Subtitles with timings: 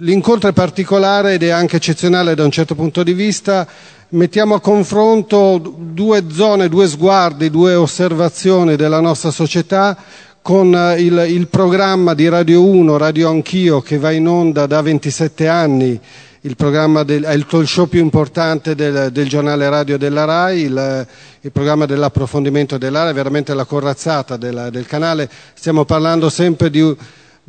[0.00, 3.66] L'incontro è particolare ed è anche eccezionale da un certo punto di vista.
[4.10, 9.96] Mettiamo a confronto due zone, due sguardi, due osservazioni della nostra società
[10.40, 15.48] con il, il programma di Radio 1, Radio Anch'io, che va in onda da 27
[15.48, 15.98] anni,
[16.42, 20.60] il programma del, è il talk show più importante del, del giornale radio della RAI,
[20.60, 21.06] il,
[21.40, 25.28] il programma dell'approfondimento della RAI, veramente la corazzata della, del canale.
[25.54, 26.96] Stiamo parlando sempre di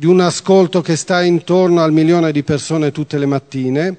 [0.00, 3.96] di un ascolto che sta intorno al milione di persone tutte le mattine.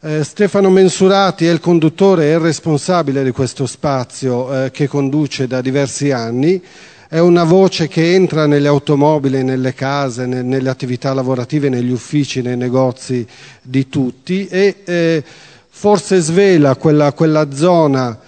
[0.00, 5.46] Eh, Stefano Mensurati è il conduttore e il responsabile di questo spazio eh, che conduce
[5.46, 6.62] da diversi anni.
[7.06, 12.40] È una voce che entra nelle automobili, nelle case, ne, nelle attività lavorative, negli uffici,
[12.40, 13.26] nei negozi
[13.60, 15.22] di tutti e eh,
[15.68, 18.18] forse svela quella, quella zona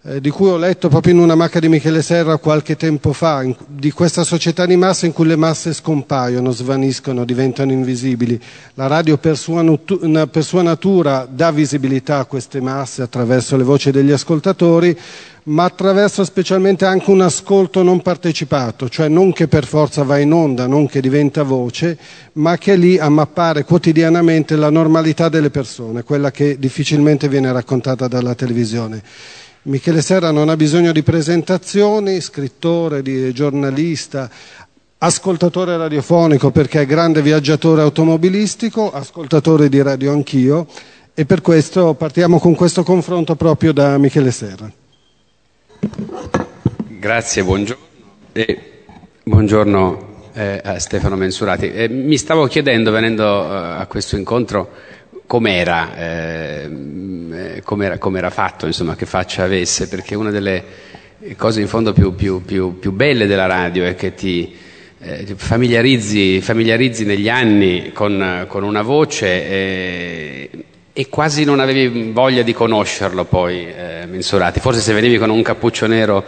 [0.00, 3.90] di cui ho letto proprio in una macchina di Michele Serra qualche tempo fa, di
[3.90, 8.40] questa società di massa in cui le masse scompaiono, svaniscono, diventano invisibili.
[8.74, 9.64] La radio per sua,
[10.30, 14.96] per sua natura dà visibilità a queste masse attraverso le voci degli ascoltatori,
[15.44, 20.32] ma attraverso specialmente anche un ascolto non partecipato, cioè non che per forza va in
[20.32, 21.98] onda, non che diventa voce,
[22.34, 27.50] ma che è lì a mappare quotidianamente la normalità delle persone, quella che difficilmente viene
[27.50, 29.02] raccontata dalla televisione.
[29.62, 34.30] Michele Serra non ha bisogno di presentazioni, scrittore, di giornalista,
[34.98, 40.66] ascoltatore radiofonico perché è grande viaggiatore automobilistico, ascoltatore di radio anch'io
[41.12, 44.70] e per questo partiamo con questo confronto proprio da Michele Serra.
[47.00, 47.84] Grazie, buongiorno.
[48.32, 48.84] E
[49.24, 51.70] buongiorno eh, a Stefano Mensurati.
[51.72, 54.70] Eh, mi stavo chiedendo, venendo eh, a questo incontro,
[55.28, 60.64] com'era, eh, com'era, com'era fatto, insomma, che faccia avesse, perché una delle
[61.36, 64.56] cose in fondo più, più, più, più belle della radio è che ti
[65.00, 70.50] eh, familiarizzi, familiarizzi, negli anni con, con una voce e,
[70.98, 74.58] e quasi non avevi voglia di conoscerlo poi, eh, Mensurati.
[74.58, 76.24] Forse se venivi con un cappuccio nero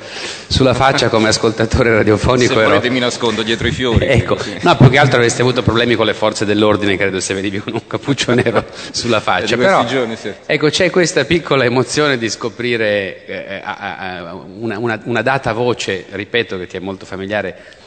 [0.46, 2.52] sulla faccia come ascoltatore radiofonico...
[2.54, 2.68] Se ero...
[2.68, 4.06] volete mi nascondo dietro i fiori.
[4.06, 7.58] ecco, no, più che altro avresti avuto problemi con le forze dell'ordine, credo, se venivi
[7.58, 9.56] con un cappuccio nero sulla faccia.
[9.56, 10.30] Però, giorni, sì.
[10.46, 13.62] ecco, c'è questa piccola emozione di scoprire eh,
[14.60, 17.79] una, una, una data voce, ripeto, che ti è molto familiare, eh,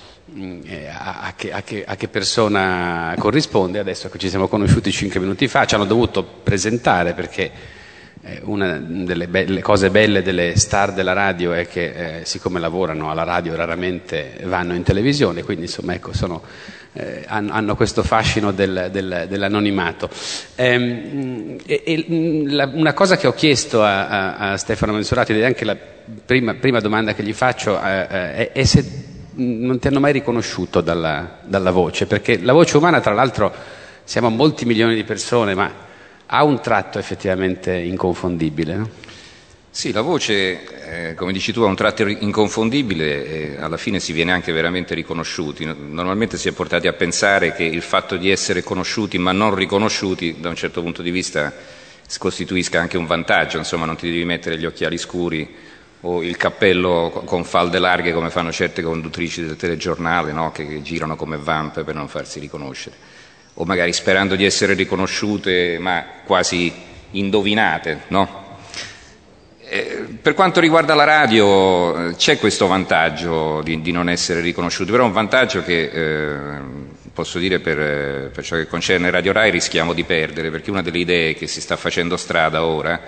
[0.89, 3.79] a, che, a, che, a, che, persona corrisponde.
[3.79, 7.51] Adesso che ci siamo conosciuti cinque minuti fa, ci hanno dovuto presentare perché
[8.25, 13.11] eh, una delle be- cose belle delle star della radio è che eh, siccome lavorano
[13.11, 16.41] alla radio raramente vanno in televisione, quindi insomma ecco, sono,
[16.93, 20.09] eh, hanno questo fascino del, del, dell'anonimato.
[20.55, 25.41] Ehm, e, e, mm, la, una cosa che ho chiesto a, a Stefano Mensurati ed
[25.41, 25.77] è anche la
[26.25, 29.02] prima, prima domanda che gli faccio eh, è, è se
[29.35, 33.53] non ti hanno mai riconosciuto dalla, dalla, voce, perché la voce umana, tra l'altro,
[34.03, 35.71] siamo molti milioni di persone, ma
[36.25, 38.75] ha un tratto effettivamente inconfondibile.
[38.75, 38.89] No?
[39.69, 44.13] Sì, la voce, eh, come dici tu, ha un tratto inconfondibile e alla fine si
[44.13, 45.65] viene anche veramente riconosciuti.
[45.65, 50.35] Normalmente si è portati a pensare che il fatto di essere conosciuti ma non riconosciuti,
[50.39, 51.51] da un certo punto di vista,
[52.19, 55.55] costituisca anche un vantaggio, insomma non ti devi mettere gli occhiali scuri
[56.05, 60.51] o il cappello con falde larghe come fanno certe conduttrici del telegiornale no?
[60.51, 62.95] che, che, girano come vampe per non farsi riconoscere
[63.55, 66.73] o magari sperando di essere riconosciute ma quasi
[67.11, 68.57] indovinate no?
[69.59, 75.03] eh, per quanto riguarda la radio c'è questo vantaggio di, di, non essere riconosciuti però
[75.03, 76.59] è un vantaggio che eh,
[77.13, 80.97] posso dire per, per ciò che concerne Radio Rai rischiamo di perdere perché una delle
[80.97, 82.99] idee che si sta facendo strada ora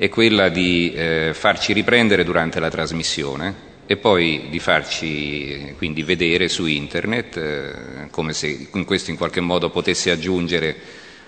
[0.00, 6.48] è quella di eh, farci riprendere durante la trasmissione e poi di farci quindi vedere
[6.48, 10.74] su internet eh, come se in questo in qualche modo potesse aggiungere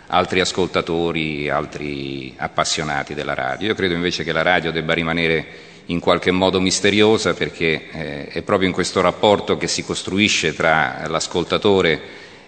[0.07, 3.69] altri ascoltatori, altri appassionati della radio.
[3.69, 5.47] Io credo invece che la radio debba rimanere
[5.87, 11.03] in qualche modo misteriosa perché eh, è proprio in questo rapporto che si costruisce tra
[11.09, 12.01] l'ascoltatore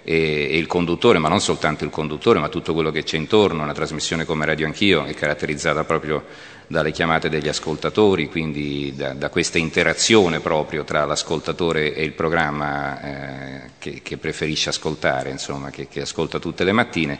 [0.04, 3.62] e, e, il conduttore, ma non soltanto il conduttore, ma tutto quello che c'è intorno.
[3.62, 6.24] Una trasmissione come Radio Anch'io è caratterizzata proprio
[6.66, 13.00] dalle chiamate degli ascoltatori, quindi da, da questa interazione proprio tra l'ascoltatore e il programma
[13.00, 17.18] eh, che, che, preferisce ascoltare, insomma, che, che, ascolta tutte le mattine.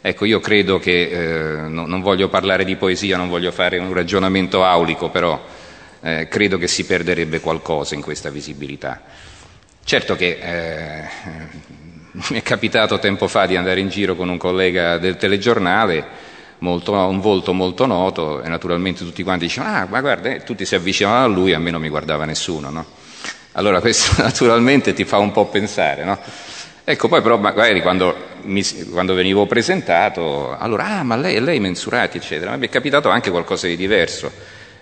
[0.00, 3.92] Ecco, io credo che, eh, no, non voglio parlare di poesia, non voglio fare un
[3.92, 5.40] ragionamento aulico, però
[6.00, 9.00] eh, credo che si perderebbe qualcosa in questa visibilità.
[9.84, 11.08] Certo che eh,
[12.28, 16.04] mi è capitato tempo fa di andare in giro con un collega del telegiornale,
[16.58, 20.66] molto, un volto molto noto, e naturalmente tutti quanti dicevano, ah, ma guarda, eh, tutti
[20.66, 22.84] si avvicinavano a lui, a me non mi guardava nessuno, no?
[23.52, 26.18] Allora questo naturalmente ti fa un po' pensare, no?
[26.84, 32.16] Ecco, poi però magari quando, mi, quando venivo presentato, allora, ah, ma lei, lei mensurati,
[32.16, 32.50] eccetera.
[32.50, 34.30] Ma mi è capitato anche qualcosa di diverso.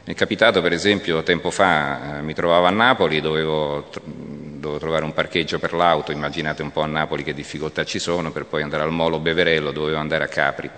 [0.03, 5.05] Mi è capitato, per esempio, tempo fa eh, mi trovavo a Napoli, dovevo, dovevo, trovare
[5.05, 8.63] un parcheggio per l'auto, immaginate un po' a Napoli che difficoltà ci sono, per poi
[8.63, 10.71] andare al Molo Beverello, dovevo andare a Capri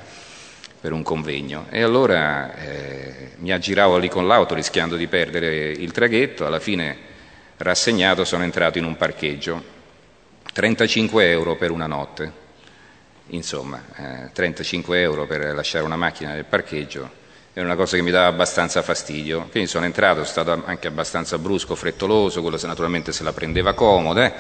[0.81, 1.67] per un convegno.
[1.71, 6.97] E allora eh, mi aggiravo lì con l'auto rischiando di perdere il traghetto, alla fine
[7.59, 9.63] rassegnato sono entrato in un parcheggio
[10.53, 12.33] 35 euro per una notte,
[13.29, 17.22] insomma, eh, 35 euro per lasciare una macchina nel parcheggio
[17.55, 21.37] è una cosa che mi dava abbastanza fastidio, quindi sono entrato, sono stato anche abbastanza
[21.37, 24.33] brusco, frettoloso, quello se naturalmente se la prendeva comoda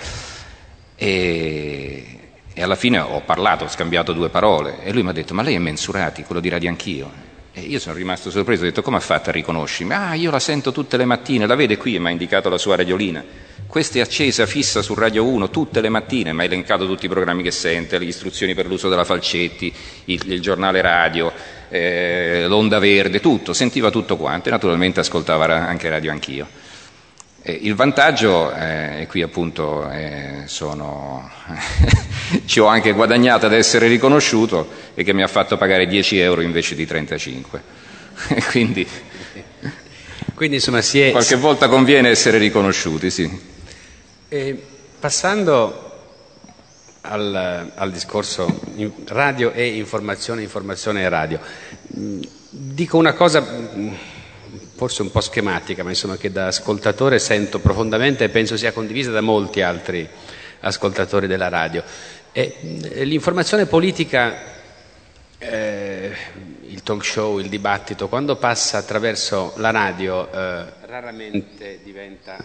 [0.96, 2.18] e,
[2.54, 5.42] e alla fine ho parlato, ho scambiato due parole e lui mi ha detto ma
[5.42, 7.30] lei è Mensurati, quello di Radio Anch'io?
[7.52, 9.92] E io sono rimasto sorpreso, ho detto come ha fatto a riconoscermi?
[9.92, 12.56] Ah, io la sento tutte le mattine, la vede qui e mi ha indicato la
[12.56, 13.22] sua radiolina.
[13.66, 17.08] Questa è accesa, fissa su Radio 1 tutte le mattine, mi ha elencato tutti i
[17.10, 19.70] programmi che sente, le istruzioni per l'uso della falcetti,
[20.06, 21.30] il, il giornale radio,
[21.72, 26.46] eh, l'onda verde, tutto, sentiva tutto quanto e naturalmente ascoltava anche radio anch'io.
[27.40, 31.30] Eh, il vantaggio, eh, e qui appunto eh, sono
[32.44, 36.42] ci ho anche guadagnato ad essere riconosciuto e che mi ha fatto pagare 10 euro
[36.42, 37.62] invece di 35.
[38.50, 38.86] Quindi,
[40.34, 41.10] Quindi insomma, è...
[41.10, 43.40] qualche volta conviene essere riconosciuti, sì.
[44.28, 44.62] E
[45.00, 45.81] passando
[47.02, 48.60] al, al, discorso
[49.06, 51.40] radio e informazione, informazione e radio,
[52.50, 53.44] dico una cosa
[54.82, 59.12] forse un po' schematica, ma insomma che da ascoltatore sento profondamente e penso sia condivisa
[59.12, 60.08] da molti altri
[60.60, 61.84] ascoltatori della radio.
[62.32, 62.56] E,
[62.90, 64.34] eh, l'informazione politica,
[65.38, 66.16] eh,
[66.62, 72.36] il talk show, il dibattito, quando passa attraverso la radio eh, raramente diventa...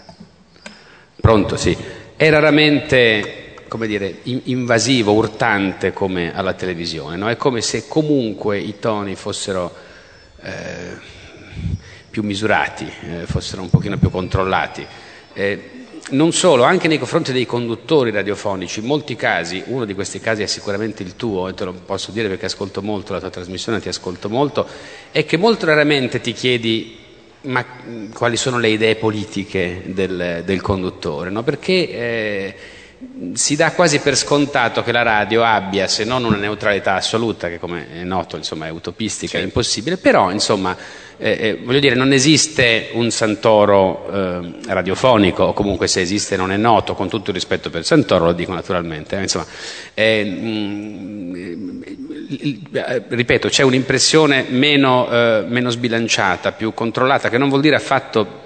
[1.19, 1.75] Pronto, sì.
[2.15, 7.16] È raramente come dire, invasivo, urtante come alla televisione.
[7.16, 7.30] No?
[7.30, 9.74] È come se comunque i toni fossero
[10.42, 10.98] eh,
[12.10, 14.86] più misurati, eh, fossero un pochino più controllati.
[15.34, 15.72] Eh,
[16.10, 20.42] non solo, anche nei confronti dei conduttori radiofonici, in molti casi, uno di questi casi
[20.42, 23.81] è sicuramente il tuo, e te lo posso dire perché ascolto molto la tua trasmissione,
[23.81, 24.66] ti ascolto molto,
[25.12, 27.06] è che molto raramente ti chiedi
[27.42, 27.66] ma
[28.14, 31.44] quali sono le idee politiche del, del conduttore, no?
[31.44, 32.56] perché eh,
[33.34, 37.60] si dà quasi per scontato che la radio abbia, se non una neutralità assoluta, che
[37.60, 40.76] come è noto insomma, è utopistica, è impossibile, però insomma,
[41.18, 46.52] eh, eh, voglio dire, non esiste un Santoro eh, radiofonico, o comunque se esiste non
[46.52, 49.18] è noto, con tutto il rispetto per Santoro, lo dico naturalmente.
[49.18, 49.46] Eh, insomma,
[49.94, 50.20] eh,
[52.72, 55.08] eh, ripeto, c'è un'impressione meno,
[55.48, 58.46] meno sbilanciata, più controllata, che non vuol dire affatto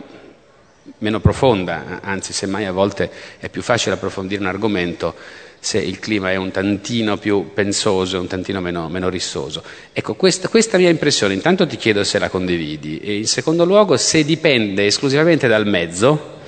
[1.02, 3.10] meno profonda, anzi semmai a volte
[3.40, 5.16] è più facile approfondire un argomento
[5.60, 9.64] se il clima è un tantino più pensoso, un tantino meno, meno rissoso.
[9.94, 13.96] Ecco, questa, questa, mia impressione, intanto ti chiedo se la condividi e in secondo luogo
[13.98, 16.40] se dipende esclusivamente dal mezzo,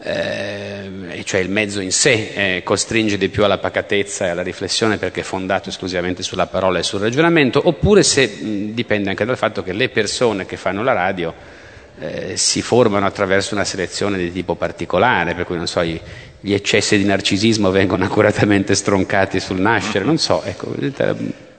[0.00, 4.96] eh, cioè il mezzo in sé eh, costringe di più alla pacatezza e alla riflessione
[4.96, 9.36] perché è fondato esclusivamente sulla parola e sul ragionamento, oppure se mh, dipende anche dal
[9.36, 11.56] fatto che le persone che fanno la radio
[12.00, 16.00] eh, si formano attraverso una selezione di tipo particolare, per cui non so, gli,
[16.40, 20.74] gli eccessi di narcisismo vengono accuratamente stroncati sul nascere, non so, ecco,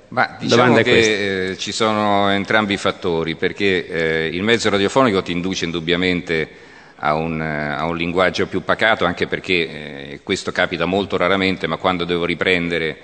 [0.10, 5.32] ma diciamo che eh, ci sono entrambi i fattori, perché eh, il mezzo radiofonico ti
[5.32, 6.50] induce indubbiamente
[6.96, 11.78] a un, a un linguaggio più pacato, anche perché eh, questo capita molto raramente, ma
[11.78, 12.98] quando devo riprendere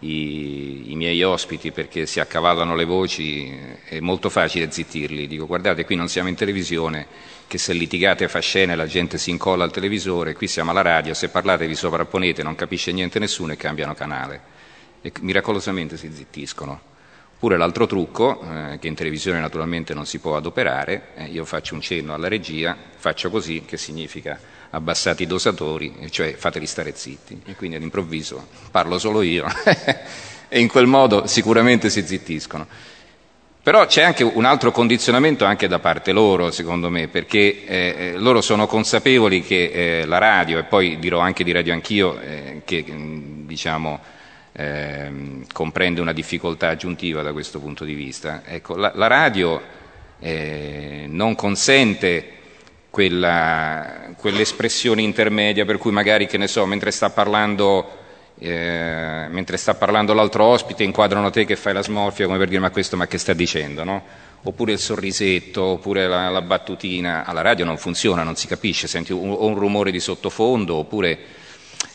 [0.00, 3.52] i, i, miei ospiti perché si accavallano le voci,
[3.84, 5.26] è molto facile zittirli.
[5.26, 7.06] Dico guardate qui non siamo in televisione,
[7.46, 11.14] che se litigate fa scene la gente si incolla al televisore, qui siamo alla radio,
[11.14, 14.56] se parlate vi sovrapponete, non capisce niente nessuno e cambiano canale.
[15.00, 16.96] E miracolosamente si zittiscono.
[17.34, 21.74] Oppure l'altro trucco, eh, che in televisione naturalmente non si può adoperare, eh, io faccio
[21.74, 24.38] un cenno alla regia, faccio così, che significa
[24.70, 27.40] abbassate i dosatori, cioè fateli stare zitti.
[27.46, 29.46] E quindi all'improvviso parlo solo io
[30.48, 32.66] e in quel modo sicuramente si zittiscono.
[33.62, 38.12] Però c'è anche un altro condizionamento anche da parte loro, secondo me, perché eh, eh
[38.16, 42.62] loro sono consapevoli che eh, la radio, e poi dirò anche di radio anch'io, eh,
[42.64, 44.00] che diciamo,
[44.52, 48.40] ehm, comprende una difficoltà aggiuntiva da questo punto di vista.
[48.46, 49.60] Ecco, la, la radio
[50.18, 52.37] eh, non consente
[52.98, 57.88] quella, quell'espressione intermedia per cui magari, che ne so, mentre sta parlando,
[58.40, 62.58] eh, mentre sta parlando l'altro ospite inquadrano te che fai la smorfia come per dire
[62.58, 64.02] ma questo ma che sta dicendo, no?
[64.42, 69.12] Oppure il sorrisetto, oppure la, la, battutina, alla radio non funziona, non si capisce, senti
[69.12, 71.18] un, un rumore di sottofondo, oppure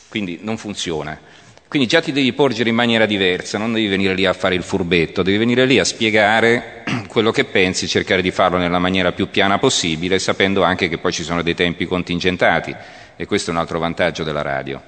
[0.07, 1.19] quindi non funziona.
[1.67, 4.63] Quindi già ti devi porgere in maniera diversa, non devi venire lì a fare il
[4.63, 6.82] furbetto, devi venire lì a spiegare
[7.13, 11.13] quello che pensi, cercare di farlo nella maniera più piana possibile, sapendo anche che poi
[11.13, 12.75] ci sono dei tempi contingentati
[13.15, 14.81] e questo è un altro vantaggio della radio.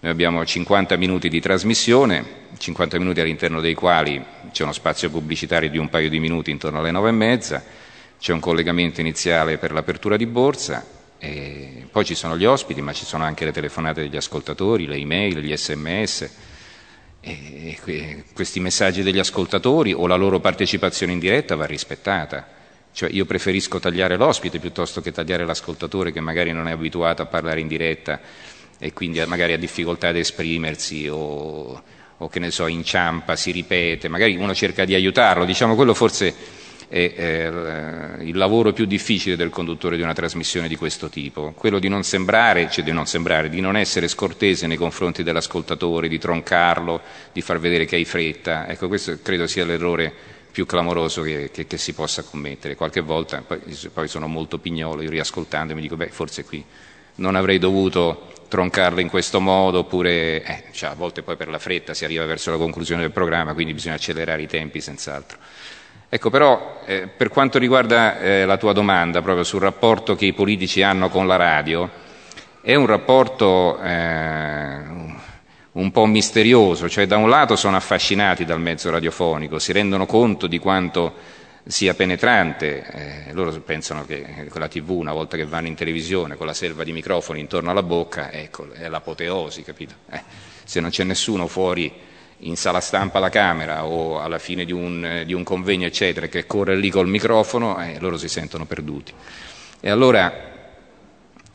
[0.00, 2.24] Noi abbiamo 50 minuti di trasmissione,
[2.56, 6.78] 50 minuti all'interno dei quali c'è uno spazio pubblicitario di un paio di minuti intorno
[6.78, 7.62] alle nove e mezza,
[8.18, 10.82] c'è un collegamento iniziale per l'apertura di borsa,
[11.90, 15.40] poi ci sono gli ospiti, ma ci sono anche le telefonate degli ascoltatori, le email,
[15.40, 16.30] gli sms,
[17.28, 22.46] e questi messaggi degli ascoltatori o la loro partecipazione in diretta va rispettata.
[22.92, 27.26] Cioè io preferisco tagliare l'ospite piuttosto che tagliare l'ascoltatore che magari non è abituato a
[27.26, 28.20] parlare in diretta
[28.78, 31.82] e quindi magari ha difficoltà ad esprimersi o,
[32.16, 36.32] o che ne so, inciampa, si ripete, magari uno cerca di aiutarlo, diciamo quello forse
[36.88, 37.12] è
[38.18, 41.88] eh, il lavoro più difficile del conduttore di una trasmissione di questo tipo, quello di
[41.88, 47.00] non sembrare, cioè di non sembrare, di non essere scortese nei confronti dell'ascoltatore, di troncarlo,
[47.32, 48.68] di far vedere che hai fretta.
[48.68, 50.12] Ecco, questo credo sia l'errore
[50.52, 52.76] più clamoroso che, che, che si possa commettere.
[52.76, 53.60] Qualche volta, poi,
[53.92, 56.64] poi sono molto pignolo, io riascoltando mi dico, beh, forse qui
[57.16, 61.58] non avrei dovuto troncarlo in questo modo, oppure eh, cioè, a volte poi per la
[61.58, 65.38] fretta si arriva verso la conclusione del programma, quindi bisogna accelerare i tempi senz'altro.
[66.08, 70.32] Ecco, però, eh, per quanto riguarda eh, la tua domanda proprio sul rapporto che i
[70.32, 71.90] politici hanno con la radio,
[72.62, 74.80] è un rapporto eh,
[75.72, 80.46] un po' misterioso, cioè da un lato sono affascinati dal mezzo radiofonico, si rendono conto
[80.46, 81.14] di quanto
[81.66, 86.36] sia penetrante, eh, loro pensano che con la tv una volta che vanno in televisione
[86.36, 89.94] con la selva di microfoni intorno alla bocca, ecco, è l'apoteosi, capito?
[90.10, 90.22] Eh,
[90.62, 91.92] se non c'è nessuno fuori
[92.40, 96.46] in sala stampa alla Camera o alla fine di un, di un convegno, eccetera, che
[96.46, 99.12] corre lì col microfono, eh, loro si sentono perduti.
[99.80, 100.54] E allora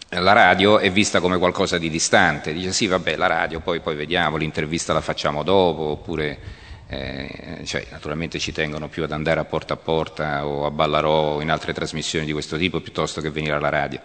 [0.09, 3.95] la radio è vista come qualcosa di distante, dice sì vabbè la radio poi, poi
[3.95, 6.39] vediamo, l'intervista la facciamo dopo, oppure
[6.87, 11.35] eh, cioè, naturalmente ci tengono più ad andare a porta a porta o a Ballarò
[11.35, 14.01] o in altre trasmissioni di questo tipo piuttosto che venire alla radio.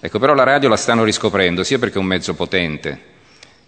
[0.00, 2.98] Ecco, però la radio la stanno riscoprendo sia perché è un mezzo potente,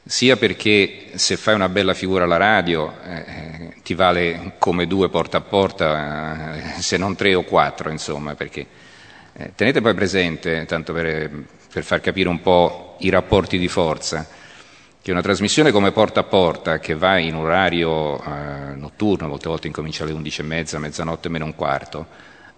[0.09, 5.37] sia perché se fai una bella figura alla radio eh, ti vale come due porta
[5.37, 8.67] a porta, eh, se non tre o quattro, insomma, perché
[9.35, 11.31] eh, tenete poi presente, tanto per,
[11.71, 14.27] per, far capire un po' i rapporti di forza,
[15.03, 19.67] che una trasmissione come Porta a Porta, che va in orario eh, notturno, molte volte
[19.67, 22.07] incomincia alle 11.30, mezzanotte meno un quarto,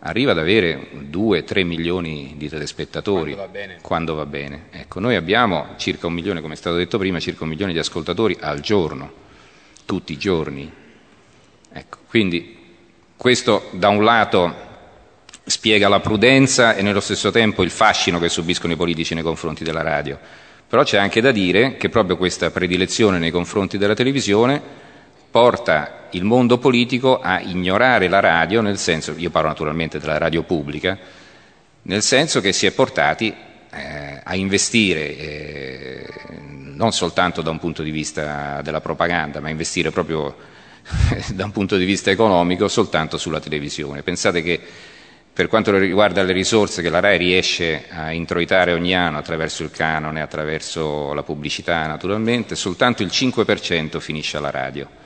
[0.00, 3.78] arriva ad avere 2-3 milioni di telespettatori quando va bene.
[3.82, 4.66] Quando va bene.
[4.70, 7.78] Ecco, noi abbiamo circa un milione, come è stato detto prima, circa un milione di
[7.78, 9.12] ascoltatori al giorno,
[9.84, 10.70] tutti i giorni.
[11.72, 12.58] Ecco, quindi
[13.16, 14.68] questo da un lato
[15.44, 19.64] spiega la prudenza e nello stesso tempo il fascino che subiscono i politici nei confronti
[19.64, 20.18] della radio.
[20.66, 24.88] Però c'è anche da dire che proprio questa predilezione nei confronti della televisione
[25.30, 30.42] porta il mondo politico a ignorare la radio, nel senso, io parlo naturalmente della radio
[30.42, 30.98] pubblica,
[31.82, 33.34] nel senso che si è portati
[33.72, 36.06] eh, a investire eh,
[36.74, 40.34] non soltanto da un punto di vista della propaganda, ma investire proprio
[41.32, 44.02] da un punto di vista economico soltanto sulla televisione.
[44.02, 44.60] Pensate che
[45.32, 49.70] per quanto riguarda le risorse che la RAI riesce a introitare ogni anno attraverso il
[49.70, 54.99] canone, attraverso la pubblicità naturalmente, soltanto il 5% finisce alla radio.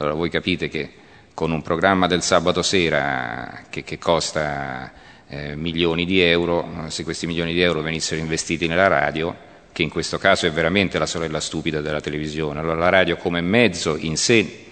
[0.00, 0.92] Allora voi capite che
[1.34, 4.92] con un programma del sabato sera che, che costa
[5.26, 9.36] eh, milioni di euro, se questi milioni di euro venissero investiti nella radio,
[9.72, 13.40] che in questo caso è veramente la sorella stupida della televisione, allora la radio come
[13.40, 14.66] mezzo in sé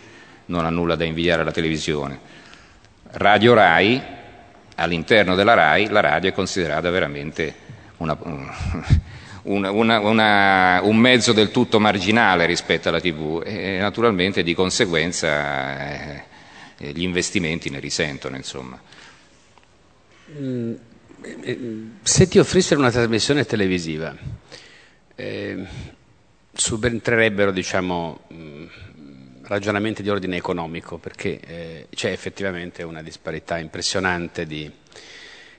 [0.47, 2.21] non ha nulla da invidiare alla televisione.
[3.13, 4.01] Radio Rai,
[4.77, 7.53] all'interno della Rai, la radio è considerata veramente
[7.97, 8.17] una,
[9.47, 16.25] una, una, un mezzo del tutto marginale rispetto alla TV e naturalmente di conseguenza
[16.77, 18.37] eh, gli investimenti ne risentono.
[18.37, 18.81] Insomma.
[20.33, 20.75] Mm,
[21.23, 21.59] eh,
[22.03, 24.15] se ti offrissero una trasmissione televisiva,
[25.15, 25.65] eh,
[26.53, 28.67] subentrerebbero diciamo, mm,
[29.43, 34.71] ragionamenti di ordine economico, perché eh, c'è effettivamente una disparità impressionante di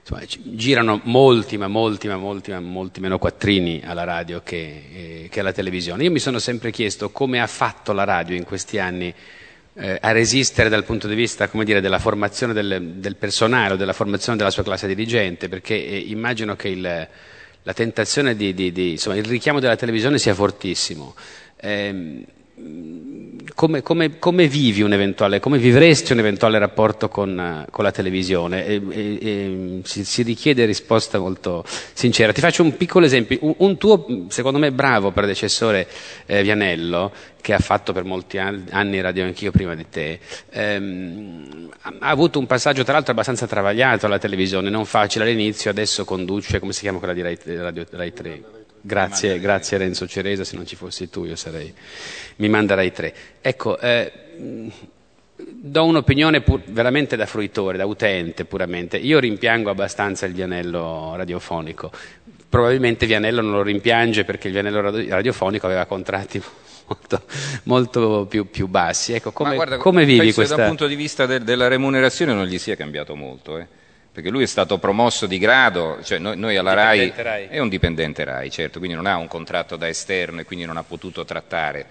[0.07, 0.21] insomma,
[0.55, 5.39] girano molti, ma molti, ma molti, ma molti meno quattrini alla radio che, eh, che,
[5.41, 6.03] alla televisione.
[6.03, 9.13] Io mi sono sempre chiesto come ha fatto la radio in questi anni
[9.73, 13.93] eh, a resistere dal punto di vista dire, della formazione del, del, personale o della
[13.93, 17.07] formazione della sua classe dirigente, perché eh, immagino che il,
[17.61, 21.15] la tentazione di, di, di, insomma, il richiamo della televisione sia fortissimo.
[21.59, 22.23] Eh,
[23.57, 28.65] come, come, come, vivi un eventuale, come vivresti un eventuale rapporto con, con la televisione?
[28.65, 32.31] E, e, e, si, si, richiede risposta molto sincera.
[32.31, 33.37] Ti faccio un piccolo esempio.
[33.41, 35.87] Un, un tuo, secondo me, bravo predecessore
[36.25, 37.11] eh, Vianello,
[37.41, 42.45] che ha fatto per molti anni radio anch'io prima di te, ehm, ha avuto un
[42.45, 46.99] passaggio tra l'altro abbastanza travagliato alla televisione, non facile all'inizio, adesso conduce, come si chiama
[46.99, 48.56] quella di Rai, Radio, Rai 3?
[48.87, 51.73] Grazie, grazie Renzo Ceresa, se non ci fossi tu io sarei,
[52.37, 53.13] mi manderai tre.
[53.41, 54.11] Ecco, eh,
[55.35, 58.95] do un'opinione pur, veramente da fruitore, da utente puramente.
[58.95, 61.91] Io rimpiango abbastanza il Vianello radiofonico.
[62.47, 64.79] Probabilmente Vianello non lo rimpiange perché il Vianello
[65.09, 66.41] radiofonico aveva contratti
[66.87, 67.23] molto,
[67.63, 69.11] molto più, più, bassi.
[69.11, 70.55] Ecco, come, guarda, come vivi questa...
[70.55, 73.57] Dal punto di vista de, della remunerazione non gli sia cambiato molto.
[73.57, 73.76] Eh
[74.17, 77.69] perché lui è stato promosso di grado, cioè noi, noi alla RAI, RAI, è un
[77.69, 81.23] dipendente RAI, certo, quindi non ha un contratto da esterno e quindi non ha potuto
[81.23, 81.85] trattare.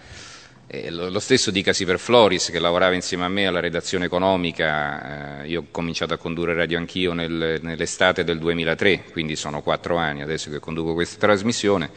[0.67, 5.43] Eh, lo, lo, stesso dicasi per Floris che lavorava insieme a me alla redazione economica,
[5.43, 9.97] eh, io ho cominciato a condurre radio anch'io nel, nell'estate del 2003, quindi sono quattro
[9.97, 11.91] anni adesso che conduco questa trasmissione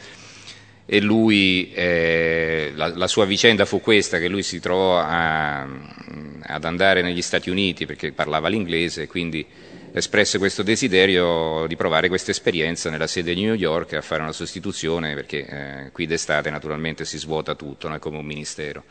[0.92, 6.64] e lui, eh, la, la, sua vicenda fu questa, che lui si trovò a, ad
[6.64, 9.46] andare negli Stati Uniti perché parlava l'inglese, quindi
[9.92, 14.32] espresse questo desiderio di provare questa esperienza nella sede di New York a fare una
[14.32, 18.82] sostituzione perché eh, qui d'estate naturalmente si svuota tutto, non è come un ministero.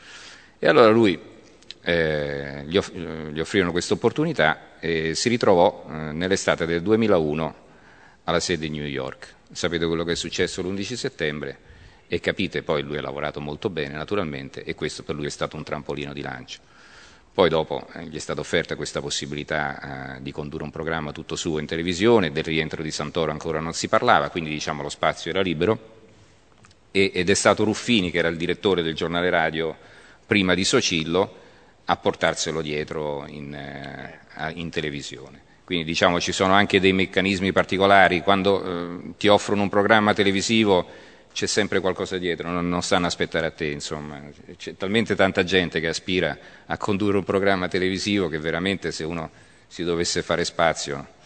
[0.58, 1.20] E allora lui
[1.82, 7.54] eh, gli, off- gli, offrirono questa opportunità e si ritrovò eh, nell'estate del 2001
[8.24, 9.34] alla sede di New York.
[9.52, 11.68] Sapete quello che è successo l'11 settembre
[12.12, 15.54] e capite poi lui ha lavorato molto bene naturalmente e questo per lui è stato
[15.54, 16.58] un trampolino di lancio.
[17.32, 21.36] Poi dopo eh, gli è stata offerta questa possibilità eh, di condurre un programma tutto
[21.36, 25.30] suo in televisione, del rientro di Santoro ancora non si parlava, quindi diciamo lo spazio
[25.30, 25.98] era libero
[26.90, 29.76] e, ed è stato Ruffini, che era il direttore del giornale radio
[30.26, 31.36] prima di Socillo,
[31.84, 35.42] a portarselo dietro in, eh, in televisione.
[35.62, 41.09] Quindi diciamo ci sono anche dei meccanismi particolari, quando eh, ti offrono un programma televisivo
[41.32, 44.20] c'è sempre qualcosa dietro, non, non, stanno aspettare a te, insomma.
[44.56, 49.30] C'è talmente tanta gente che aspira a condurre un programma televisivo che veramente se uno
[49.66, 51.18] si dovesse fare spazio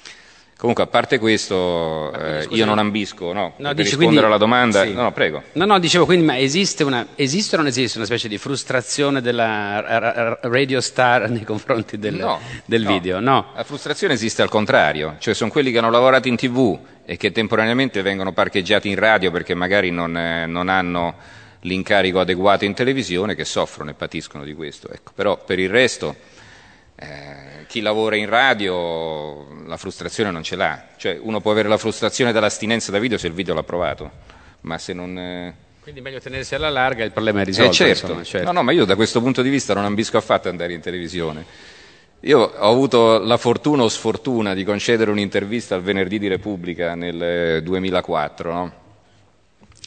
[0.56, 4.84] Comunque, a parte questo, eh, io non ambisco no, no, per rispondere quindi, alla domanda.
[4.84, 4.92] Sì.
[4.92, 5.42] No, no, prego.
[5.52, 9.20] No, no, dicevo, quindi, ma esiste, una, esiste o non esiste una specie di frustrazione
[9.20, 13.20] della radio star nei confronti del, no, del video?
[13.20, 13.52] No.
[13.54, 17.32] La frustrazione esiste al contrario, cioè sono quelli che hanno lavorato in tv e che
[17.32, 21.14] temporaneamente vengono parcheggiati in radio perché magari non, eh, non hanno
[21.64, 24.88] l'incarico adeguato in televisione che soffrono e patiscono di questo.
[24.90, 25.12] Ecco.
[25.14, 26.14] Però per il resto
[26.96, 31.78] eh, chi lavora in radio la frustrazione non ce l'ha, cioè uno può avere la
[31.78, 34.10] frustrazione dall'astinenza da video se il video l'ha provato,
[34.62, 35.18] ma se non...
[35.18, 35.54] Eh...
[35.80, 37.70] Quindi meglio tenersi alla larga e il problema è risolto.
[37.70, 38.06] Eh certo.
[38.06, 38.46] Insomma, certo.
[38.46, 41.44] No, no, ma io da questo punto di vista non ambisco affatto andare in televisione.
[42.20, 47.62] Io ho avuto la fortuna o sfortuna di concedere un'intervista al venerdì di Repubblica nel
[47.62, 48.72] 2004, no?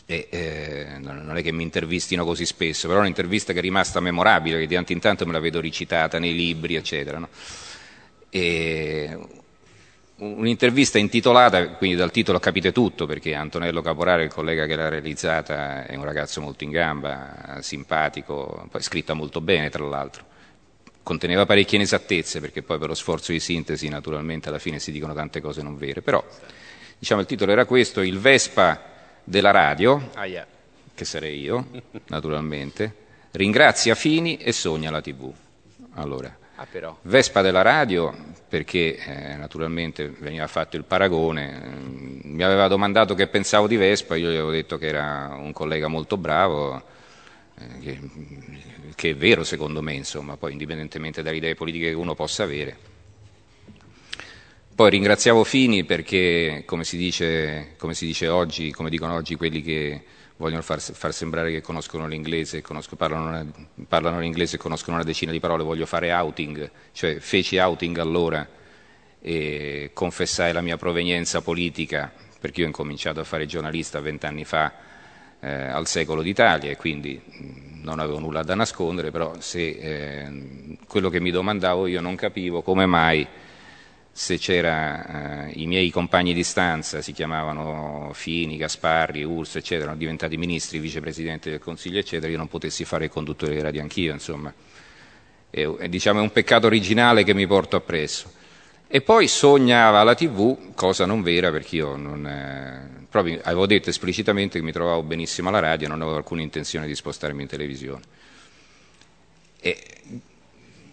[0.09, 3.99] E, eh, non è che mi intervistino così spesso, però è un'intervista che è rimasta
[3.99, 7.19] memorabile, che di tanto in tanto me la vedo recitata nei libri, eccetera.
[7.19, 7.29] No?
[10.17, 15.85] un'intervista intitolata, quindi dal titolo capite tutto, perché Antonello Caporale, il collega che l'ha realizzata,
[15.85, 20.25] è un ragazzo molto in gamba, simpatico, poi scritta molto bene tra l'altro.
[21.03, 25.13] Conteneva parecchie inesattezze, perché poi per lo sforzo di sintesi naturalmente alla fine si dicono
[25.13, 26.23] tante cose non vere, però
[26.97, 28.95] diciamo, il titolo era questo, il Vespa
[29.27, 30.09] della radio,
[30.95, 31.67] che sarei io,
[32.07, 32.95] naturalmente,
[33.31, 35.29] ringrazia Fini e sogna la TV.
[35.95, 38.15] Allora, ah, Vespa della radio,
[38.47, 44.15] perché eh, naturalmente veniva fatto il paragone, eh, mi aveva domandato che pensavo di Vespa,
[44.15, 46.81] io gli avevo detto che era un collega molto bravo,
[47.57, 47.99] eh, che,
[48.95, 52.95] che, è vero secondo me, insomma, poi indipendentemente dalle idee politiche che uno possa avere.
[54.77, 59.63] Poi ringraziavo Fini perché, come si dice, come si dice oggi, come dicono oggi quelli
[59.63, 60.03] che
[60.35, 63.51] vogliono far, far sembrare che conoscono l'inglese, conosco, parlano,
[63.87, 68.47] parlano, l'inglese e conoscono una decina di parole, voglio fare outing, cioè feci outing allora
[69.19, 74.71] e confessai la mia provenienza politica, perché io ho incominciato a fare giornalista vent'anni fa
[75.39, 77.19] eh, al secolo d'Italia e quindi
[77.81, 82.61] non avevo nulla da nascondere, però se eh, quello che mi domandavo io non capivo
[82.61, 83.27] come mai
[84.17, 89.99] se c'era eh, i miei compagni di stanza, si chiamavano Fini, Gasparri, Urso, eccetera, erano
[89.99, 94.11] diventati ministri, vicepresidenti del Consiglio, eccetera, io non potessi fare il conduttore di radio anch'io,
[94.11, 94.51] insomma.
[95.51, 98.33] È, è, diciamo, è un peccato originale che mi porto appresso.
[98.87, 103.91] E poi sognava la TV, cosa non vera perché io non, eh, proprio avevo detto
[103.91, 107.47] esplicitamente che mi trovavo benissimo alla radio e non avevo alcuna intenzione di spostarmi in
[107.47, 108.01] televisione.
[109.59, 109.77] E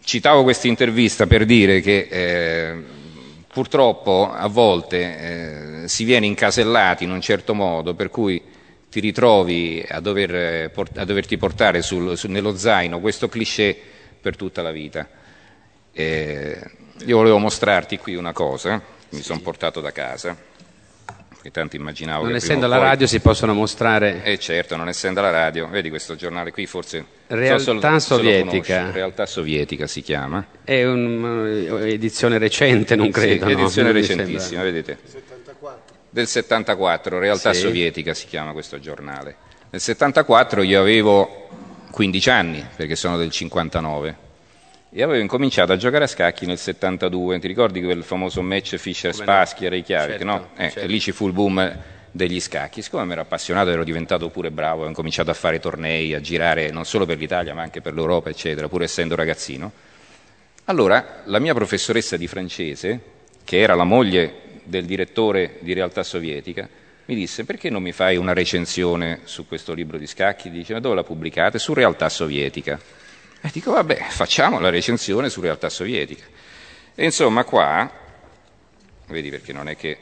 [0.04, 3.02] citavo questa intervista per dire che eh,
[3.54, 8.42] purtroppo a volte eh, si viene incasellati in un certo modo per cui
[8.90, 13.76] ti ritrovi a, dover, a doverti portare sul, sul, nello zaino questo cliché
[14.20, 15.08] per tutta la vita.
[15.92, 16.60] Eh,
[17.04, 20.36] io volevo mostrarti qui una cosa, mi sono portato da casa,
[21.50, 24.22] tanto immaginavo non che essendo la radio si possono mostrare...
[24.24, 27.04] Eh certo, non essendo la radio, vedi questo giornale qui forse...
[27.26, 28.90] Realtà so sovietica.
[28.90, 30.44] Realtà sovietica si chiama.
[30.64, 33.46] È un'edizione recente, non credo.
[33.46, 33.94] Sì, edizione no?
[33.94, 34.98] recentissima, vedete.
[35.04, 35.82] 74.
[36.10, 37.60] Del 74, Realtà sì.
[37.60, 39.36] sovietica si chiama questo giornale.
[39.70, 41.48] Nel 74 io avevo
[41.90, 44.23] 15 anni, perché sono del 59
[44.96, 49.66] e avevo incominciato a giocare a scacchi nel 72, ti ricordi quel famoso match Fischer-Spassky
[49.66, 50.50] a Reykjavik, certo, no?
[50.56, 50.86] Eh, certo.
[50.86, 51.78] Lì ci fu il boom
[52.12, 56.14] degli scacchi, siccome mi ero appassionato ero diventato pure bravo, ho incominciato a fare tornei,
[56.14, 59.72] a girare non solo per l'Italia ma anche per l'Europa, eccetera, pur essendo ragazzino.
[60.66, 63.00] Allora la mia professoressa di francese,
[63.42, 66.68] che era la moglie del direttore di Realtà Sovietica,
[67.06, 70.50] mi disse perché non mi fai una recensione su questo libro di scacchi?
[70.50, 71.58] Dice ma dove la pubblicate?
[71.58, 73.02] Su Realtà Sovietica.
[73.44, 76.24] E dico, vabbè, facciamo la recensione su realtà sovietica.
[76.94, 77.90] E insomma qua,
[79.08, 79.98] vedi perché non è che,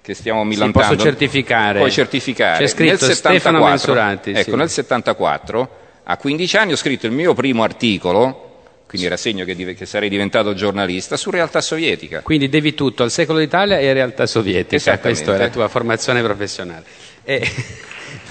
[0.00, 0.88] che stiamo millantando.
[0.88, 1.78] Sì, posso certificare.
[1.78, 2.64] Puoi certificare.
[2.64, 4.30] C'è scritto nel 74, Stefano Mensurati.
[4.30, 4.56] Ecco, sì.
[4.56, 9.74] nel 74, a 15 anni ho scritto il mio primo articolo, quindi era segno che,
[9.74, 12.22] che, sarei diventato giornalista, su realtà sovietica.
[12.22, 16.22] Quindi devi tutto al secolo d'Italia e a realtà sovietica, questa è la tua formazione
[16.22, 16.84] professionale.
[17.24, 17.46] E...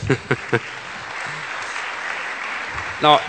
[2.97, 3.19] no,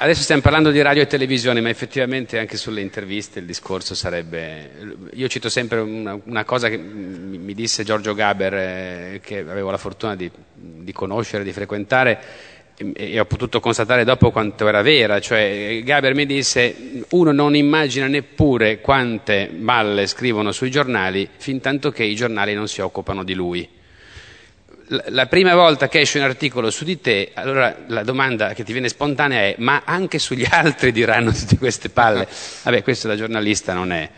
[0.00, 4.70] Adesso stiamo parlando di radio e televisione, ma effettivamente anche sulle interviste il discorso sarebbe...
[5.14, 9.76] Io cito sempre una, una cosa che mi disse Giorgio Gaber, eh, che avevo la
[9.76, 12.20] fortuna di, di conoscere, di frequentare,
[12.76, 15.18] e, e ho potuto constatare dopo quanto era vera.
[15.18, 21.90] Cioè, Gaber mi disse, uno non immagina neppure quante balle scrivono sui giornali, fin tanto
[21.90, 23.68] che i giornali non si occupano di lui
[24.88, 28.72] la prima volta che esce un articolo su di te, allora la domanda che ti
[28.72, 32.26] viene spontanea è: ma anche sugli altri diranno tutte queste palle?
[32.62, 34.08] Vabbè, questo da giornalista non è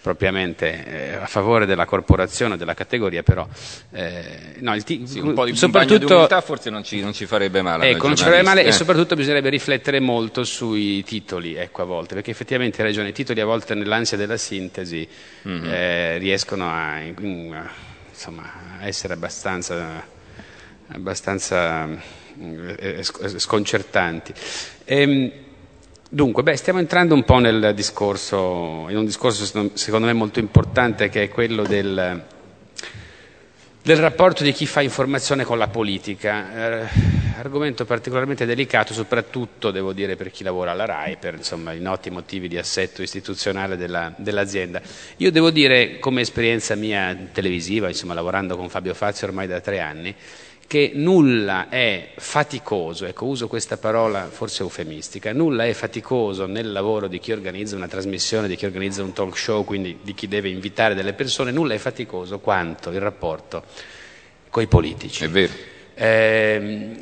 [0.00, 3.46] propriamente eh, a favore della corporazione o della categoria, però
[3.92, 7.12] eh, no, il t- sì, un po' di soprattutto di umiltà forse non ci, non
[7.12, 7.90] ci, farebbe male.
[7.90, 8.68] Ecco, non ci farebbe male eh.
[8.68, 13.12] e soprattutto bisognerebbe riflettere molto sui titoli, ecco, a volte, perché effettivamente hai ragione, i
[13.12, 15.08] titoli a volte nell'ansia della sintesi
[15.48, 16.18] mm-hmm.
[16.18, 17.70] riescono a, a,
[18.08, 20.16] insomma, a essere abbastanza
[20.88, 21.88] abbastanza
[22.38, 24.32] eh, sconcertanti.
[24.84, 25.30] Ehm,
[26.08, 31.08] dunque, beh, stiamo entrando un po' nel discorso, in un discorso secondo me molto importante
[31.08, 32.24] che è quello del,
[33.82, 39.92] del rapporto di chi fa informazione con la politica, eh, argomento particolarmente delicato, soprattutto devo
[39.92, 44.12] dire per chi lavora alla RAI, per insomma, i noti motivi di assetto istituzionale della,
[44.16, 44.80] dell'azienda.
[45.18, 49.80] Io devo dire, come esperienza mia televisiva, insomma, lavorando con Fabio Fazio ormai da tre
[49.80, 50.14] anni,
[50.68, 57.08] che nulla è faticoso, ecco uso questa parola forse eufemistica, nulla è faticoso nel lavoro
[57.08, 60.50] di chi organizza una trasmissione, di chi organizza un talk show, quindi di chi deve
[60.50, 63.64] invitare delle persone, nulla è faticoso quanto il rapporto
[64.50, 65.24] con i politici.
[65.24, 65.52] È vero.
[65.94, 66.96] Eh,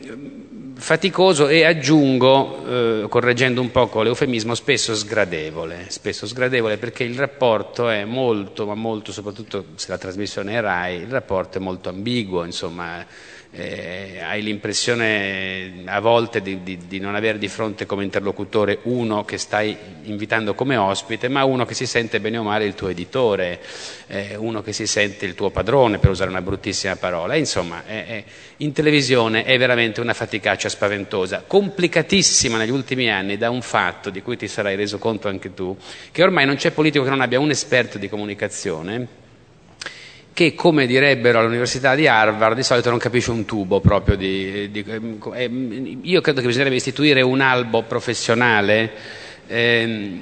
[0.76, 7.88] faticoso e aggiungo, eh, correggendo un poco l'eufemismo, spesso sgradevole, spesso sgradevole perché il rapporto
[7.88, 12.44] è molto, ma molto, soprattutto se la trasmissione è RAI, il rapporto è molto ambiguo,
[12.44, 13.05] insomma
[13.57, 19.25] eh, hai l'impressione a volte di, di, di, non avere di fronte come interlocutore uno
[19.25, 22.88] che stai invitando come ospite, ma uno che si sente bene o male il tuo
[22.88, 23.61] editore,
[24.09, 27.35] eh, uno che si sente il tuo padrone, per usare una bruttissima parola.
[27.35, 28.25] Insomma, eh,
[28.59, 34.21] in televisione è veramente una faticaccia spaventosa, complicatissima negli ultimi anni da un fatto di
[34.21, 35.75] cui ti sarai reso conto anche tu,
[36.12, 39.25] che ormai non c'è politico che non abbia un esperto di comunicazione
[40.37, 44.70] che, come direbbero all'Università di Harvard, di solito non capisce un tubo proprio di...
[44.70, 44.85] di
[45.33, 48.92] eh, io credo che bisognerebbe istituire un albo professionale,
[49.46, 50.18] eh,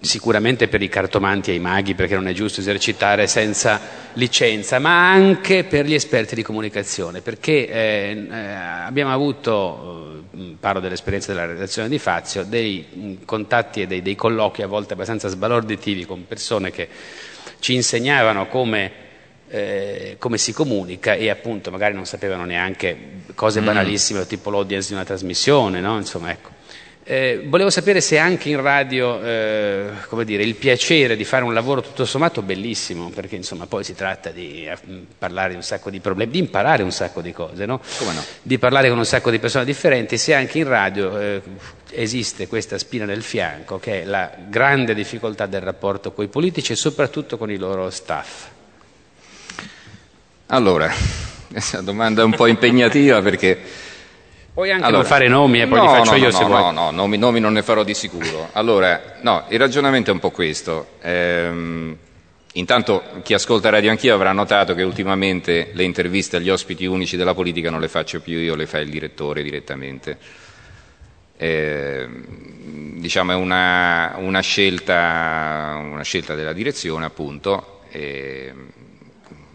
[0.00, 3.78] sicuramente per i cartomanti e i maghi, perché non è giusto esercitare senza
[4.14, 10.80] licenza, ma anche per gli esperti di comunicazione, perché eh, eh abbiamo avuto, eh, parlo
[10.80, 16.06] dell'esperienza della redazione di Fazio, dei contatti e dei, dei colloqui a volte abbastanza sbalorditivi
[16.06, 16.88] con persone che
[17.60, 18.92] ci insegnavano come,
[19.48, 22.96] eh, come, si comunica e appunto magari non sapevano neanche
[23.34, 23.64] cose mm.
[23.64, 25.96] banalissime tipo l'audience di una trasmissione, no?
[25.96, 26.58] Insomma, ecco.
[27.10, 31.52] Eh, volevo sapere se anche in radio, eh, come dire, il piacere di fare un
[31.52, 34.78] lavoro tutto sommato bellissimo, perché insomma poi si tratta di eh,
[35.18, 37.80] parlare di un sacco di problemi, di imparare un sacco di cose, no?
[37.98, 38.24] no?
[38.42, 41.42] di parlare con un sacco di persone differenti, se anche in radio eh,
[41.90, 46.74] esiste questa spina nel fianco, che è la grande difficoltà del rapporto con i politici
[46.74, 48.46] e soprattutto con i loro staff.
[50.46, 50.88] Allora,
[51.50, 53.88] questa domanda è un po' impegnativa perché
[54.60, 56.42] Puoi anche allora, non fare nomi e poi no, li faccio no, io no, se
[56.42, 56.60] no, vuoi.
[56.60, 58.50] No, no, nomi, nomi, non ne farò di sicuro.
[58.52, 60.96] Allora, no, il ragionamento è un po' questo.
[61.00, 61.96] Ehm,
[62.52, 67.32] intanto chi ascolta Radio Anch'io avrà notato che ultimamente le interviste agli ospiti unici della
[67.32, 70.18] politica non le faccio più io, le fa il direttore direttamente.
[71.38, 78.68] Ehm, diciamo è una, una, scelta, una, scelta, della direzione appunto, ehm,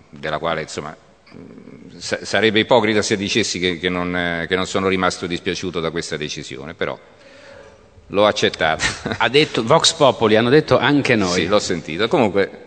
[0.09, 0.97] della quale insomma
[1.97, 6.73] sarebbe ipocrita se dicessi che, che, non, che, non, sono rimasto dispiaciuto da questa decisione,
[6.73, 6.97] però
[8.07, 8.83] l'ho accettata.
[9.17, 11.41] Ha detto Vox Popoli, hanno detto anche noi.
[11.41, 12.07] Sì, l'ho sentito.
[12.07, 12.65] Comunque,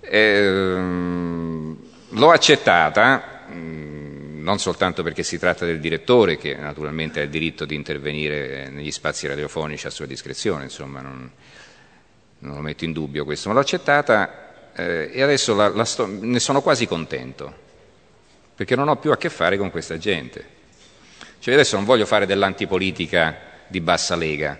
[0.00, 1.76] ehm,
[2.10, 7.64] l'ho accettata, mm, non soltanto perché si tratta del direttore, che naturalmente ha il diritto
[7.64, 11.30] di intervenire negli spazi radiofonici a sua discrezione, insomma, non,
[12.40, 16.06] non lo metto in dubbio questo, ma l'ho accettata eh, e adesso la, la sto,
[16.06, 17.61] ne sono quasi contento
[18.54, 20.60] perché non ho più a che fare con questa gente.
[21.38, 23.36] Cioè adesso non voglio fare dell'antipolitica
[23.66, 24.58] di bassa lega,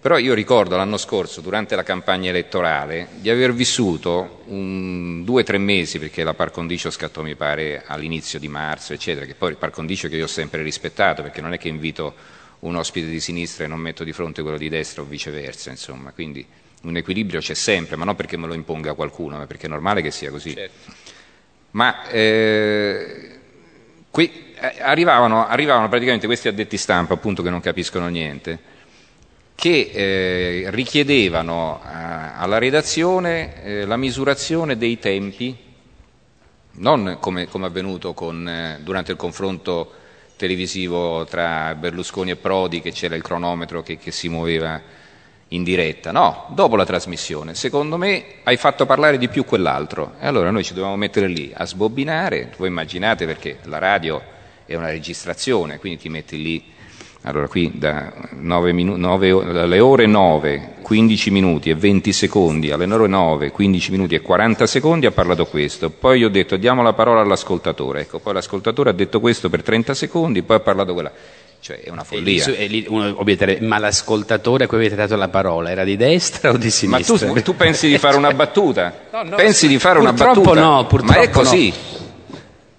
[0.00, 5.44] però io ricordo l'anno scorso, durante la campagna elettorale, di aver vissuto un, due o
[5.44, 9.50] tre mesi, perché la par condicio scattò mi pare all'inizio di marzo, eccetera, che poi
[9.50, 12.14] il par condicio che io ho sempre rispettato, perché non è che invito
[12.60, 16.12] un ospite di sinistra e non metto di fronte quello di destra o viceversa, insomma,
[16.12, 16.46] quindi
[16.82, 20.00] un equilibrio c'è sempre, ma non perché me lo imponga qualcuno, ma perché è normale
[20.00, 20.54] che sia così.
[20.54, 20.92] Certo.
[21.70, 23.38] Ma eh,
[24.10, 28.58] qui eh, arrivavano, arrivavano, praticamente questi addetti stampa, appunto che non capiscono niente,
[29.54, 35.56] che eh, richiedevano a, alla redazione eh, la misurazione dei tempi,
[36.72, 39.92] non come, come avvenuto con, eh, durante il confronto
[40.36, 44.80] televisivo tra Berlusconi e Prodi, che c'era il cronometro che, che si muoveva
[45.48, 47.54] in diretta, no, dopo la trasmissione.
[47.54, 50.14] Secondo me hai fatto parlare di più quell'altro.
[50.20, 54.20] E allora noi ci dovevamo mettere lì a sbobbinare, voi immaginate perché la radio
[54.66, 56.62] è una registrazione, quindi ti metti lì,
[57.22, 62.84] allora qui da 9 minu- 9, dalle ore 9, 15 minuti e 20 secondi alle
[62.92, 66.82] ore 9, 15 minuti e 40 secondi ha parlato questo, poi io ho detto diamo
[66.82, 70.92] la parola all'ascoltatore, ecco, poi l'ascoltatore ha detto questo per 30 secondi, poi ha parlato
[70.92, 71.12] quella
[71.68, 72.46] cioè è una follia.
[72.46, 76.56] E lì, obiettere, ma l'ascoltatore a cui avete dato la parola era di destra o
[76.56, 77.26] di sinistra?
[77.28, 78.94] Ma tu, tu pensi di fare una battuta?
[79.12, 80.54] no, no, pensi di fare una battuta?
[80.54, 81.68] No, purtroppo ma è così.
[81.68, 81.96] No.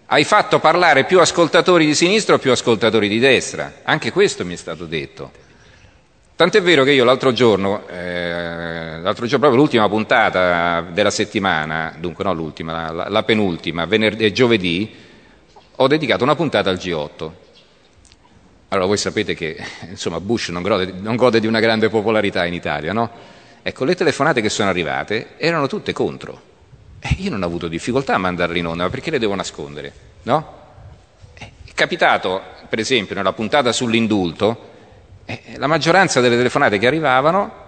[0.08, 3.74] Hai fatto parlare più ascoltatori di sinistra o più ascoltatori di destra?
[3.84, 5.30] Anche questo mi è stato detto.
[6.36, 12.24] Tant'è vero che io l'altro giorno, eh, l'altro giorno proprio l'ultima puntata della settimana, dunque
[12.24, 14.96] no l'ultima, la, la penultima, venerdì, giovedì,
[15.76, 17.32] ho dedicato una puntata al G8
[18.70, 19.58] allora voi sapete che
[19.90, 23.38] insomma, Bush non gode, non gode, di una grande popolarità in Italia, no?
[23.62, 26.48] Ecco, le telefonate che sono arrivate erano tutte contro.
[27.00, 29.92] E io non ho avuto difficoltà a mandarle in onda, ma perché le devo nascondere?
[30.24, 30.58] No?
[31.34, 34.68] È capitato, per esempio, nella puntata sull'indulto,
[35.26, 37.68] eh, la maggioranza delle telefonate che arrivavano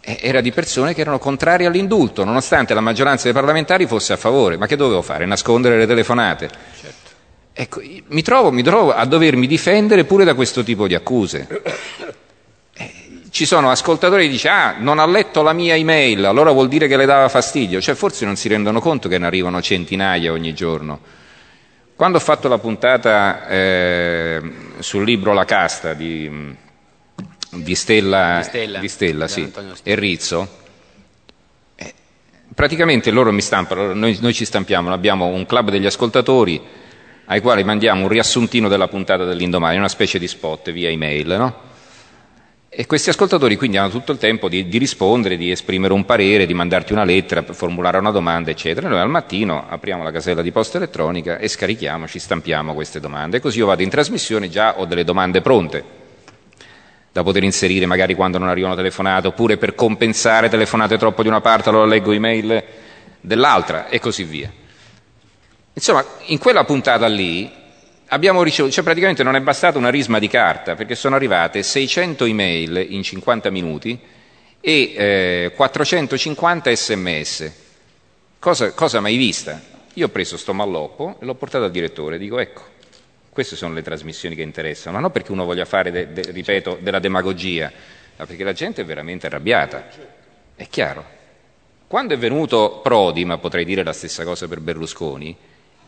[0.00, 4.16] eh, era di persone che erano contrarie all'indulto, nonostante la maggioranza dei parlamentari fosse a
[4.16, 4.56] favore.
[4.56, 5.26] Ma che dovevo fare?
[5.26, 6.50] Nascondere le telefonate?
[6.80, 7.05] Certo.
[7.58, 11.48] Ecco, mi trovo, mi trovo, a dovermi difendere pure da questo tipo di accuse.
[12.74, 12.92] Eh,
[13.30, 16.86] ci sono ascoltatori che dicono, ah, non ha letto la mia email, allora vuol dire
[16.86, 17.80] che le dava fastidio.
[17.80, 21.00] Cioè, forse non si rendono conto che ne arrivano centinaia ogni giorno.
[21.96, 24.42] Quando ho fatto la puntata eh,
[24.80, 26.30] sul libro La casta di,
[27.52, 29.50] di Stella, di Stella, di Stella sì,
[29.82, 30.58] e Rizzo,
[31.74, 31.94] eh,
[32.54, 36.84] praticamente loro mi stampano, noi, noi ci stampiamo, abbiamo un club degli ascoltatori
[37.26, 41.64] ai quali mandiamo un riassuntino della puntata dell'indomani, una specie di spot via email, no?
[42.68, 46.44] E questi ascoltatori quindi hanno tutto il tempo di, di, rispondere, di esprimere un parere,
[46.44, 48.86] di mandarti una lettera, formulare una domanda, eccetera.
[48.88, 53.40] Noi al mattino apriamo la casella di posta elettronica e scarichiamo, ci stampiamo queste domande.
[53.40, 55.84] Così io vado in trasmissione, già ho delle domande pronte
[57.12, 61.40] da poter inserire magari quando non arrivano telefonate, oppure per compensare telefonate troppo di una
[61.40, 62.62] parte, allora leggo email
[63.22, 64.52] dell'altra e così via.
[65.76, 67.52] Insomma, in quella puntata lì
[68.06, 72.24] abbiamo ricevuto, cioè praticamente non è bastata una risma di carta, perché sono arrivate 600
[72.24, 74.00] email in 50 minuti
[74.58, 77.52] e eh, 450 sms.
[78.38, 79.60] Cosa, cosa mai vista?
[79.92, 82.62] Io ho preso sto malloppo e l'ho portato al direttore dico ecco,
[83.28, 86.78] Queste sono le trasmissioni che interessano, ma non perché uno voglia fare, de, de, ripeto,
[86.80, 87.70] della demagogia,
[88.16, 89.88] ma perché la gente è veramente arrabbiata.
[90.54, 91.04] È chiaro.
[91.86, 95.36] Quando è venuto Prodi, ma potrei dire la stessa cosa per Berlusconi,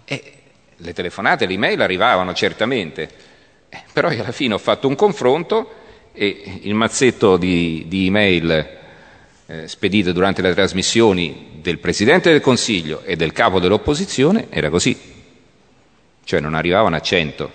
[0.08, 0.32] eh,
[0.76, 3.08] le telefonate, le email arrivavano certamente,
[3.68, 5.70] eh, però io alla fine ho fatto un confronto
[6.12, 8.76] e il mazzetto di, di email
[9.46, 15.16] eh, spedite durante le trasmissioni del Presidente del Consiglio e del capo dell'opposizione era così
[16.28, 17.50] cioè non arrivavano a 100.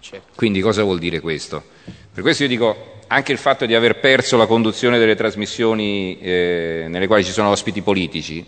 [0.00, 0.26] Certo.
[0.34, 1.64] Quindi cosa vuol dire questo?
[2.12, 6.84] Per questo io dico anche il fatto di aver perso la conduzione delle trasmissioni eh,
[6.88, 8.44] nelle quali ci sono ospiti politici,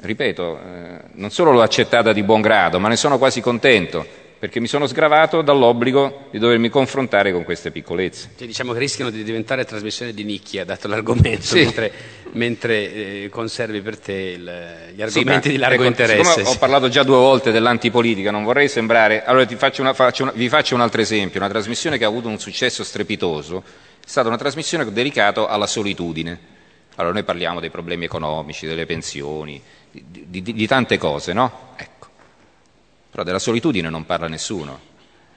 [0.00, 4.06] ripeto, eh, non solo l'ho accettata di buon grado, ma ne sono quasi contento,
[4.38, 8.30] perché mi sono sgravato dall'obbligo di dovermi confrontare con queste piccolezze.
[8.36, 11.64] Cioè, diciamo che rischiano di diventare trasmissioni di nicchia, dato l'argomento, sì.
[11.64, 11.92] mentre,
[12.32, 12.92] mentre
[13.24, 16.42] eh, conservi per te il, gli argomenti sì, di largo ecco, interesse.
[16.42, 19.24] Ho parlato già due volte dell'antipolitica, non vorrei sembrare...
[19.24, 22.28] Allora faccio una, faccio una, vi faccio un altro esempio, una trasmissione che ha avuto
[22.28, 26.56] un successo strepitoso, è stata una trasmissione dedicata alla solitudine.
[26.94, 31.70] Allora noi parliamo dei problemi economici, delle pensioni, di, di, di tante cose, no?
[31.76, 31.98] Ecco
[33.18, 34.78] però della solitudine non parla nessuno.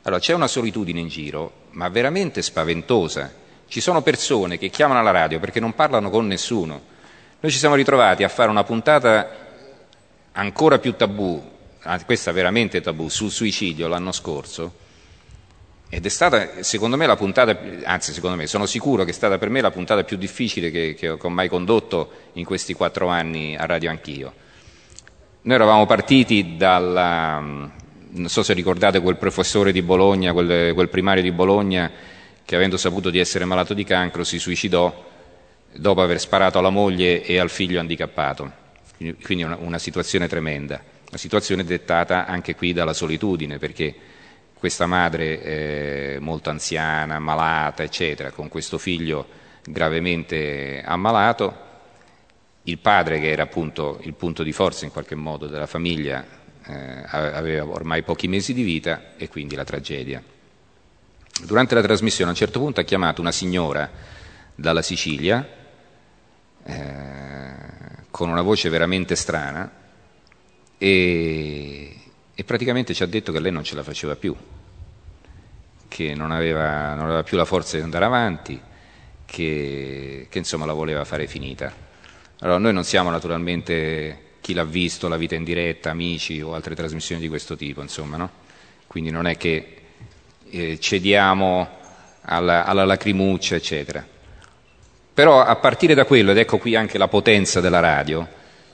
[0.04, 3.34] Allora c'è una solitudine in giro, ma veramente spaventosa.
[3.68, 6.80] Ci sono persone che chiamano alla radio perché non parlano con nessuno.
[7.40, 9.36] Noi ci siamo ritrovati a fare una puntata
[10.34, 11.42] ancora più tabù,
[12.06, 14.76] questa veramente tabù, sul suicidio l'anno scorso,
[15.94, 19.38] ed è stata, secondo me, la puntata, anzi, secondo me, sono sicuro che è stata
[19.38, 23.58] per me la puntata più difficile che, che ho mai condotto in questi quattro anni
[23.58, 24.34] a radio anch'io.
[25.42, 31.24] Noi eravamo partiti dalla, non so se ricordate quel professore di Bologna, quel, quel primario
[31.24, 31.92] di Bologna
[32.46, 35.10] che avendo saputo di essere malato di cancro si suicidò
[35.74, 38.50] dopo aver sparato alla moglie e al figlio handicappato.
[39.22, 43.94] Quindi una, una situazione tremenda, una situazione dettata anche qui dalla solitudine, perché
[44.62, 49.26] questa madre eh, molto anziana, malata, eccetera, con questo figlio
[49.64, 51.70] gravemente ammalato,
[52.66, 56.24] il padre, che era appunto il punto di forza in qualche modo della famiglia,
[56.64, 60.22] eh, aveva ormai pochi mesi di vita e quindi la tragedia.
[61.44, 63.90] Durante la trasmissione a un certo punto ha chiamato una signora
[64.54, 65.44] dalla Sicilia
[66.64, 67.54] eh,
[68.12, 69.72] con una voce veramente strana
[70.78, 72.01] e,
[72.42, 74.36] e, praticamente ci ha detto che lei non ce la faceva più,
[75.88, 78.60] che non aveva, non aveva più la forza di andare avanti,
[79.26, 81.72] che, che insomma la voleva fare finita.
[82.40, 86.74] Allora, noi non siamo naturalmente chi l'ha visto, la vita in diretta, amici o altre
[86.74, 88.30] trasmissioni di questo tipo, insomma, no?
[88.88, 89.76] Quindi non è che
[90.50, 91.70] eh, cediamo
[92.22, 94.06] alla, alla lacrimuccia, eccetera.
[95.14, 98.28] Però a partire da quello, ed ecco qui anche la potenza della radio,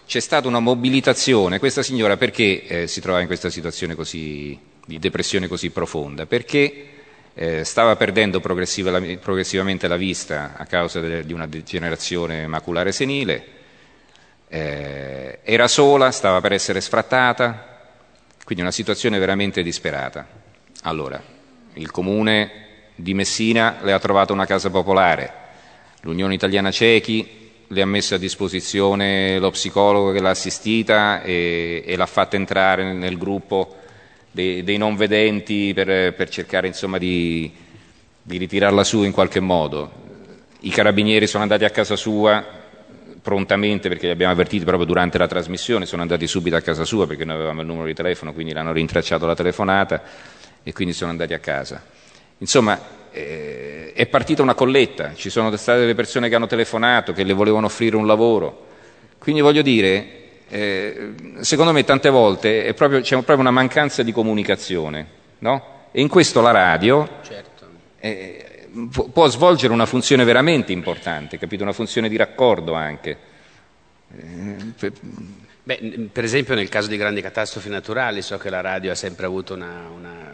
[0.08, 1.60] c'è stata una mobilitazione.
[1.60, 6.26] Questa signora perché eh, si trova in questa situazione così, di depressione così profonda?
[6.26, 6.88] Perché
[7.34, 13.46] eh, stava perdendo progressivamente la vista a causa de, di una degenerazione maculare senile,
[14.48, 17.82] eh, era sola, stava per essere sfrattata,
[18.46, 20.26] quindi una situazione veramente disperata.
[20.84, 21.22] Allora,
[21.74, 22.66] il comune
[22.96, 25.34] di Messina le ha trovato una casa popolare,
[26.04, 31.96] l'Unione Italiana Cechi le ha messo a disposizione lo psicologo che l'ha assistita e, e
[31.96, 33.76] l'ha fatta entrare nel gruppo
[34.32, 37.52] dei, dei non vedenti per, per cercare insomma, di,
[38.22, 40.06] di ritirarla su in qualche modo.
[40.62, 42.56] I carabinieri sono andati a casa sua
[43.22, 47.06] prontamente perché li abbiamo avvertiti proprio durante la trasmissione, sono andati subito a casa sua
[47.06, 50.02] perché noi avevamo il numero di telefono, quindi l'hanno rintracciato la telefonata
[50.64, 51.84] e quindi sono andati a casa.
[52.38, 52.80] Insomma,
[53.18, 57.34] eh, è partita una colletta, ci sono state delle persone che hanno telefonato, che le
[57.34, 58.66] volevano offrire un lavoro.
[59.18, 60.08] Quindi voglio dire,
[60.48, 65.08] eh, secondo me tante volte proprio, c'è proprio una mancanza di comunicazione,
[65.40, 65.76] no?
[65.92, 67.68] E in questo la radio certo.
[68.00, 68.68] eh,
[69.12, 71.64] può svolgere una funzione veramente importante, capito?
[71.64, 73.18] Una funzione di raccordo anche.
[74.16, 74.56] Eh,
[75.68, 79.26] Beh, per esempio nel caso di grandi catastrofi naturali so che la radio ha sempre
[79.26, 80.34] avuto una, una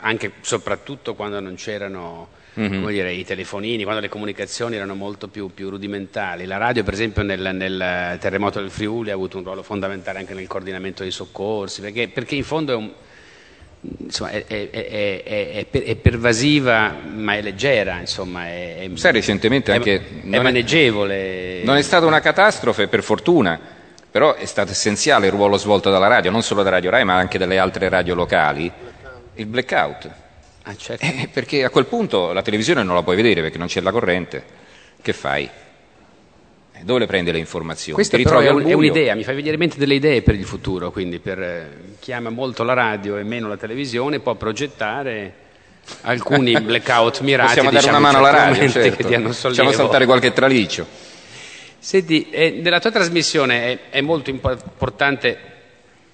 [0.00, 2.86] anche soprattutto quando non c'erano mm-hmm.
[2.88, 6.44] dire, i telefonini, quando le comunicazioni erano molto più, più rudimentali.
[6.46, 10.34] La radio, per esempio, nel, nel, terremoto del Friuli ha avuto un ruolo fondamentale anche
[10.34, 12.90] nel coordinamento dei soccorsi, perché, perché in fondo è, un,
[13.98, 21.62] insomma, è, è, è, pervasiva ma è leggera, insomma, è, Sai, recentemente anche è maneggevole.
[21.64, 23.76] Non è stata una catastrofe, per fortuna.
[24.10, 27.16] Però è stato essenziale il ruolo svolto dalla radio, non solo da Radio Rai, ma
[27.16, 28.72] anche dalle altre radio locali,
[29.38, 30.10] il blackout.
[30.62, 31.04] Ah, certo.
[31.04, 33.90] eh, perché a quel punto la televisione non la puoi vedere perché non c'è la
[33.90, 34.44] corrente.
[35.00, 35.48] Che fai?
[36.82, 37.94] dove le prende le informazioni?
[37.94, 40.90] Questa è, un, è, un'idea, mi fa venire in mente delle idee per il futuro,
[40.90, 45.34] quindi per eh, chi ama molto la radio e meno la televisione può progettare
[46.02, 47.48] alcuni blackout mirati.
[47.48, 49.32] Possiamo dare diciamo, una mano alla radio, certo.
[49.32, 50.86] Facciamo saltare qualche traliccio.
[51.78, 55.38] Senti, eh, nella tua trasmissione è, è molto importante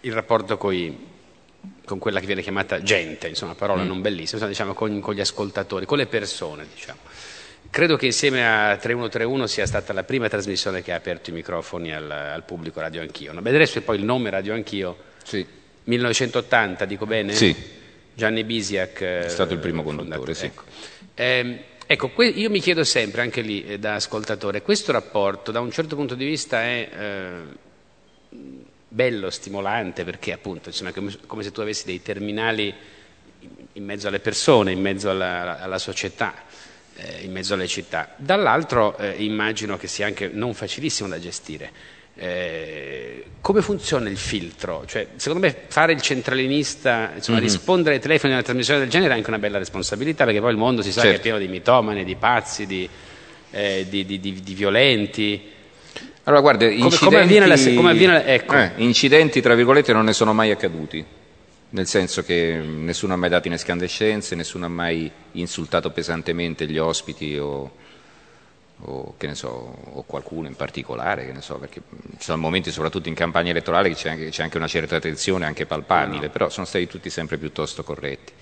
[0.01, 0.97] il rapporto coi,
[1.85, 3.87] con quella che viene chiamata gente, insomma, parola mm.
[3.87, 7.01] non bellissima, diciamo, con, con, gli ascoltatori, con le persone, diciamo.
[7.71, 11.93] Credo che insieme a 3131 sia stata la prima trasmissione che ha aperto i microfoni
[11.93, 13.33] al, al pubblico Radio Anch'io.
[13.33, 13.43] No?
[13.43, 14.97] Beh, adesso poi il nome Radio Anch'io.
[15.25, 15.45] Sì.
[15.85, 17.35] 1980, dico bene?
[17.35, 17.55] Sì.
[18.15, 19.01] Gianni Bisiak.
[19.01, 20.47] È stato il primo conduttore, sì.
[20.47, 20.63] Ecco.
[21.15, 25.73] Eh, ecco, io mi chiedo sempre, anche lì eh, da ascoltatore, questo rapporto da un
[25.73, 27.41] certo punto di vista è eh,
[28.95, 32.73] bello, stimolante, perché appunto insomma, è come, come se tu avessi dei terminali
[33.73, 36.33] in mezzo alle persone, in mezzo alla, alla società
[36.97, 38.15] eh, in mezzo alle città.
[38.17, 41.73] Dall'altro eh, immagino che sia anche non facilissimo da gestire.
[42.17, 44.85] Eh, come funziona il filtro?
[44.87, 47.47] Cioè, secondo me fare il centralinista, insomma, mm-hmm.
[47.47, 50.53] rispondere ai telefoni di una trasmissione del genere è anche una bella responsabilità, perché poi
[50.53, 51.11] il mondo si sa certo.
[51.11, 52.89] che è pieno di mitomani, di pazzi, di,
[53.51, 55.51] eh, di, di, di violenti.
[56.25, 58.55] Allora, guarda, come, incidenti, come avviene la, come avviene, ecco.
[58.55, 61.05] eh, incidenti, tra virgolette, non ne sono mai accaduti
[61.75, 66.79] nel senso che nessuno ha mai dato in escandescenze, nessuno ha mai insultato pesantemente gli
[66.79, 67.73] ospiti o,
[68.79, 71.83] o, so, o qualcuno in particolare, so, perché
[72.19, 75.47] ci sono momenti soprattutto in campagna elettorale che c'è anche, c'è anche una certa tensione,
[75.47, 76.31] anche palpabile, no.
[76.31, 78.33] però sono stati tutti sempre piuttosto corretti.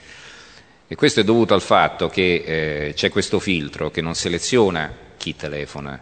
[0.87, 5.35] E questo è dovuto al fatto che eh, c'è questo filtro che non seleziona chi
[5.35, 5.99] telefona,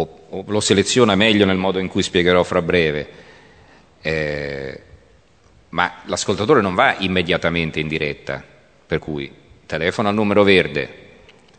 [0.00, 3.08] o, o, lo seleziona meglio nel modo in cui spiegherò fra breve.
[4.00, 4.82] Eh,
[5.70, 8.42] ma l'ascoltatore non va immediatamente in diretta,
[8.86, 9.30] per cui
[9.66, 11.06] telefona al numero verde,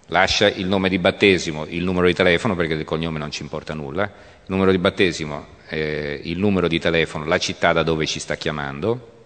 [0.07, 3.73] lascia il nome di battesimo, il numero di telefono, perché del cognome non ci importa
[3.73, 8.19] nulla, il numero di battesimo, eh, il numero di telefono, la città da dove ci
[8.19, 9.17] sta chiamando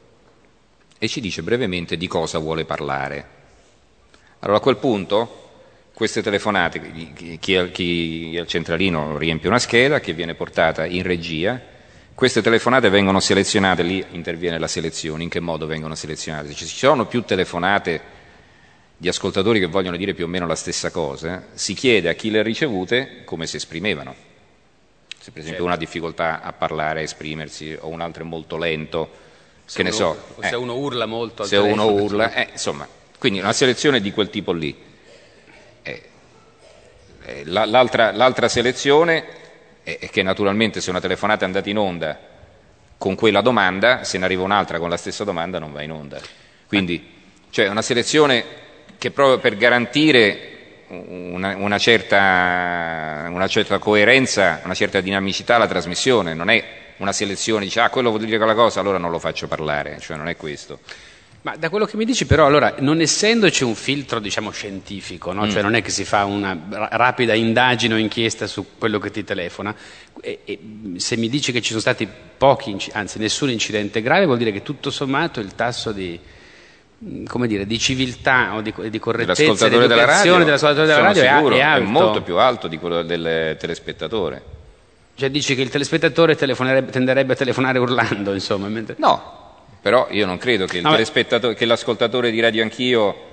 [0.98, 3.42] e ci dice brevemente di cosa vuole parlare.
[4.40, 5.43] Allora a quel punto
[5.94, 6.82] queste telefonate,
[7.40, 11.62] chi, chi, al centralino riempie una scheda che viene portata in regia,
[12.16, 16.50] queste telefonate vengono selezionate, lì interviene la selezione, in che modo vengono selezionate?
[16.50, 18.02] Se ci sono più telefonate
[18.98, 22.32] di ascoltatori che vogliono dire più o meno la stessa cosa, si chiede a chi
[22.32, 24.16] le ha ricevute come si esprimevano.
[25.20, 25.64] Se per esempio certo.
[25.64, 29.10] uno ha difficoltà a parlare, a esprimersi, o un altro è molto lento,
[29.66, 30.18] se che uno, ne so.
[30.42, 31.44] Se eh, uno urla molto.
[31.44, 32.88] Se uno urla, eh, insomma,
[33.20, 34.92] quindi una selezione di quel tipo lì.
[35.84, 36.02] Eh,
[37.26, 39.42] eh l'altra, l'altra selezione
[39.84, 42.18] e che naturalmente se una telefonata è andata in onda
[42.98, 46.22] con quella domanda, se ne arriva un'altra con la stessa domanda non va in onda.
[46.68, 47.12] Quindi
[47.50, 48.44] cioè una selezione
[48.98, 50.50] che proprio per garantire
[50.88, 56.64] una, una, certa, una, certa, coerenza, una certa dinamicità alla trasmissione, non è
[56.98, 60.16] una selezione, dice ah quello vuol dire quella cosa, allora non lo faccio parlare, cioè
[60.16, 60.80] non è questo.
[61.44, 65.46] Ma da quello che mi dici però, allora, non essendoci un filtro, diciamo, scientifico, no?
[65.46, 65.50] mm.
[65.50, 66.58] cioè non è che si fa una
[66.92, 69.76] rapida indagine o inchiesta su quello che ti telefona,
[70.22, 70.60] e, e,
[70.96, 74.62] se mi dici che ci sono stati pochi, anzi nessun incidente grave, vuol dire che
[74.62, 76.18] tutto sommato il tasso di,
[77.04, 81.56] mm, come dire, di civiltà o di, di correttezza della radio, dell'ascoltatore della radio sicuro,
[81.56, 84.42] è, è, è molto più alto di quello del telespettatore.
[85.16, 88.70] Cioè dici che il telespettatore tenderebbe a telefonare urlando, insomma.
[88.70, 88.96] Mentre...
[88.98, 89.43] No,
[89.84, 93.32] però io non credo che, che l'ascoltatore di Radio Anch'io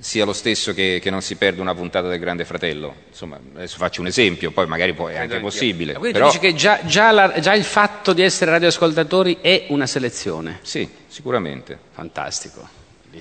[0.00, 2.92] sia lo stesso che, che, non si perde una puntata del Grande Fratello.
[3.08, 5.92] Insomma, adesso faccio un esempio, poi magari poi è anche possibile.
[5.92, 6.26] Quindi però...
[6.26, 10.58] dici che già, già, la, già, il fatto di essere radioascoltatori è una selezione?
[10.62, 11.78] Sì, sicuramente.
[11.92, 12.68] Fantastico.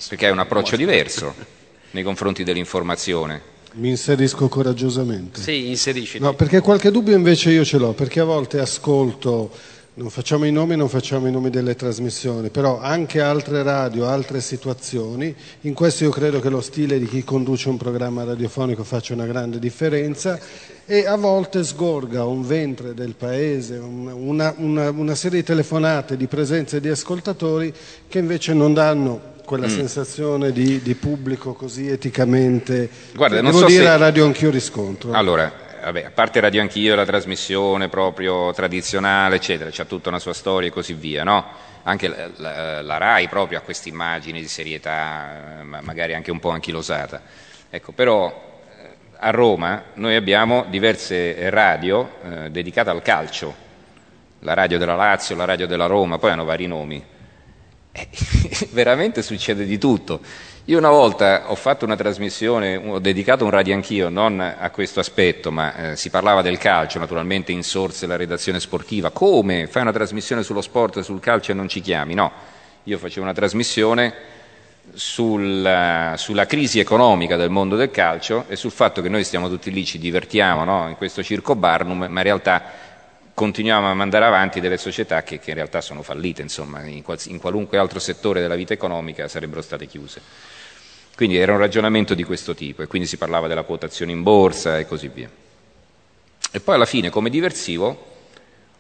[0.10, 1.36] Perché è un approccio diverso
[1.92, 3.50] nei confronti dell'informazione.
[3.74, 5.40] Mi inserisco coraggiosamente.
[5.40, 6.18] Sì, inserisci.
[6.18, 9.52] No, perché qualche dubbio invece io ce l'ho, perché a volte ascolto
[9.94, 14.40] non facciamo i nomi, non facciamo i nomi delle trasmissioni, però anche altre radio, altre
[14.40, 19.14] situazioni, in questo io credo che lo stile di chi conduce un programma radiofonico faccia
[19.14, 20.40] una grande differenza
[20.86, 26.28] e a volte sgorga un ventre del paese, una, una, una serie di telefonate, di
[26.28, 27.74] presenze di ascoltatori
[28.08, 29.76] che invece non danno quella mm.
[29.76, 33.90] sensazione di, di, pubblico così eticamente, Guarda, devo so dire se...
[33.90, 35.12] a radio anch'io riscontro.
[35.12, 35.52] Allora,
[35.84, 40.70] vabbè, a parte Radio Anch'io, la trasmissione proprio tradizionale, eccetera, c'ha tutta una sua storia
[40.70, 41.46] e così via, no?
[41.84, 46.50] Anche la, la, la RAI proprio ha queste immagini di serietà, magari anche un po'
[46.50, 47.22] anchilosata.
[47.70, 53.56] Ecco, però eh, a Roma noi abbiamo diverse radio eh, dedicate al calcio,
[54.40, 57.04] la radio della Lazio, la radio della Roma, poi hanno vari nomi.
[57.92, 58.08] Eh,
[58.72, 60.22] veramente succede di tutto.
[60.66, 65.00] Io una volta ho fatto una trasmissione, ho dedicato un radio anch'io, non a questo
[65.00, 69.10] aspetto, ma eh, si parlava del calcio, naturalmente insorse la redazione sportiva.
[69.10, 69.66] Come?
[69.66, 72.14] Fai una trasmissione sullo sport e sul calcio e non ci chiami?
[72.14, 72.32] No,
[72.84, 74.14] io facevo una trasmissione
[74.94, 79.72] sulla, sulla, crisi economica del mondo del calcio e sul fatto che noi stiamo tutti
[79.72, 80.88] lì, ci divertiamo no?
[80.90, 82.64] in questo circo Barnum, ma in realtà
[83.42, 87.18] continuiamo a mandare avanti delle società che, che in realtà sono fallite, insomma, in, qual,
[87.26, 90.22] in qualunque altro settore della vita economica sarebbero state chiuse.
[91.16, 94.78] Quindi era un ragionamento di questo tipo e quindi si parlava della quotazione in borsa
[94.78, 95.28] e così via.
[96.52, 98.06] E poi alla fine, come diversivo,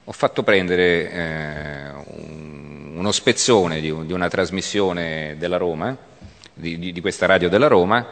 [0.03, 5.97] ho fatto prendere eh, un, uno spezzone di, di, una trasmissione della Roma,
[6.53, 8.07] di, di, di questa radio della Roma,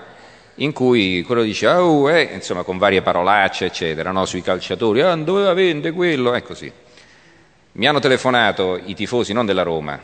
[0.59, 5.15] in cui quello dice, oh, eh, insomma, con varie parolacce, eccetera, no, sui calciatori, ah,
[5.15, 6.71] doveva vendere quello, è così.
[7.73, 10.01] Mi hanno telefonato i tifosi, non della Roma,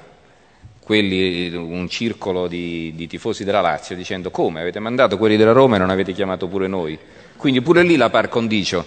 [0.79, 5.75] quelli, un circolo di, di, tifosi della Lazio, dicendo come avete mandato quelli della Roma
[5.75, 6.97] e non avete chiamato pure noi.
[7.35, 8.85] Quindi pure lì la par condicio.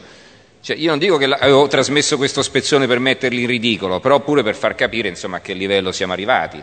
[0.61, 4.43] Cioè, io non dico che avevo trasmesso questo spezzone per metterli in ridicolo, però pure
[4.43, 6.63] per far capire insomma, a che livello siamo arrivati.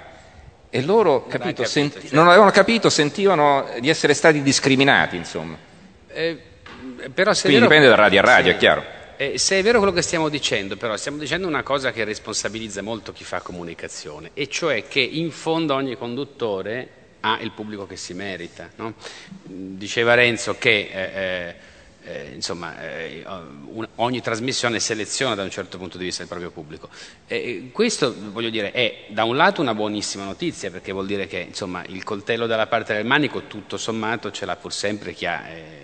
[0.76, 2.16] E loro non, capito, capito, senti- certo.
[2.16, 5.58] non avevano capito, sentivano di essere stati discriminati, insomma.
[6.12, 6.38] Eh,
[7.14, 8.58] però se Quindi vero, dipende da radio a radio, sì.
[8.58, 8.84] è chiaro.
[9.16, 12.82] Eh, se è vero quello che stiamo dicendo, però, stiamo dicendo una cosa che responsabilizza
[12.82, 16.90] molto chi fa comunicazione, e cioè che in fondo ogni conduttore
[17.22, 18.70] ha il pubblico che si merita.
[18.76, 18.96] No?
[19.44, 21.56] Diceva Renzo che eh,
[22.06, 23.26] eh, insomma, eh,
[23.96, 26.90] ogni trasmissione seleziona da un certo punto di vista il proprio pubblico.
[27.72, 31.84] questo, voglio dire, è da un lato una buonissima notizia, perché vuol dire che insomma,
[31.88, 35.84] il coltello dalla parte del manico, tutto sommato, ce l'ha pur sempre chi ha eh,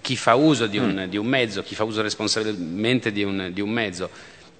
[0.00, 1.08] chi fa uso di un, mm.
[1.08, 4.10] di un, mezzo, chi fa uso responsabilmente di un, di un mezzo.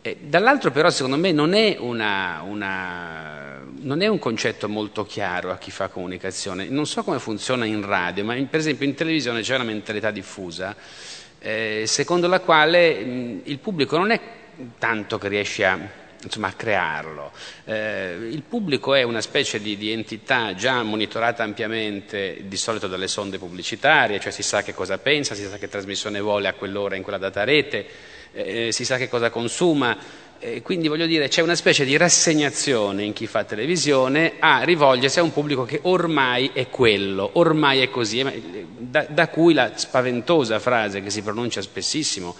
[0.00, 5.50] Eh, dall'altro però secondo me non è, una, una, non è, un concetto molto chiaro
[5.50, 6.68] a chi fa comunicazione.
[6.68, 10.10] Non so come funziona in radio, ma in, per esempio in televisione c'è una mentalità
[10.10, 10.76] diffusa
[11.44, 14.20] eh, secondo la quale mh, il pubblico non è
[14.78, 15.78] tanto che riesce a
[16.22, 17.32] insomma, a crearlo.
[17.64, 23.08] Eh, il pubblico è una specie di, di, entità già monitorata ampiamente di solito dalle
[23.08, 26.96] sonde pubblicitarie, cioè si sa che cosa pensa, si sa che trasmissione vuole a quell'ora
[26.96, 27.86] in quella data rete,
[28.32, 30.22] eh, si sa che cosa consuma.
[30.62, 35.22] Quindi voglio dire, c'è una specie di rassegnazione in chi fa televisione a rivolgersi a
[35.22, 38.24] un pubblico che ormai è quello, ormai è così,
[38.76, 42.36] da, da cui la spaventosa frase che si pronuncia spessissimo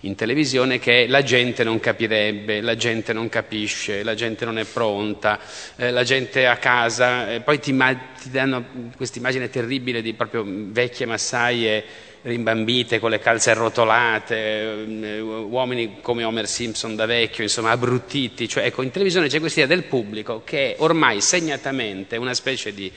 [0.00, 4.64] in televisione che la gente non capirebbe, la gente non capisce, la gente non è
[4.64, 5.38] pronta,
[5.76, 7.76] eh, la gente a casa, poi ti,
[8.22, 8.64] ti danno
[8.96, 11.84] questa immagine terribile di proprio vecchie massaie
[12.22, 18.64] rimbambite con le calze arrotolate, eh, uomini come Homer Simpson da vecchio, insomma abbruttiti, cioè
[18.64, 22.92] ecco in televisione c'è questa idea del pubblico che è ormai segnatamente una specie di,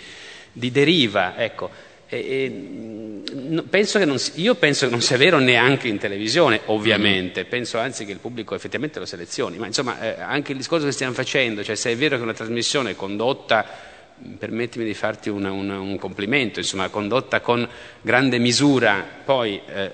[0.51, 1.69] di deriva, ecco,
[2.07, 7.49] e, e, penso non, io penso che non sia vero neanche in televisione, ovviamente, mm.
[7.49, 10.91] penso anzi che il pubblico effettivamente lo selezioni, ma insomma eh, anche il discorso che
[10.91, 13.91] stiamo facendo, cioè se è vero che una trasmissione condotta,
[14.37, 17.67] permettimi di farti una, una, un complimento, insomma, condotta con
[18.01, 19.91] grande misura, poi eh,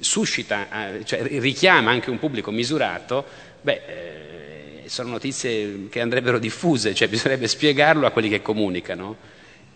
[0.00, 3.24] suscita, eh, cioè richiama anche un pubblico misurato,
[3.60, 9.16] beh, eh, sono notizie che andrebbero diffuse, cioè bisognerebbe spiegarlo a quelli che comunicano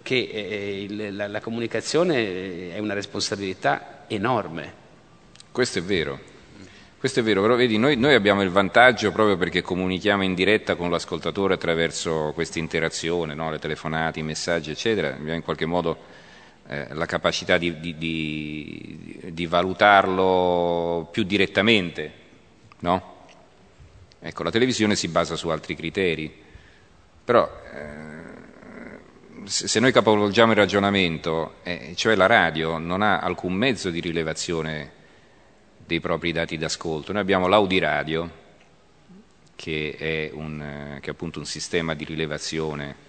[0.03, 4.87] che eh, il, la, la comunicazione è una responsabilità enorme.
[5.51, 6.28] Questo è vero.
[6.99, 10.75] Questo è vero, però vedi, noi, noi, abbiamo il vantaggio proprio perché comunichiamo in diretta
[10.75, 13.53] con l'ascoltatore attraverso questa interazione, no?
[13.53, 15.97] le telefonate, i messaggi, eccetera, abbiamo in qualche modo
[16.67, 22.13] eh, la capacità di, di, di, di, valutarlo più direttamente.
[22.81, 23.27] No?
[24.19, 26.35] Ecco, la televisione si basa su altri criteri,
[27.23, 33.89] però eh, se noi capovolgiamo il ragionamento, eh, cioè la radio non ha alcun mezzo
[33.91, 34.97] di rilevazione
[35.89, 38.31] dei propri dati d'ascolto, noi abbiamo l'audiradio,
[39.57, 43.07] che è, un, eh, che è appunto un sistema di rilevazione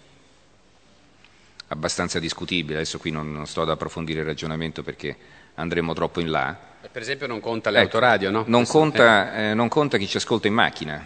[1.67, 5.15] abbastanza discutibile, adesso qui non, non, sto ad approfondire il ragionamento perché
[5.55, 6.57] andremo troppo in là.
[6.89, 8.43] Per esempio non conta l'autoradio, ecco, no?
[8.47, 9.49] Non conta, eh.
[9.49, 11.05] eh, non conta chi ci ascolta in macchina,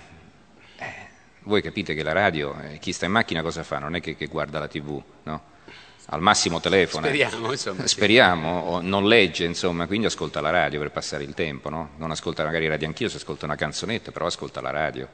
[1.39, 3.79] voi capite che la radio, eh, chi sta in macchina cosa fa?
[3.79, 5.43] Non è che, che guarda la tv, no?
[6.07, 7.07] Al massimo telefona.
[7.07, 7.87] Speriamo, insomma.
[7.87, 11.91] Speriamo, o non legge, insomma, quindi ascolta la radio per passare il tempo, no?
[11.97, 15.07] Non ascolta magari radio anch'io se ascolta una canzonetta, però ascolta la radio.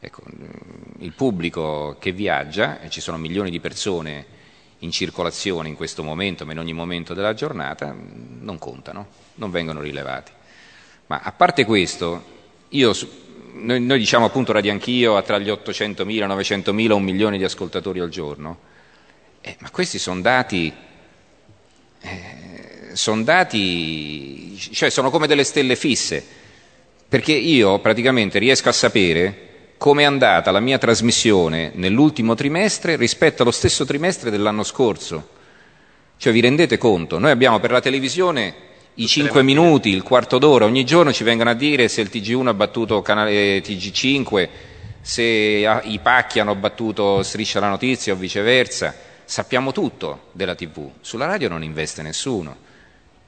[0.00, 4.38] Ecco, mm, il pubblico che viaggia, e ci sono milioni di persone
[4.78, 9.50] in circolazione in questo momento, ma in ogni momento della giornata, mm, non contano, non
[9.50, 10.32] vengono rilevati.
[11.06, 12.24] Ma a parte questo,
[12.70, 12.94] io
[13.52, 18.00] noi, noi, diciamo appunto Radio Anch'io ha tra gli 800.000, 900.000, un milione di ascoltatori
[18.00, 18.68] al giorno.
[19.42, 20.72] Eh, ma questi sono dati,
[22.00, 26.24] eh, sono dati, cioè sono come delle stelle fisse,
[27.08, 33.40] perché io praticamente riesco a sapere come è andata la mia trasmissione nell'ultimo trimestre rispetto
[33.42, 35.28] allo stesso trimestre dell'anno scorso.
[36.18, 37.18] Cioè vi rendete conto?
[37.18, 38.54] Noi abbiamo per la televisione
[38.94, 42.48] i 5 minuti, il quarto d'ora, ogni giorno ci vengono a dire se il TG1
[42.48, 44.48] ha battuto canale TG5,
[45.00, 49.08] se i pacchi hanno battuto Striscia la notizia o viceversa.
[49.30, 50.90] Sappiamo tutto della TV.
[51.02, 52.56] Sulla radio non investe nessuno.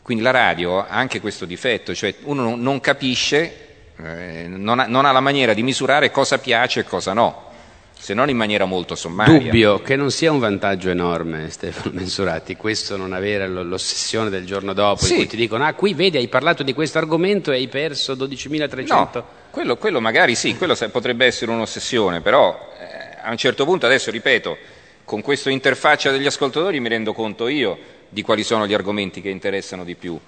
[0.03, 5.05] Quindi la radio ha anche questo difetto, cioè uno non capisce eh, non, ha, non
[5.05, 7.51] ha la maniera di misurare cosa piace e cosa no
[7.97, 9.39] se non in maniera molto sommaria.
[9.39, 14.73] Dubbio che non sia un vantaggio enorme, Stefano Mensurati, questo non avere l'ossessione del giorno
[14.73, 15.13] dopo, sì.
[15.13, 18.15] in cui ti dicono, ah, qui vedi, hai parlato di questo argomento e hai perso
[18.15, 18.87] 12.300.
[18.89, 23.87] No, quello, quello, magari sì, quello potrebbe essere un'ossessione, però eh, a un certo punto,
[23.87, 27.79] adesso ripeto, con questa interfaccia degli ascoltatori mi rendo conto io
[28.09, 30.19] di quali sono gli argomenti che interessano di più.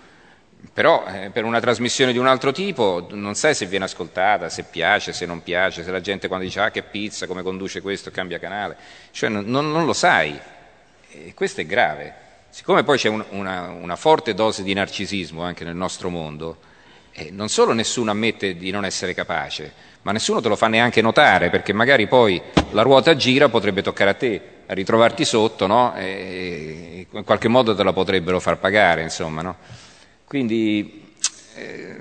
[0.73, 4.65] Però eh, per una trasmissione di un altro tipo non sai se viene ascoltata, se
[4.65, 8.11] piace, se non piace, se la gente quando dice ah che pizza, come conduce questo,
[8.11, 8.77] cambia canale,
[9.11, 10.39] cioè non, non lo sai
[11.11, 12.23] e questo è grave.
[12.49, 16.59] Siccome poi c'è un, una, una, forte dose di narcisismo anche nel nostro mondo,
[17.13, 19.73] eh, non solo nessuno ammette di non essere capace,
[20.03, 24.11] ma nessuno te lo fa neanche notare perché magari poi la ruota gira, potrebbe toccare
[24.11, 25.95] a te, ritrovarti sotto no?
[25.95, 29.43] e in qualche modo te la potrebbero far pagare, insomma.
[29.43, 29.57] No?
[30.27, 31.13] Quindi,
[31.55, 31.97] eh,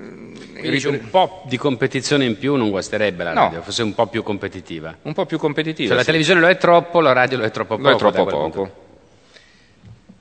[0.57, 3.63] Quindi un po' di competizione in più non guasterebbe la radio, no.
[3.63, 4.97] fosse un po' più competitiva.
[5.03, 5.89] Un po' più competitiva.
[5.89, 7.89] Cioè, la televisione lo è troppo, la radio lo è troppo poco.
[7.89, 8.81] Lo è troppo poco.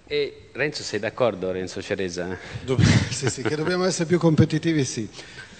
[0.07, 2.37] E Renzo, sei d'accordo, Renzo Ceresa?
[3.09, 5.09] sì, sì, che dobbiamo essere più competitivi, sì.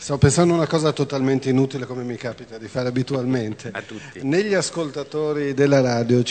[0.03, 3.71] Sto pensando a una cosa totalmente inutile come mi capita di fare abitualmente.
[3.73, 4.19] A tutti.
[4.25, 6.25] Negli ascoltatori della radio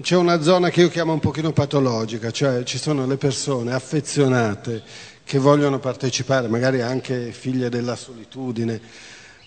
[0.00, 4.82] c'è una zona che io chiamo un pochino patologica, cioè ci sono le persone affezionate
[5.24, 8.80] che vogliono partecipare, magari anche figlie della solitudine.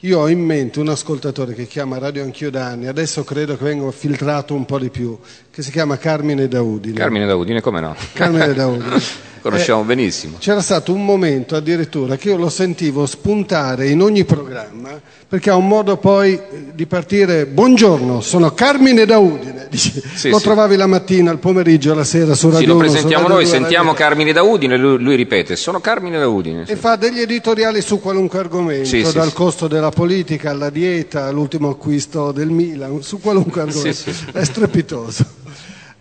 [0.02, 3.64] Io ho in mente un ascoltatore che chiama Radio Anch'io da anni, adesso credo che
[3.64, 5.20] venga filtrato un po' di più,
[5.52, 6.95] che si chiama Carmine Daudine.
[6.95, 7.95] Carmine Daudine, come no?
[8.14, 9.02] Carmine Daudine.
[9.41, 10.38] conosciamo eh, benissimo.
[10.39, 15.56] C'era stato un momento addirittura che io lo sentivo spuntare in ogni programma perché ha
[15.56, 16.39] un modo poi
[16.74, 20.43] di partire, buongiorno, sono Carmine da Udine, Dice, sì, lo sì.
[20.43, 24.34] trovavi la mattina, il pomeriggio, la sera su Radio Sì, lo presentiamo noi, sentiamo Carmine
[24.34, 26.66] da Udine, lui, lui, ripete, sono Carmine da Udine.
[26.66, 26.74] Sì.
[26.74, 32.34] E fa degli editoriali su qualunque argomento, dal costo della politica alla dieta, all'ultimo acquisto
[32.34, 35.41] del Milan, su qualunque argomento, è strepitoso.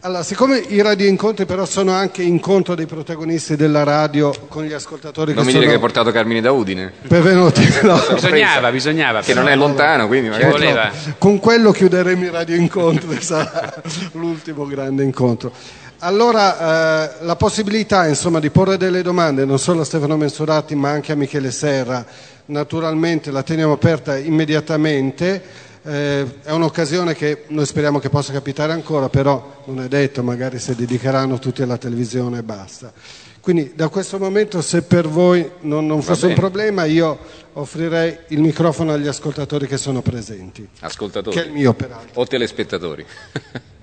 [0.02, 5.34] Allora, siccome i radioincontri però sono anche incontro dei protagonisti della radio con gli ascoltatori
[5.34, 5.58] non che mi sono...
[5.58, 6.90] dire che hai portato Carmine da Udine.
[7.02, 7.68] Benvenuti.
[7.82, 8.00] No.
[8.14, 9.20] bisognava, bisognava.
[9.20, 10.50] Che non è lontano, quindi magari...
[10.50, 10.90] voleva.
[11.18, 13.74] Con quello chiuderemo i radioincontri, sarà
[14.12, 15.52] l'ultimo grande incontro.
[15.98, 20.88] Allora, eh, la possibilità insomma, di porre delle domande non solo a Stefano Mensurati ma
[20.88, 22.02] anche a Michele Serra,
[22.46, 25.68] naturalmente la teniamo aperta immediatamente.
[25.82, 30.58] Eh, è un'occasione che noi speriamo che possa capitare ancora, però non è detto, magari
[30.58, 32.92] si dedicheranno tutti alla televisione e basta.
[33.40, 37.18] Quindi da questo momento, se per voi non, non fosse un problema, io
[37.54, 40.68] offrirei il microfono agli ascoltatori che sono presenti.
[40.80, 41.34] Ascoltatori?
[41.34, 42.20] Che è il mio, peraltro.
[42.20, 43.06] O telespettatori?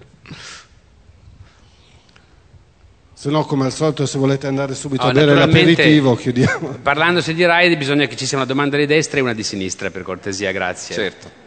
[3.19, 6.77] Se no, come al solito, se volete andare subito oh, a bere l'aperitivo, chiudiamo.
[6.83, 9.89] Parlandosi di RAID, bisogna che ci sia una domanda di destra e una di sinistra,
[9.89, 10.93] per cortesia, grazie.
[10.93, 11.45] Certo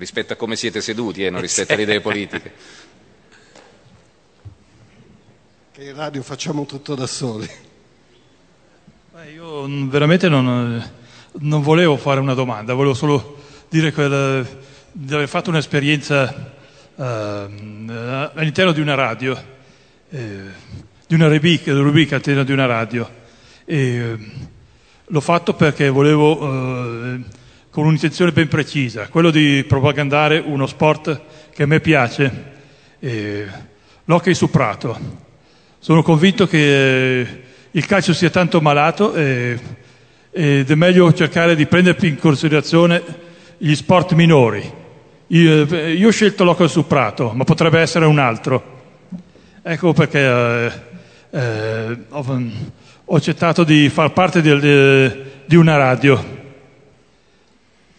[0.00, 2.52] rispetto a come siete seduti, eh, non rispetto alle idee politiche.
[5.72, 7.48] Che in radio facciamo tutto da soli.
[9.12, 10.90] Beh, io veramente non,
[11.38, 14.44] non, volevo fare una domanda, volevo solo dire che,
[14.90, 16.54] di aver fatto un'esperienza
[16.94, 19.40] uh, all'interno di una radio,
[20.10, 20.42] eh,
[21.06, 23.08] di una rubrica, rubrica all'interno di una radio.
[23.64, 24.18] E, uh,
[25.04, 26.42] l'ho fatto perché volevo...
[26.42, 27.38] Uh,
[27.70, 31.20] con un'intenzione ben precisa, quello di propagandare uno sport
[31.52, 32.44] che a me piace,
[32.98, 33.46] eh,
[34.04, 34.98] l'hockey su prato.
[35.78, 37.26] Sono convinto che eh,
[37.70, 39.58] il calcio sia tanto malato eh,
[40.32, 43.02] ed è meglio cercare di prendere in considerazione
[43.56, 44.78] gli sport minori.
[45.28, 48.78] Io, eh, io ho scelto l'hockey su prato, ma potrebbe essere un altro.
[49.62, 50.72] Ecco perché eh,
[51.30, 52.24] eh, ho,
[53.04, 54.58] ho, accettato di far parte di,
[55.46, 56.39] di una radio.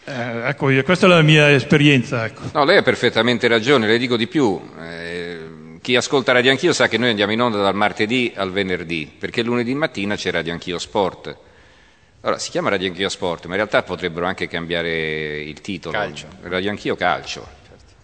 [0.04, 2.26] Eh, ecco, questa è la mia esperienza.
[2.26, 2.41] Ecco.
[2.54, 4.60] No, lei ha perfettamente ragione, le dico di più.
[4.80, 5.39] Eh,
[5.82, 9.43] chi ascolta Radio Anch'io sa che noi andiamo in onda dal martedì al venerdì, perché
[9.43, 11.38] lunedì mattina c'è Radio Anch'io Sport.
[12.22, 15.97] Allora, si chiama Radio Anch'io Sport, ma in realtà potrebbero anche cambiare il titolo.
[15.97, 16.28] Calcio.
[16.43, 17.60] Radio Anch'io Calcio.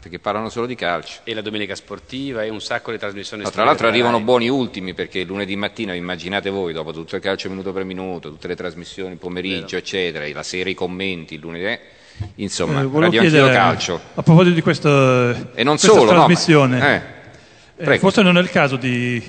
[0.08, 1.20] Perché parlano solo di calcio.
[1.24, 4.94] E la domenica sportiva e un sacco di trasmissioni no, Tra l'altro arrivano buoni ultimi
[4.94, 9.16] perché lunedì mattina, immaginate voi, dopo tutto il calcio minuto per minuto, tutte le trasmissioni,
[9.16, 9.78] pomeriggio, Vero.
[9.78, 11.80] eccetera, la sera i commenti, il lunedì, eh,
[12.36, 14.02] insomma, eh, Radio Anch'io Calcio.
[14.16, 18.42] A proposito di questa, e non questa solo, trasmissione, no, eh, eh, forse non è
[18.42, 19.22] il caso di,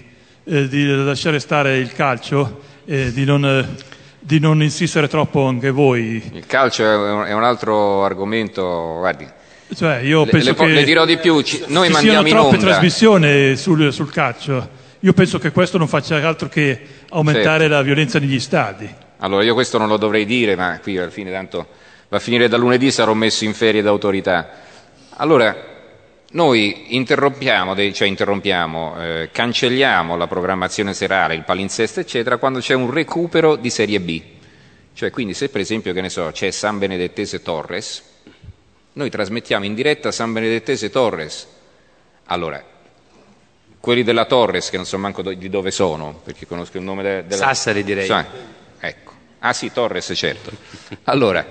[0.44, 3.76] eh, di lasciare stare il calcio e di non
[4.20, 6.22] di non insistere troppo anche voi.
[6.34, 9.26] Il calcio è un, altro argomento, guardi,
[9.74, 12.56] cioè, io penso le, che le dirò di più, ci, noi ci mandiamo siano troppe
[12.58, 14.68] trasmissioni sul, sul, calcio.
[15.00, 17.74] Io penso che questo non faccia altro che aumentare certo.
[17.74, 18.88] la violenza negli stadi.
[19.18, 21.66] Allora, io questo non lo dovrei dire, ma qui alla fine tanto
[22.08, 24.50] va a finire da lunedì, sarò messo in ferie d'autorità.
[25.16, 25.54] Allora,
[26.30, 32.90] noi interrompiamo, cioè interrompiamo eh, cancelliamo la programmazione serale, il palinsesto, eccetera, quando c'è un
[32.90, 34.22] recupero di Serie B.
[34.94, 38.02] Cioè, quindi se per esempio, che ne so, c'è San Benedettese Torres,
[38.98, 41.46] noi trasmettiamo in diretta San Benedettese Torres.
[42.26, 42.60] Allora,
[43.78, 47.24] quelli della Torres, che non so manco di dove sono, perché conosco il nome de-
[47.24, 47.42] della...
[47.46, 48.06] Sassari direi.
[48.06, 48.26] Sa-
[48.80, 49.12] ecco.
[49.38, 50.50] Ah sì, Torres, certo.
[51.04, 51.46] Allora,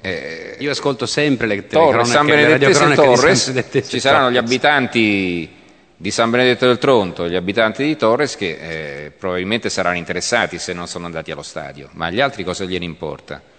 [0.00, 5.50] eh, io ascolto sempre le Torres, San Benedettese Torres, ci saranno gli abitanti
[5.94, 10.72] di San Benedetto del Tronto, gli abitanti di Torres che eh, probabilmente saranno interessati se
[10.72, 13.52] non sono andati allo stadio, ma agli altri cosa gliene importa?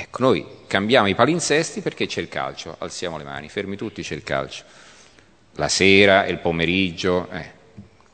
[0.00, 4.14] Ecco, noi cambiamo i palinsesti perché c'è il calcio, alziamo le mani, fermi tutti, c'è
[4.14, 4.62] il calcio.
[5.56, 7.28] La sera il pomeriggio.
[7.32, 7.50] Eh.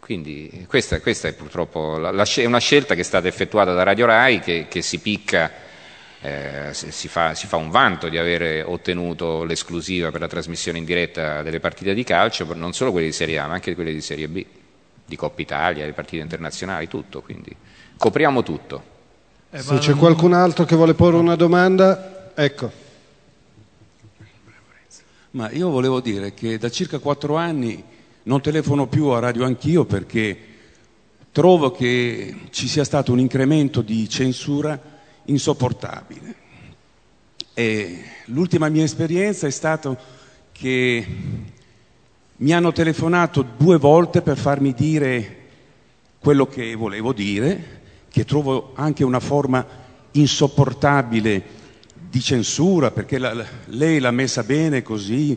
[0.00, 4.06] Quindi questa, questa, è purtroppo la, la, una scelta che è stata effettuata da Radio
[4.06, 5.52] Rai che, che si picca,
[6.22, 10.86] eh, si, fa, si, fa, un vanto di aver ottenuto l'esclusiva per la trasmissione in
[10.86, 14.00] diretta delle partite di calcio, non solo quelle di Serie A ma anche quelle di
[14.00, 14.42] Serie B,
[15.04, 17.20] di Coppa Italia, le partite internazionali, tutto.
[17.20, 17.54] Quindi
[17.98, 18.92] copriamo tutto.
[19.56, 22.72] Eh, Se c'è qualcun altro che vuole porre una domanda, ecco.
[25.30, 27.80] Ma io volevo dire che da circa quattro anni
[28.24, 30.36] non telefono più a Radio Anch'io perché
[31.30, 34.76] trovo che ci sia stato un incremento di censura
[35.26, 36.34] insopportabile.
[37.54, 39.96] E l'ultima mia esperienza è stata
[40.50, 41.06] che
[42.38, 45.36] mi hanno telefonato due volte per farmi dire
[46.18, 47.82] quello che volevo dire
[48.14, 49.66] che trovo anche una forma
[50.12, 51.42] insopportabile
[52.08, 55.36] di censura, perché la, lei l'ha messa bene così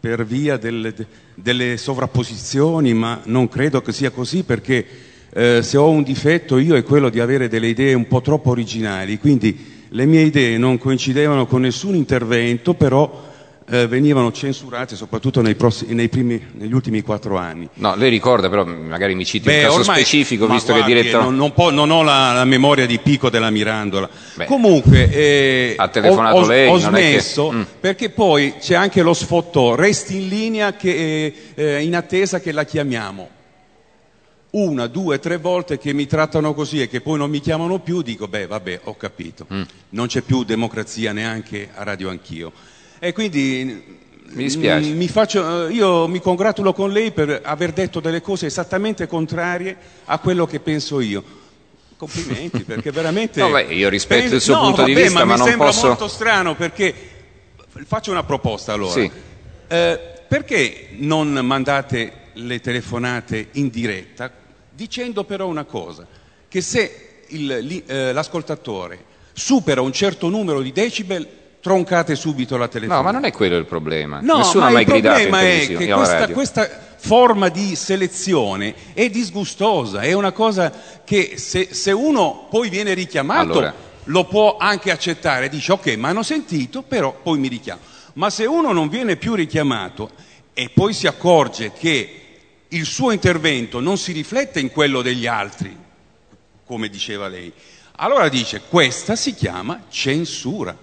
[0.00, 0.92] per via delle,
[1.36, 4.84] delle, sovrapposizioni, ma non credo che sia così perché
[5.32, 8.50] eh, se ho un difetto io è quello di avere delle idee un po' troppo
[8.50, 13.29] originali, quindi le mie idee non coincidevano con nessun intervento, però
[13.70, 17.68] eh, venivano censurate soprattutto nei prossimi, nei primi, negli ultimi quattro anni.
[17.74, 21.02] No, lei ricorda però, magari mi citi Beh, un caso ormai, specifico, visto guardi, che
[21.02, 21.22] diretto...
[21.22, 24.08] Non, non, po- non ho la, la, memoria di Pico della Mirandola.
[24.34, 27.56] Beh, Comunque, eh, ha telefonato ho, lei, ho smesso che...
[27.56, 27.62] mm.
[27.78, 32.64] perché poi c'è anche lo sfottò, resti in linea che, eh, in attesa che la
[32.64, 33.38] chiamiamo
[34.50, 38.02] una, due, tre volte che mi trattano così e che poi non mi chiamano più,
[38.02, 39.46] dico, beh, vabbè, ho capito.
[39.52, 39.62] Mm.
[39.90, 42.52] Non c'è più democrazia neanche a Radio Anch'io.
[43.02, 43.98] E quindi
[44.32, 44.90] mi dispiace.
[44.90, 49.76] Mi faccio, eh, io mi congratulo con lei per aver detto delle cose esattamente contrarie
[50.04, 51.38] a quello che penso io.
[51.96, 53.40] Complimenti, perché veramente.
[53.42, 55.44] No, beh, io rispetto penso, il suo no, punto vabbè, di vista, ma, ma non
[55.44, 56.94] mi sembra molto strano perché.
[57.86, 58.92] Faccio una proposta allora.
[58.92, 59.10] Sì.
[59.68, 64.30] Eh, perché non mandate le telefonate in diretta
[64.70, 66.06] dicendo però una cosa,
[66.48, 71.26] che se il, eh, l'ascoltatore supera un certo numero di decibel
[71.60, 73.02] troncate subito la telefonata.
[73.02, 74.20] No, ma non è quello il problema.
[74.20, 75.60] No, Nessuno ha mai gridato in televisione.
[75.60, 80.70] Il problema è che questa, questa, forma di selezione è disgustosa, è una cosa
[81.02, 83.74] che se, se uno poi viene richiamato allora.
[84.04, 87.80] lo può anche accettare, dice ok, ma hanno sentito, però poi mi richiamo.
[88.14, 90.10] Ma se uno non viene più richiamato
[90.52, 92.16] e poi si accorge che
[92.68, 95.74] il suo intervento non si riflette in quello degli altri,
[96.66, 97.50] come diceva lei,
[97.96, 100.76] allora dice questa si chiama censura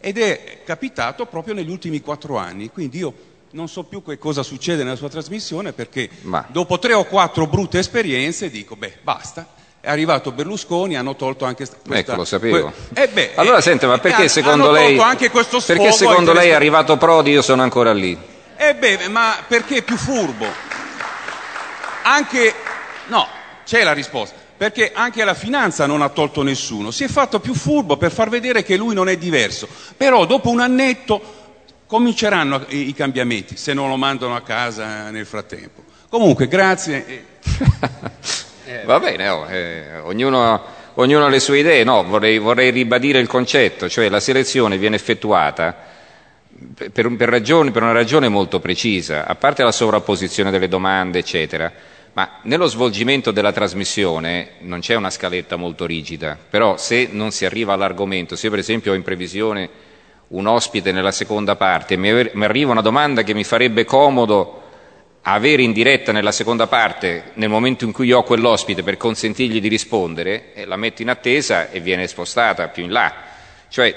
[0.00, 3.14] ed è capitato proprio negli ultimi quattro anni, quindi io
[3.50, 6.44] non so più che cosa succede nella sua trasmissione perché Ma.
[6.48, 9.46] dopo tre o quattro brutte esperienze dico beh basta,
[9.80, 11.76] è arrivato Berlusconi, hanno tolto anche questa...
[11.96, 12.72] Ecco, lo sapevo.
[12.92, 13.04] Que...
[13.04, 14.96] Eh beh, allora, eh, sente, ma perché secondo lei...
[14.96, 18.18] perché secondo lei è arrivato Prodi io sono ancora lì?
[18.56, 20.46] Eh beh, ma perché è più furbo?
[22.02, 22.52] Anche...
[23.06, 23.28] No,
[23.64, 27.54] c'è la risposta perché anche la finanza non ha tolto nessuno, si è fatto più
[27.54, 31.34] furbo per far vedere che lui non è diverso, però dopo un annetto
[31.86, 35.84] cominceranno i, cambiamenti, se non lo mandano a casa nel frattempo.
[36.08, 37.24] Comunque, grazie.
[38.66, 40.62] eh, va bene, oh, eh, ognuno,
[40.94, 44.96] ognuno, ha le sue idee, no, vorrei, vorrei ribadire il concetto, cioè la selezione viene
[44.96, 45.94] effettuata
[46.90, 51.70] per, per, ragioni, per una ragione molto precisa, a parte la sovrapposizione delle domande, eccetera,
[52.16, 57.44] ma nello svolgimento della trasmissione non c'è una scaletta molto rigida, però se non si
[57.44, 59.68] arriva all'argomento, se io per esempio ho in previsione
[60.28, 64.62] un ospite nella seconda parte e mi arriva una domanda che mi farebbe comodo
[65.20, 69.60] avere in diretta nella seconda parte nel momento in cui io ho quell'ospite per consentirgli
[69.60, 73.12] di rispondere, eh, la metto in attesa e viene spostata più in là.
[73.68, 73.94] Cioè,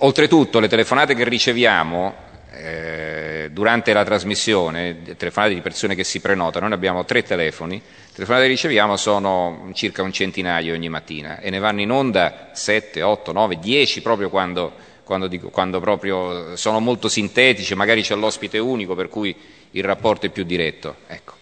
[0.00, 2.24] oltretutto le telefonate che riceviamo
[2.58, 8.12] eh, durante la trasmissione, telefonate di persone che si prenotano, noi abbiamo tre telefoni, le
[8.12, 13.02] telefonate che riceviamo sono circa un centinaio ogni mattina e ne vanno in onda 7,
[13.02, 14.72] 8, 9, 10 proprio quando,
[15.04, 19.34] quando, dico, quando proprio sono molto sintetici, magari c'è l'ospite unico per cui
[19.70, 20.96] il rapporto è più diretto.
[21.06, 21.34] Ecco.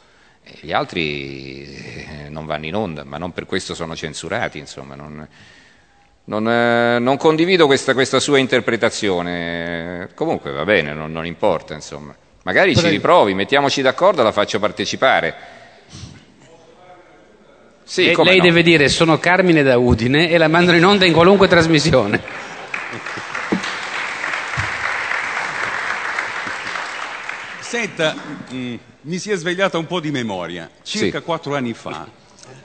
[0.60, 5.26] Gli altri eh, non vanno in onda, ma non per questo sono censurati, insomma, non,
[6.24, 10.08] non, eh, non condivido questa, questa, sua interpretazione.
[10.14, 12.14] Comunque va bene, non, non importa, insomma.
[12.44, 12.88] Magari Prego.
[12.88, 15.34] ci riprovi, mettiamoci d'accordo, la faccio partecipare.
[17.84, 18.42] Sì, lei, lei no.
[18.44, 22.20] deve dire sono Carmine da Udine e la mandano in onda in qualunque trasmissione.
[27.60, 30.70] Senta, mh, mm, mi si è svegliata un po' di memoria.
[30.82, 31.24] Circa sì.
[31.24, 32.06] quattro anni fa,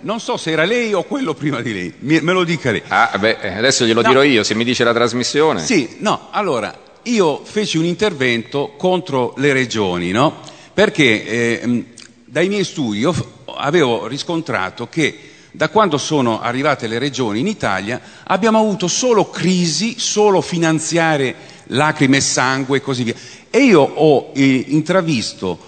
[0.01, 2.81] non so se era lei o quello prima di lei, me lo dica lei.
[2.87, 4.07] Ah, beh, eh, adesso glielo no.
[4.07, 5.63] dirò io, se mi dice la trasmissione.
[5.63, 10.39] Sì, no, allora, io feci un intervento contro le regioni, no?
[10.73, 11.85] Perché eh,
[12.25, 13.05] dai miei studi
[13.57, 15.17] avevo riscontrato che
[15.51, 21.35] da quando sono arrivate le regioni in Italia abbiamo avuto solo crisi, solo finanziarie,
[21.67, 23.15] lacrime e sangue e così via.
[23.49, 25.67] E io ho eh, intravisto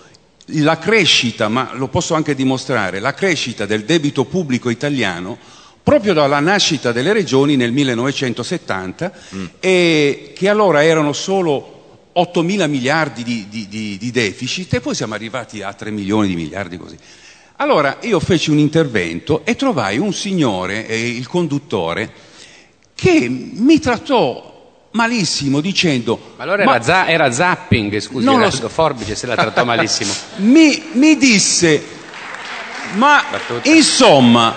[0.60, 5.38] la crescita, ma lo posso anche dimostrare, la crescita del debito pubblico italiano
[5.84, 9.46] proprio dalla nascita delle regioni nel 1970, mm.
[9.60, 11.80] e che allora erano solo
[12.14, 16.28] 8 mila miliardi di, di, di, di, deficit e poi siamo arrivati a 3 milioni
[16.28, 16.98] di miliardi così.
[17.58, 22.12] Allora io feci un intervento e trovai un signore, eh, il conduttore,
[22.94, 24.51] che mi trattò
[24.92, 26.34] malissimo dicendo...
[26.38, 28.68] Ma allora ma, era, za- era, zapping, scusi, non lo so.
[28.70, 30.14] Forbice se la trattò malissimo.
[30.38, 31.84] mi, mi disse,
[32.94, 33.70] ma Battuta.
[33.70, 34.56] insomma,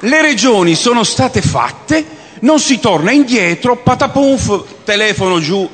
[0.00, 2.04] le regioni sono state fatte,
[2.40, 5.68] non si torna indietro, patapunf, telefono giù,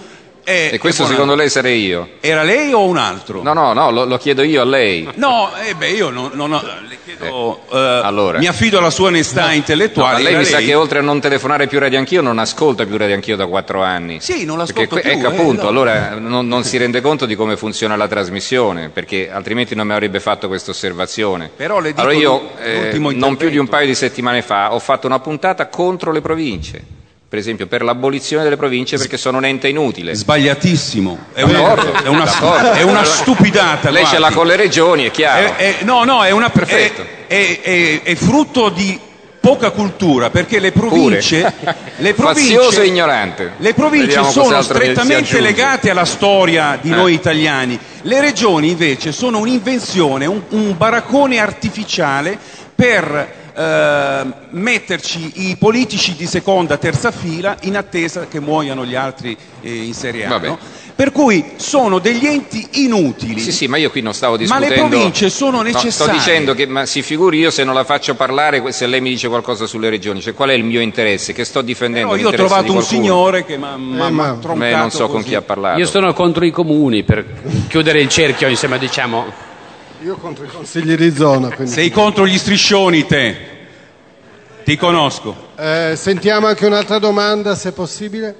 [0.44, 2.08] e, e questo secondo lei sarei io?
[2.20, 3.42] Era lei o un altro?
[3.42, 5.08] No, no, no, lo, lo chiedo io a lei.
[5.14, 8.38] No, eh beh, io non, non ho, le chiedo, eh, eh, allora.
[8.38, 9.52] mi affido alla sua onestà no.
[9.52, 10.18] intellettuale.
[10.18, 10.50] No, lei mi lei...
[10.50, 13.46] sa che oltre a non telefonare più Radio Anch'io non ascolta più Radio Anch'io da
[13.46, 14.20] quattro anni.
[14.20, 15.18] Sì, non l'ascolto perché, più.
[15.18, 15.68] Ecco, eh, appunto, no.
[15.68, 19.92] allora non, non, si rende conto di come funziona la trasmissione, perché altrimenti non mi
[19.92, 21.50] avrebbe fatto questa osservazione.
[21.54, 24.78] Però le dico allora io, eh, non più di un paio di settimane fa, ho
[24.80, 27.00] fatto una puntata contro le province
[27.32, 30.14] per esempio per l'abolizione delle province perché sono un ente inutile.
[30.14, 33.88] Sbagliatissimo, è una, è una, è una stupidata.
[33.88, 34.16] Lei guardi.
[34.16, 35.56] ce l'ha con le regioni, è chiaro.
[35.56, 39.00] È, no, no, è, una, è frutto di
[39.40, 41.54] poca cultura perché le province,
[41.96, 43.52] le province, ignorante.
[43.56, 46.94] Le province sono strettamente legate alla storia di eh.
[46.94, 52.38] noi italiani, le regioni invece sono un'invenzione, un, un baraccone artificiale
[52.74, 59.36] per eh, metterci i politici di seconda, terza fila in attesa che muoiano gli altri
[59.60, 60.38] eh, in Serie A.
[60.38, 60.58] No?
[60.94, 63.40] Per cui sono degli enti inutili.
[63.40, 64.68] Sì, sì, ma io qui non stavo discutendo.
[64.68, 66.12] Ma le province sono necessarie.
[66.12, 69.00] No, sto dicendo che, ma si figuri io se non la faccio parlare, se lei
[69.00, 71.32] mi dice qualcosa sulle regioni, cioè qual è il mio interesse?
[71.32, 74.36] Che sto difendendo Però io ho trovato un signore che mi ha eh, ma...
[74.40, 75.12] troncato non so così.
[75.12, 75.78] con chi ha parlato.
[75.78, 77.24] Io sono contro i comuni per
[77.68, 79.50] chiudere il cerchio, insomma, diciamo.
[80.02, 81.54] Io contro i consigli di zona.
[81.54, 81.70] Quindi...
[81.70, 83.36] Sei contro gli striscioni te.
[84.64, 85.50] Ti conosco.
[85.56, 88.36] Eh, sentiamo anche un'altra domanda, se possibile.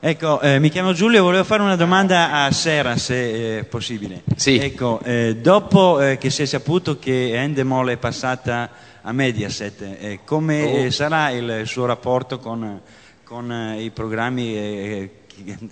[0.00, 4.22] Ecco, eh, mi chiamo Giulio e volevo fare una domanda a Sera, se è possibile.
[4.34, 4.56] Sì.
[4.56, 8.70] Ecco, eh, dopo eh, che si è saputo che Endemol è passata
[9.02, 10.90] a Mediaset, eh, come oh.
[10.90, 12.80] sarà il suo rapporto con,
[13.24, 15.10] con i programmi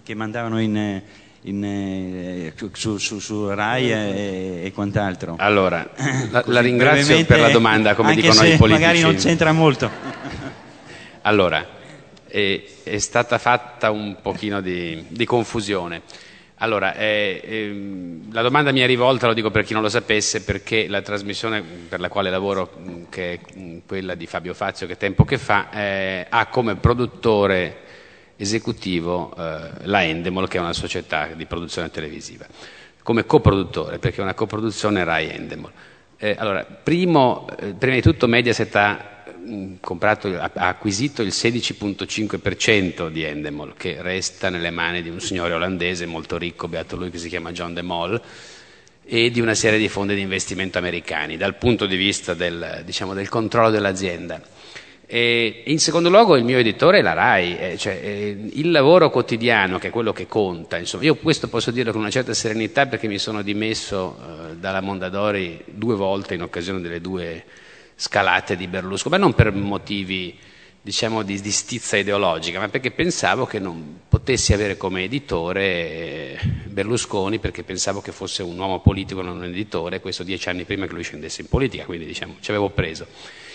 [0.03, 1.03] che mandavano in
[1.43, 5.37] in, eh, su, su, su, RAI e, e, quant'altro.
[5.39, 5.91] Allora,
[6.31, 8.69] la, la ringrazio per la domanda, come dicono i politici.
[8.69, 9.91] magari non c'entra molto.
[11.23, 11.67] allora,
[12.27, 16.03] è, è, stata fatta un pochino di, di confusione.
[16.57, 20.45] Allora, eh, eh, la domanda mi è rivolta, lo dico per chi non lo sapesse,
[20.45, 22.71] perché la trasmissione per la quale lavoro,
[23.11, 23.41] che è
[23.85, 27.79] quella di Fabio Fazio, che tempo che fa, eh, ha come produttore
[28.43, 32.45] esecutivo eh, la Endemol, che è una società di produzione televisiva,
[33.03, 35.71] come coproduttore, perché è una coproduzione Rai Endemol.
[36.19, 39.11] Eh, allora, primo, eh, prima di tutto Mediaset ha
[39.81, 46.07] comprato, ha acquisito il 16,5% di Endemol, che resta nelle mani di un signore olandese
[46.07, 48.21] molto ricco, beato lui, che si chiama John De Mol,
[49.05, 53.15] e di una serie di fondi di investimento americani, dal punto di vista del, diciamo,
[53.15, 54.41] del controllo dell'azienda.
[55.15, 59.11] E in secondo luogo il mio editore è la RAI, eh, cioè, eh, il lavoro
[59.11, 62.87] quotidiano che è quello che conta, insomma, io questo posso dirlo con una certa serenità
[62.87, 67.45] perché mi sono dimesso eh, dalla Mondadori due volte in occasione delle due
[67.95, 70.35] scalate di Berlusconi, ma non per motivi
[70.81, 77.39] diciamo, di, di stizza ideologica, ma perché pensavo che non potessi avere come editore Berlusconi,
[77.39, 80.95] perché pensavo che fosse un uomo politico, non un editore, questo dieci anni prima che
[80.95, 83.07] lui scendesse in politica, quindi diciamo, ci avevo preso.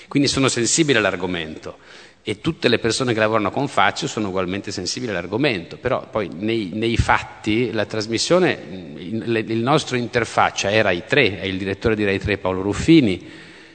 [0.07, 1.77] Quindi sono sensibile all'argomento.
[2.23, 6.71] E tutte le persone che lavorano con Faccio sono ugualmente sensibili all'argomento, però poi nei,
[6.73, 12.03] nei fatti la trasmissione, il, il nostro interfaccia è Rai 3, è il direttore di
[12.03, 13.29] Rai 3 Paolo Ruffini,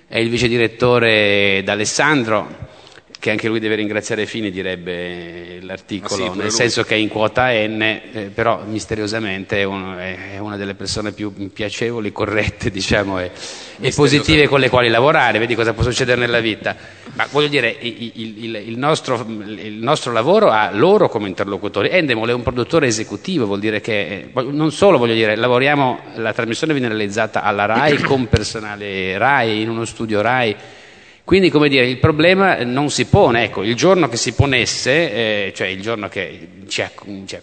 [0.07, 2.72] è il vice direttore D'Alessandro,
[3.23, 7.53] che anche lui deve ringraziare Fini, direbbe l'articolo, sì, nel senso che è in quota
[7.53, 13.31] N, eh, però misteriosamente è, un, è, una delle persone più piacevoli, corrette diciamo, e,
[13.81, 16.75] e, positive con le quali lavorare, vedi cosa può succedere nella vita.
[17.12, 21.91] Ma voglio dire, il, il, il, nostro, il nostro, lavoro ha loro come interlocutori.
[21.91, 26.33] Endemol è un produttore esecutivo, vuol dire che, eh, non solo voglio dire, lavoriamo, la
[26.33, 30.57] trasmissione viene realizzata alla RAI con personale RAI, in uno studio RAI,
[31.33, 33.45] quindi, come dire, il problema non si pone.
[33.45, 34.91] Ecco, il giorno che si ponesse,
[35.47, 36.85] eh, cioè il giorno che ci,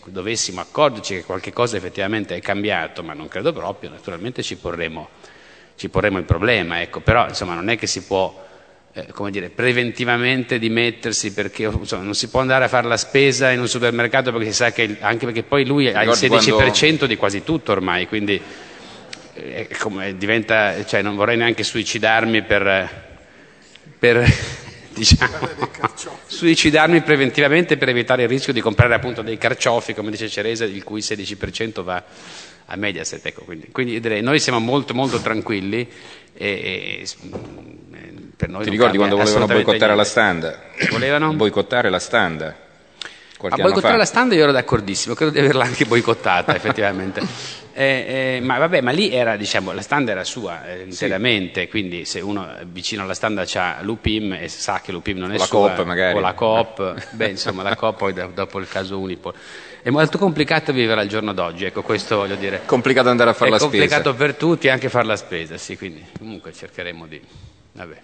[0.05, 5.09] dovessimo accorgerci che qualche cosa effettivamente è cambiato, ma non credo proprio, naturalmente ci porremo,
[5.75, 6.83] ci porremo il problema.
[6.83, 6.99] Ecco.
[6.99, 8.45] Però, insomma, non è che si può...
[8.93, 13.49] Eh, come dire, preventivamente dimettersi perché insomma, non si può andare a fare la spesa
[13.49, 17.05] in un supermercato perché si sa che anche perché poi lui ha il 16% quando...
[17.07, 18.39] di quasi tutto ormai, quindi
[19.33, 23.07] eh, diventa, cioè, non vorrei neanche suicidarmi per
[23.99, 24.25] per
[24.95, 25.37] diciamo,
[26.25, 30.83] suicidarmi preventivamente per evitare il rischio di comprare appunto dei carciofi, come dice Ceresa, il
[30.83, 32.03] cui 16% va
[32.65, 33.25] a Mediaset.
[33.25, 35.87] Ecco, quindi, quindi direi, noi siamo molto molto tranquilli
[36.33, 37.07] e, e
[38.35, 39.95] per noi Ti ricordi quando volevano boicottare niente.
[39.95, 40.61] la standa?
[40.89, 41.33] Volevano?
[41.33, 42.67] Boicottare la standa.
[43.47, 47.21] A boicottare la standa io ero d'accordissimo, credo di averla anche boicottata effettivamente.
[47.71, 51.67] Eh, eh, ma vabbè, ma lì era, diciamo, la standa era sua eh, interamente, sì.
[51.69, 55.45] quindi se uno vicino alla standa c'ha l'UPIM e sa che l'UPIM non è o
[55.45, 56.17] sua, la Coop magari.
[56.17, 59.33] o la Coop, beh insomma la Coop poi dopo il caso Unipol.
[59.81, 62.63] È molto complicato vivere al giorno d'oggi, ecco questo voglio dire.
[62.65, 63.71] Complicato andare a fare la spesa.
[63.71, 67.21] È complicato per tutti anche fare la spesa, sì, quindi comunque cercheremo di...
[67.71, 68.01] Vabbè.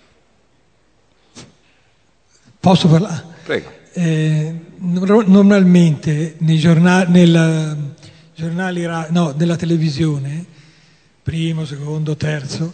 [2.61, 3.23] Posso parlare?
[3.43, 3.83] Prego.
[3.97, 7.93] Eh, normalmente nei giornali, nel,
[8.35, 10.45] giornali, no, della televisione,
[11.23, 12.73] primo, secondo, terzo,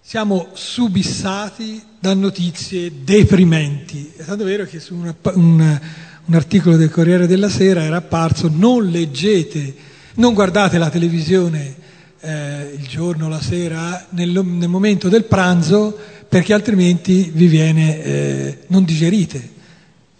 [0.00, 4.12] siamo subissati da notizie deprimenti.
[4.16, 5.80] È tanto vero che su una, una,
[6.24, 9.74] un articolo del Corriere della Sera era apparso non leggete,
[10.14, 11.76] non guardate la televisione
[12.20, 15.96] eh, il giorno, la sera, nel, nel, momento del pranzo,
[16.28, 19.58] perché altrimenti vi viene, eh, non digerite.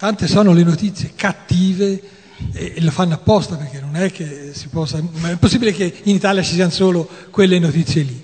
[0.01, 2.03] Tante sono le notizie cattive
[2.55, 5.93] e, e lo fanno apposta perché non è che si possa, ma è possibile che
[6.05, 8.19] in Italia ci siano solo quelle notizie lì.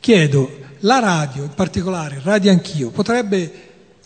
[0.00, 3.52] Chiedo, la radio, in particolare Radio Anch'io, potrebbe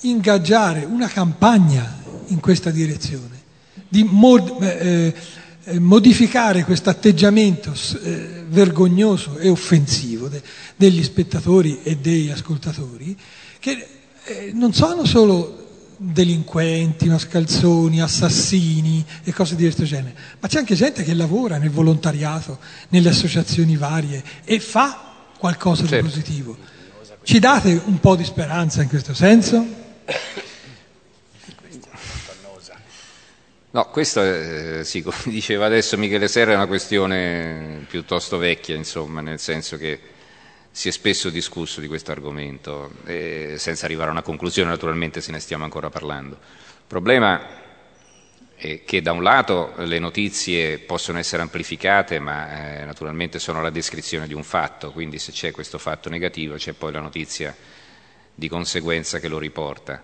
[0.01, 3.43] ingaggiare una campagna in questa direzione,
[3.89, 5.15] di mod, eh,
[5.63, 10.43] eh, modificare questo atteggiamento eh, vergognoso e offensivo de,
[10.75, 13.17] degli spettatori e degli ascoltatori,
[13.61, 13.87] che
[14.25, 15.64] eh, non sono solo
[16.13, 21.71] delinquenti, mascalzoni, assassini e cose di questo genere, ma c'è anche gente che lavora nel
[21.71, 22.59] volontariato,
[22.91, 26.07] nelle associazioni varie e fa qualcosa certo.
[26.07, 26.57] di positivo.
[27.23, 29.83] Ci date un po' di speranza in questo senso?
[33.71, 39.21] No, questo, eh, sì, come diceva adesso Michele Serra, è una questione piuttosto vecchia, insomma,
[39.21, 39.99] nel senso che
[40.75, 45.31] si è spesso discusso di questo argomento, eh, senza arrivare a una conclusione, naturalmente se
[45.31, 46.35] ne stiamo ancora parlando.
[46.35, 47.41] Il problema
[48.57, 53.71] è che da un lato le notizie possono essere amplificate, ma eh, naturalmente sono la
[53.71, 57.55] descrizione di un fatto, quindi se c'è questo fatto negativo c'è poi la notizia
[58.35, 60.03] di conseguenza che lo riporta.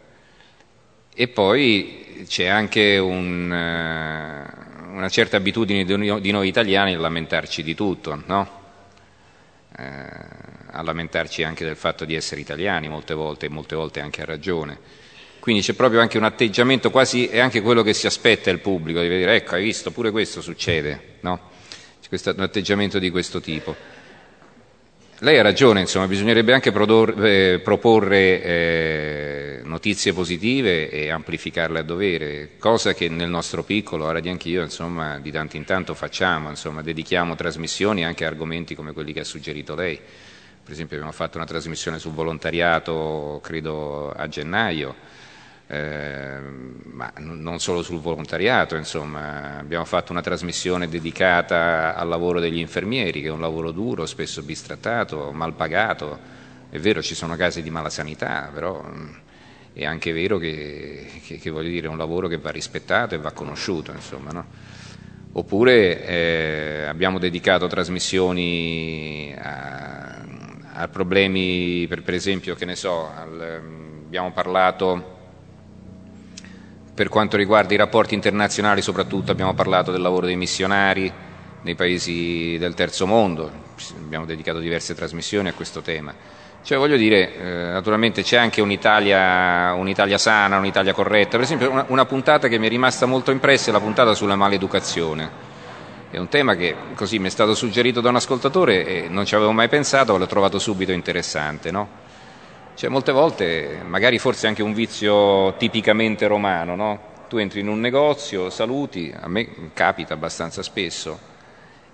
[1.12, 7.74] E poi c'è anche un, uh, una certa abitudine di noi italiani a lamentarci di
[7.74, 8.58] tutto, no?
[9.76, 14.22] uh, a lamentarci anche del fatto di essere italiani molte volte e molte volte anche
[14.22, 14.78] a ragione.
[15.40, 19.00] Quindi c'è proprio anche un atteggiamento quasi, è anche quello che si aspetta il pubblico,
[19.00, 21.48] di vedere, ecco, hai visto, pure questo succede, no?
[22.00, 23.74] C'è un atteggiamento di questo tipo.
[25.20, 31.82] lei ha ragione, insomma, bisognerebbe anche prodor- eh, proporre eh, notizie positive e amplificarle a
[31.82, 36.48] dovere, cosa che nel nostro piccolo, ora di anch'io, insomma, di tanto in tanto facciamo,
[36.48, 39.98] insomma, dedichiamo trasmissioni anche a argomenti come quelli che ha suggerito lei.
[40.70, 44.94] Per esempio abbiamo fatto una trasmissione sul volontariato, credo, a gennaio,
[45.66, 46.38] eh,
[46.92, 53.20] ma non solo sul volontariato, insomma, abbiamo fatto una trasmissione dedicata al lavoro degli infermieri,
[53.20, 56.16] che è un lavoro duro, spesso bistrattato, mal pagato.
[56.70, 59.08] È vero, ci sono casi di malasanità, però mm,
[59.72, 63.32] è anche vero che, che, che dire, è un lavoro che va rispettato e va
[63.32, 64.46] conosciuto, insomma, no?
[65.32, 70.19] Oppure eh, abbiamo dedicato trasmissioni a,
[70.80, 73.62] a problemi, per, per, esempio, che ne so, al,
[74.06, 75.18] abbiamo parlato
[76.94, 81.10] per quanto riguarda i rapporti internazionali soprattutto abbiamo parlato del lavoro dei missionari
[81.62, 83.50] nei paesi del terzo mondo,
[83.96, 86.14] abbiamo dedicato diverse trasmissioni a questo tema.
[86.62, 91.30] Cioè, voglio dire, eh, naturalmente c'è anche un'Italia, un'Italia, sana, un'Italia corretta.
[91.30, 94.36] Per esempio, una, una, puntata che mi è rimasta molto impressa è la puntata sulla
[94.36, 95.49] maleducazione.
[96.10, 99.36] È un tema che così mi è stato suggerito da un ascoltatore e non ci
[99.36, 101.70] avevo mai pensato, l'ho trovato subito interessante.
[101.70, 101.88] No?
[102.74, 107.00] Cioè, molte volte, magari forse anche un vizio tipicamente romano, no?
[107.28, 111.16] Tu entri in un negozio, saluti, a me capita abbastanza spesso,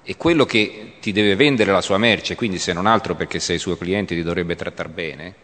[0.02, 3.58] e quello che ti deve vendere la sua merce, quindi se non altro perché sei
[3.58, 5.34] suo cliente ti dovrebbe trattare bene,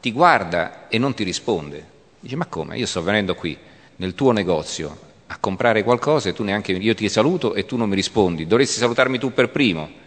[0.00, 1.84] ti guarda e non ti risponde.
[2.20, 2.76] Dice, ma come?
[2.76, 3.58] Io sto venendo qui
[3.96, 4.96] nel tuo negozio
[5.28, 8.46] a comprare qualcosa e tu neanche io ti saluto e tu non mi rispondi.
[8.46, 10.04] Dovresti salutarmi tu per primo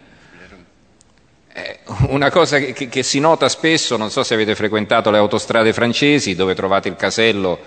[1.52, 5.72] eh, una cosa che, che, si nota spesso, non so se avete frequentato le autostrade
[5.72, 7.58] francesi dove trovate il casello,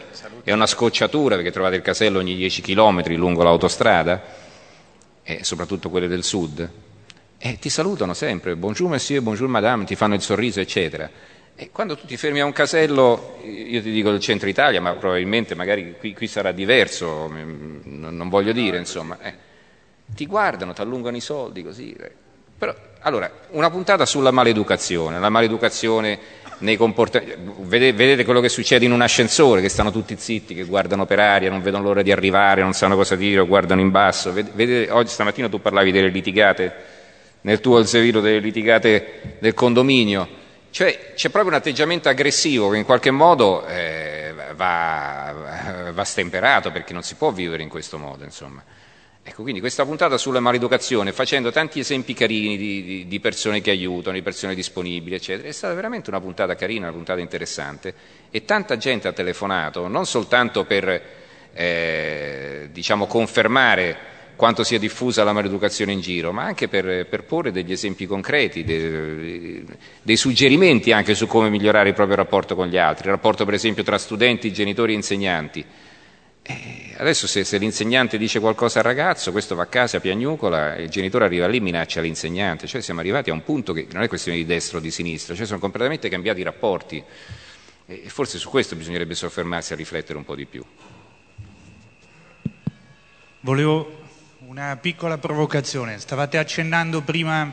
[0.43, 4.21] è una scocciatura perché trovate il casello ogni 10 km lungo l'autostrada,
[5.21, 6.69] e soprattutto quelle del sud,
[7.37, 11.09] e ti salutano sempre, bonjour monsieur, bonjour madame, ti fanno il sorriso, eccetera.
[11.55, 14.93] E quando tu ti fermi a un casello, io ti dico del centro Italia, ma
[14.93, 19.33] probabilmente magari qui, qui sarà diverso, non voglio dire, insomma, eh,
[20.07, 21.93] ti guardano, ti allungano i soldi così.
[21.93, 22.11] Eh.
[22.57, 26.17] Però, allora, una puntata sulla maleducazione, la maleducazione
[26.59, 27.35] nei comportamenti.
[27.59, 31.19] Vedete, vedete, quello che succede in un ascensore, che stanno tutti zitti, che guardano per
[31.19, 34.33] aria, non vedono l'ora di arrivare, non sanno cosa dire, o guardano in basso.
[34.33, 36.73] Vedete, oggi stamattina tu parlavi delle litigate,
[37.41, 40.41] nel tuo Alzeviro, delle litigate del condominio.
[40.74, 46.93] Cioè c'è proprio un atteggiamento aggressivo che in qualche modo eh, va, va stemperato perché
[46.93, 48.63] non si può vivere in questo modo, insomma.
[49.21, 53.69] Ecco, quindi questa puntata sulla maleducazione, facendo tanti esempi carini di, di, di, persone che
[53.69, 57.93] aiutano, di persone disponibili, eccetera, è stata veramente una puntata carina, una puntata interessante
[58.32, 61.01] e tanta gente ha telefonato, non soltanto per
[61.53, 67.51] eh, diciamo, confermare quanto sia diffusa la maleducazione in giro, ma anche per, per porre
[67.51, 69.65] degli esempi concreti, dei,
[70.01, 73.53] dei, suggerimenti anche su come migliorare il proprio rapporto con gli altri, il rapporto per
[73.53, 75.65] esempio tra studenti, genitori e insegnanti.
[76.45, 80.89] Eh, adesso se, se, l'insegnante dice qualcosa al ragazzo, questo va a casa, piagnucola, il
[80.89, 84.07] genitore arriva lì e minaccia l'insegnante, cioè siamo arrivati a un punto che non è
[84.07, 87.03] questione di destra o di sinistra, cioè sono completamente cambiati i rapporti
[87.86, 90.63] e forse su questo bisognerebbe soffermarsi a riflettere un po' di più.
[93.41, 94.02] Volevo
[94.53, 97.51] una piccola provocazione, stavate accennando prima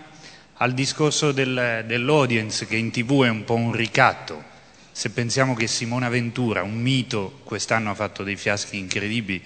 [0.57, 4.44] al discorso del, dell'audience che in tv è un po' un ricatto
[4.92, 9.42] se pensiamo che Simona Ventura, un mito, quest'anno ha fatto dei fiaschi incredibili.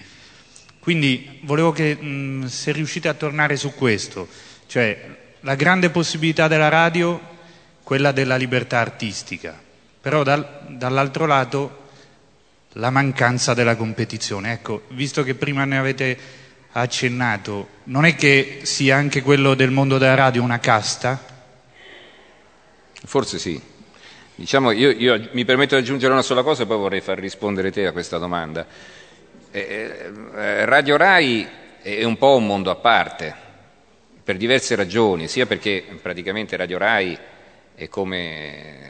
[0.79, 4.27] Quindi volevo che mh, se riuscite a tornare su questo,
[4.65, 7.21] cioè la grande possibilità della radio,
[7.83, 9.57] quella della libertà artistica,
[10.01, 11.83] però dal, dall'altro lato
[12.73, 14.51] la mancanza della competizione.
[14.51, 16.43] Ecco, visto che prima ne avete
[16.81, 21.23] accennato, non è che sia anche quello del mondo della radio una casta?
[23.05, 23.61] Forse sì.
[24.35, 27.71] Diciamo, io, io, mi permetto di aggiungere una sola cosa e poi vorrei far rispondere
[27.71, 28.67] te a questa domanda.
[29.51, 31.47] Eh, eh, Radio Rai
[31.81, 33.33] è un po' un mondo a parte,
[34.21, 37.17] per diverse ragioni, sia perché praticamente Radio Rai
[37.73, 38.83] è come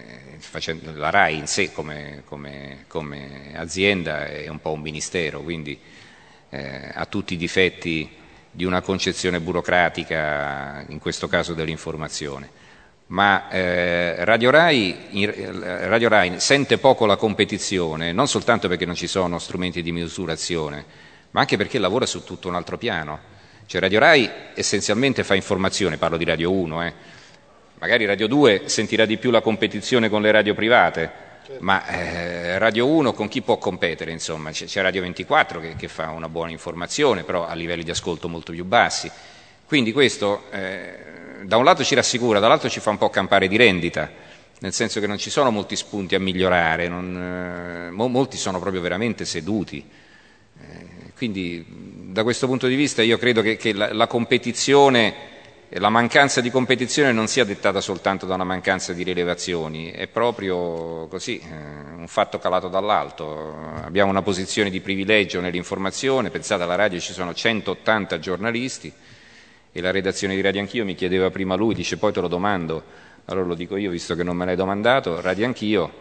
[0.93, 5.79] la Rai in sé come, come, come azienda è un po' un ministero, quindi
[6.49, 8.09] eh, ha tutti i difetti
[8.51, 12.63] di una concezione burocratica, in questo caso dell'informazione
[13.07, 15.31] ma eh, Radio, Rai, in,
[15.87, 20.83] Radio, Rai, sente poco la competizione, non soltanto perché non ci sono strumenti di misurazione,
[21.31, 23.33] ma anche perché lavora su tutto un altro piano.
[23.67, 26.93] Cioè Radio Rai essenzialmente fa informazione, parlo di Radio 1, eh.
[27.79, 31.23] magari Radio 2 sentirà di più la competizione con le radio private.
[31.59, 34.11] Ma eh, Radio 1 con chi può competere?
[34.11, 34.51] Insomma?
[34.51, 38.51] C'è, Radio 24 che, che, fa una buona informazione, però a livelli di ascolto molto
[38.51, 39.09] più bassi.
[39.65, 40.97] Quindi questo eh,
[41.43, 44.09] da un lato ci rassicura, dall'altro ci fa un po' campare di rendita,
[44.59, 48.81] nel senso che non ci sono molti spunti a migliorare, non, eh, molti sono proprio
[48.81, 49.83] veramente seduti.
[50.57, 51.65] Eh, quindi
[52.11, 55.33] da questo punto di vista io credo che, che la, la competizione
[55.79, 61.07] la mancanza di competizione non sia dettata soltanto da una mancanza di rilevazioni, è proprio
[61.07, 61.45] così, eh,
[61.97, 63.53] un fatto calato dall'alto.
[63.83, 68.91] Abbiamo una posizione di privilegio nell'informazione, pensate alla radio ci sono 180 giornalisti
[69.71, 72.81] e la redazione di Radio Anch'io mi chiedeva prima lui, dice poi te lo domando,
[73.25, 75.93] allora lo dico io visto che non me l'hai domandato, Radio Anch'io,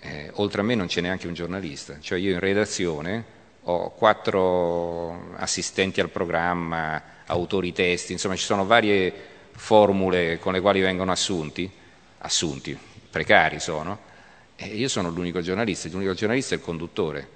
[0.00, 3.33] eh, oltre a me non c'è neanche un giornalista, cioè io in redazione
[3.64, 9.12] ho quattro assistenti al programma, autori testi, insomma ci sono varie
[9.52, 11.70] formule con le quali vengono assunti,
[12.18, 12.76] assunti,
[13.10, 14.12] precari sono,
[14.56, 17.28] e io sono l'unico giornalista, l'unico giornalista è il conduttore.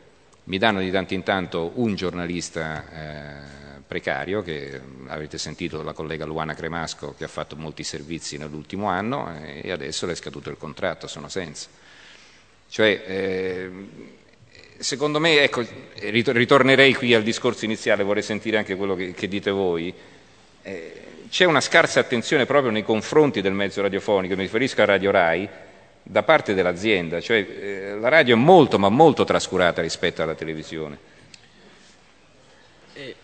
[0.45, 6.25] Mi danno di tanto in tanto un giornalista eh, precario, che avete sentito la collega
[6.25, 10.57] Luana Cremasco che ha fatto molti servizi nell'ultimo anno e adesso le è scaduto il
[10.59, 11.69] contratto, sono senza.
[12.69, 13.71] Cioè, eh,
[14.79, 15.65] secondo me, ecco,
[16.01, 19.93] ritornerei qui al discorso iniziale, vorrei sentire anche quello che, che dite voi.
[20.63, 20.93] Eh,
[21.29, 25.49] c'è una scarsa attenzione proprio nei confronti del mezzo radiofonico, mi riferisco a Radio Rai,
[26.03, 30.99] da parte dell'azienda, cioè eh, la radio è molto ma molto trascurata rispetto alla televisione.
[32.95, 33.15] Eh,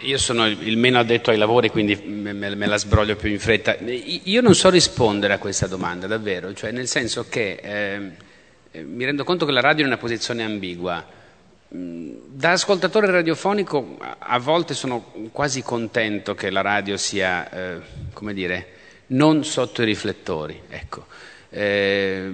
[0.00, 3.76] io sono il meno addetto ai lavori, quindi me, la sbroglio più in fretta.
[3.78, 8.00] Io non so rispondere a questa domanda, davvero, cioè nel senso che eh,
[8.72, 11.04] eh, mi rendo conto che la radio è in una posizione ambigua.
[11.74, 17.80] Mm, da ascoltatore radiofonico a volte sono quasi contento che la radio sia, eh,
[18.12, 18.66] come dire,
[19.08, 21.06] non sotto i riflettori, ecco.
[21.54, 22.30] eh,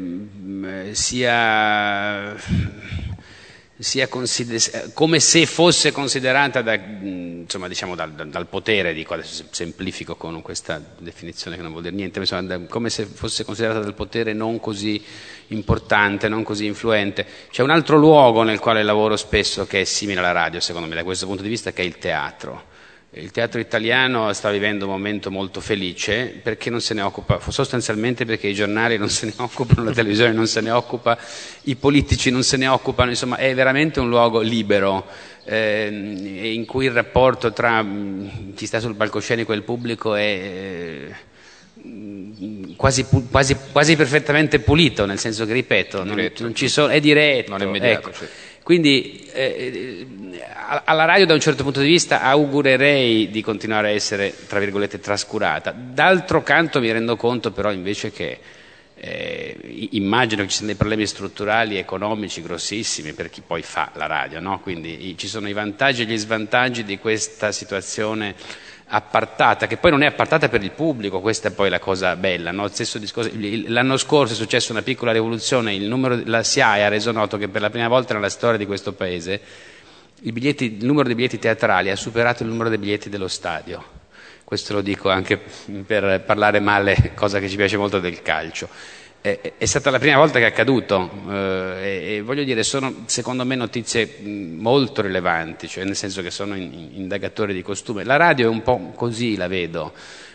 [0.93, 3.08] sia sia consider-
[4.93, 10.83] come se fosse considerata da, insomma, diciamo dal, dal, potere, dico adesso semplifico con questa
[10.99, 15.01] definizione che non vuol dire niente, insomma, come se fosse considerata dal potere non così
[15.49, 17.25] importante, non così influente.
[17.51, 20.97] C'è un altro luogo nel quale lavoro spesso che è simile alla radio, secondo me,
[20.97, 22.77] da questo punto di vista, che è il teatro.
[23.21, 28.25] Il teatro italiano sta vivendo un momento molto felice perché non se ne occupa, sostanzialmente
[28.25, 31.19] perché i giornali non se ne occupano, la televisione non se ne occupa,
[31.63, 35.05] i politici non se ne occupano, insomma è veramente un luogo libero
[35.45, 35.89] eh,
[36.53, 41.15] in cui il rapporto tra mm, chi sta sul palcoscenico e il pubblico è eh,
[42.77, 47.51] quasi, quasi, quasi perfettamente pulito, nel senso che, ripeto, non, non ci sono, è diretto.
[47.51, 48.25] Non è immediato, ecco.
[48.69, 50.07] Quindi eh,
[50.85, 55.01] alla radio da un certo punto di vista augurerei di continuare a essere, tra virgolette,
[55.01, 55.71] trascurata.
[55.71, 58.39] D'altro canto mi rendo conto però invece che
[58.95, 64.05] eh, immagino che ci siano dei problemi strutturali economici grossissimi per chi poi fa la
[64.05, 64.61] radio, no?
[64.61, 68.35] quindi i, ci sono i vantaggi e gli svantaggi di questa situazione
[68.89, 72.51] appartata, che poi non è appartata per il pubblico, questa è poi la cosa bella.
[72.51, 72.71] No?
[73.67, 77.61] L'anno scorso è successa una piccola rivoluzione, numero, la SIAE ha reso noto che per
[77.61, 79.41] la prima volta nella storia di questo Paese
[80.23, 83.97] il, biglietti, il numero dei biglietti teatrali ha superato il numero dei biglietti dello stadio.
[84.43, 85.39] Questo lo dico anche
[85.87, 88.69] per parlare male, cosa che ci piace molto del calcio.
[89.21, 93.57] È, stata la prima volta che è accaduto eh, e, voglio dire, sono secondo me
[93.57, 98.05] notizie molto rilevanti, cioè nel senso che sono in, indagatori di costume.
[98.05, 99.93] La radio è un po' così, la vedo,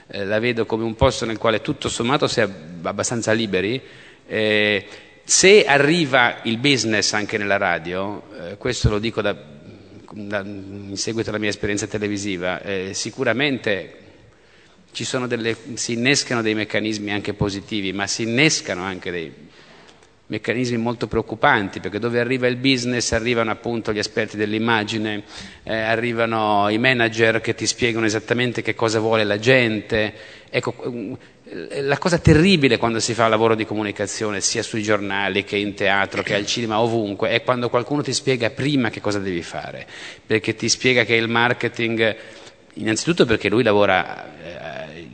[0.08, 2.50] eh, la vedo come un posto nel quale tutto sommato si è
[2.82, 3.82] abbastanza liberi.
[4.28, 4.86] Eh,
[5.24, 9.34] se arriva il business anche nella radio, eh, questo lo dico da,
[10.12, 14.03] da, in seguito alla mia esperienza televisiva, eh, sicuramente
[15.28, 19.34] delle, si innescano dei meccanismi anche positivi, ma si innescano anche dei
[20.26, 25.24] meccanismi molto preoccupanti, perché dove arriva il business arrivano appunto gli esperti dell'immagine,
[25.64, 30.14] eh, arrivano i manager che ti spiegano esattamente che cosa vuole la gente.
[30.50, 31.14] Ecco, mm,
[31.82, 36.24] la cosa terribile quando si fa lavoro di comunicazione, sia sui giornali che in teatro
[36.24, 39.86] che al cinema, ovunque, è quando qualcuno ti spiega prima che cosa devi fare,
[40.26, 42.16] perché ti spiega che il marketing,
[42.76, 44.63] innanzitutto perché lui lavora eh,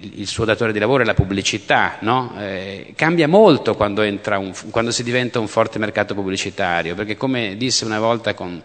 [0.01, 2.33] il suo datore di lavoro è la pubblicità, no?
[2.37, 7.85] eh, cambia molto quando, un, quando, si diventa un forte mercato pubblicitario, perché come disse
[7.85, 8.61] una volta con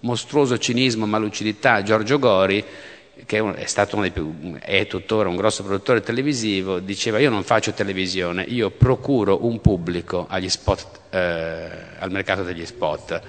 [0.00, 2.64] mostruoso cinismo ma lucidità Giorgio Gori,
[3.24, 7.42] che è stato uno dei più, è tuttora un grosso produttore televisivo, diceva io non
[7.42, 11.68] faccio televisione, io procuro un pubblico spot, eh,
[11.98, 13.20] al mercato degli spot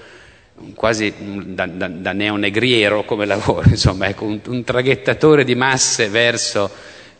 [0.73, 1.13] quasi
[1.53, 6.69] da, da, da neonegriero come lavoro, insomma, ecco, un, un traghettatore di masse verso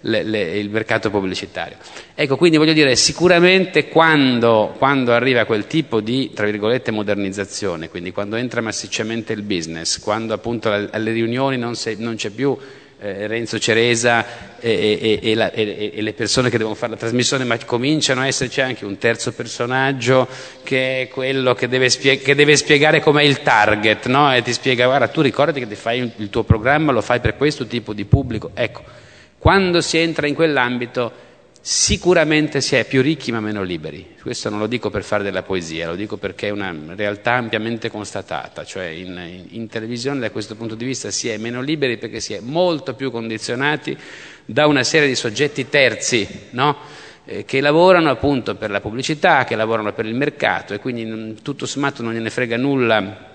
[0.02, 1.78] le, le, il mercato pubblicitario.
[2.14, 8.11] Ecco, quindi voglio dire, sicuramente quando, quando arriva quel tipo di, tra virgolette, modernizzazione, quindi
[8.11, 12.57] quando entra massicciamente il business, quando appunto alle riunioni non, se, non c'è più
[12.99, 17.44] eh, Renzo Ceresa e, e, e, la, e, le persone che devono fare la trasmissione,
[17.44, 20.28] ma cominciano a esserci anche un terzo personaggio
[20.64, 24.34] che è quello che deve, spie- che deve spiegare com'è il target, no?
[24.34, 27.68] e ti spiega guarda tu ricordati che fai il tuo programma, lo fai per questo
[27.68, 28.52] tipo di pubblico.
[28.53, 28.84] Ecco,
[29.38, 31.26] quando si entra in quell'ambito
[31.69, 34.15] sicuramente si è più ricchi ma meno liberi.
[34.22, 37.89] Questo non lo dico per fare della poesia, lo dico perché è una realtà ampiamente
[37.89, 42.22] constatata, cioè in, in, televisione da questo punto di vista si è meno liberi perché
[42.22, 43.97] si è molto più condizionati
[44.45, 46.77] da una serie di soggetti terzi, no?
[47.26, 51.65] eh, che lavorano appunto per la pubblicità, che lavorano per il mercato e quindi tutto
[51.65, 53.26] sommato non gliene frega nulla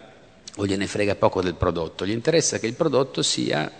[0.57, 3.71] o gliene frega poco del prodotto, gli interessa che il prodotto sia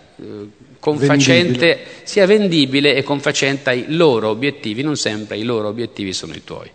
[0.79, 1.79] confacente, vendibile.
[2.03, 6.69] sia vendibile e confacente ai loro obiettivi, non sempre i loro obiettivi sono i tuoi.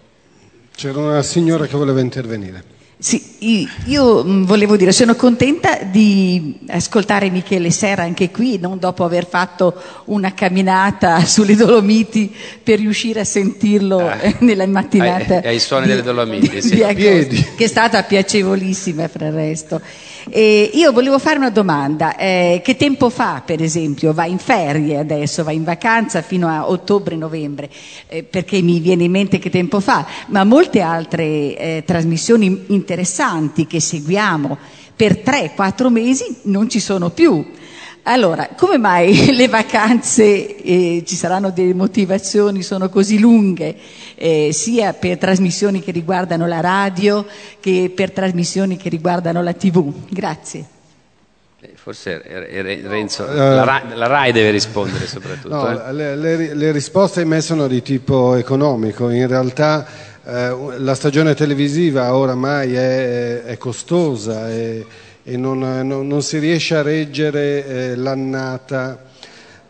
[0.75, 2.77] C'era una signora che voleva intervenire.
[3.01, 9.05] Sì, io mm, volevo dire, sono contenta di ascoltare Michele Serra anche qui, non dopo
[9.05, 9.73] aver fatto
[10.07, 15.37] una camminata sulle Dolomiti per riuscire a sentirlo ah, nella mattinata.
[15.37, 16.75] Ai, ai suoni di, delle Dolomiti, di, sì.
[16.75, 19.81] di agosto, che è stata piacevolissima fra il resto.
[20.31, 24.13] E io volevo fare una domanda, eh, che tempo fa per esempio?
[24.13, 27.71] Va in ferie adesso, va in vacanza fino a ottobre-novembre,
[28.09, 33.67] eh, perché mi viene in mente che tempo fa, ma molte altre eh, trasmissioni interessanti
[33.67, 34.59] che seguiamo
[34.95, 37.45] per 3-4 mesi non ci sono più.
[38.11, 43.77] Allora, come mai le vacanze, eh, ci saranno delle motivazioni, sono così lunghe,
[44.15, 47.27] eh, sia per trasmissioni che riguardano la radio
[47.61, 49.93] che per trasmissioni che riguardano la tv?
[50.09, 50.65] Grazie.
[51.61, 55.55] Eh, forse Renzo, la, RAI, la RAI deve rispondere soprattutto.
[55.55, 55.93] No, eh.
[55.93, 59.85] le, le, le, risposte in me sono di tipo economico, in realtà
[60.25, 64.49] eh, la stagione televisiva oramai è, è costosa.
[64.49, 64.85] È,
[65.29, 69.05] e non, non, non si riesce a reggere eh, l'annata.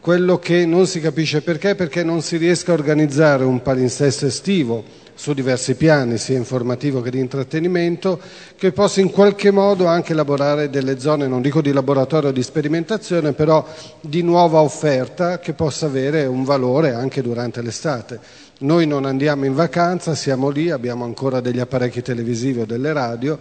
[0.01, 4.85] Quello che non si capisce perché, perché non si riesca a organizzare un palinsesto estivo
[5.15, 8.21] su diversi piani, sia informativo che di intrattenimento,
[8.57, 12.45] che possa in qualche modo anche elaborare delle zone, non dico di laboratorio o di
[12.45, 13.67] sperimentazione, però
[14.01, 18.21] di nuova offerta che possa avere un valore anche durante l'estate.
[18.61, 23.39] Noi non andiamo in vacanza, siamo lì, abbiamo ancora degli apparecchi televisivi o delle radio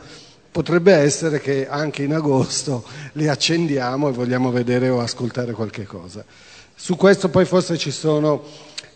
[0.58, 6.26] potrebbe essere che anche in agosto li accendiamo e vogliamo vedere o ascoltare qualche cosa.
[6.74, 8.44] Su questo poi forse ci sono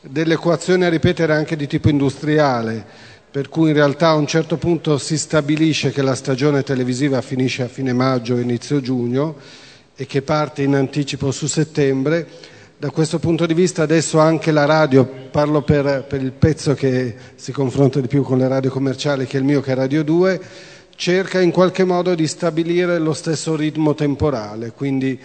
[0.01, 2.83] delle equazioni a ripetere anche di tipo industriale,
[3.29, 7.61] per cui in realtà a un certo punto si stabilisce che la stagione televisiva finisce
[7.61, 9.35] a fine maggio o inizio giugno
[9.95, 12.27] e che parte in anticipo su settembre.
[12.75, 17.15] Da questo punto di vista adesso anche la radio, parlo per, per il pezzo che
[17.35, 20.03] si confronta di più con le radio commerciali che è il mio che è Radio
[20.03, 20.41] 2,
[21.02, 25.19] cerca in qualche modo di stabilire lo stesso ritmo temporale, quindi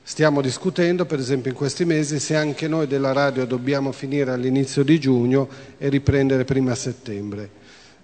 [0.00, 4.84] stiamo discutendo per esempio in questi mesi se anche noi della radio dobbiamo finire all'inizio
[4.84, 5.48] di giugno
[5.78, 7.50] e riprendere prima settembre.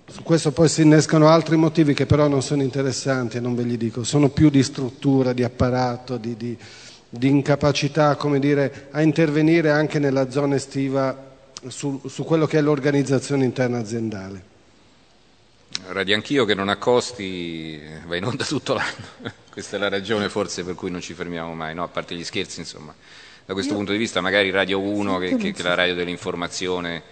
[0.05, 3.62] Su questo poi si innescano altri motivi che però non sono interessanti e non ve
[3.62, 6.59] li dico, sono più di struttura, di apparato, di, di,
[7.09, 11.16] di incapacità dire, a intervenire anche nella zona estiva
[11.69, 14.51] su, su quello che è l'organizzazione interna aziendale.
[15.86, 20.28] Radio Anch'io che non ha costi va in onda tutto l'anno, questa è la ragione
[20.28, 21.82] forse per cui non ci fermiamo mai, no?
[21.82, 22.94] a parte gli scherzi insomma.
[23.44, 23.78] Da questo Io...
[23.78, 27.03] punto di vista magari Radio 1 che, che, che, la radio dell'informazione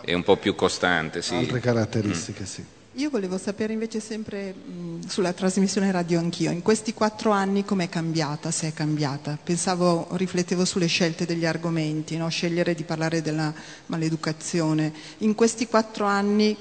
[0.00, 1.20] è un po' più costante.
[1.20, 1.34] Sì.
[1.34, 2.46] Altre caratteristiche, mm.
[2.46, 2.64] sì.
[2.96, 7.90] Io volevo sapere invece sempre mh, sulla trasmissione radio anch'io, in questi quattro anni com'è
[7.90, 9.38] cambiata, se è cambiata?
[9.42, 12.26] Pensavo, riflettevo sulle scelte degli argomenti, no?
[12.30, 13.52] scegliere di parlare della
[13.86, 14.90] maleducazione.
[15.18, 16.56] In questi quattro anni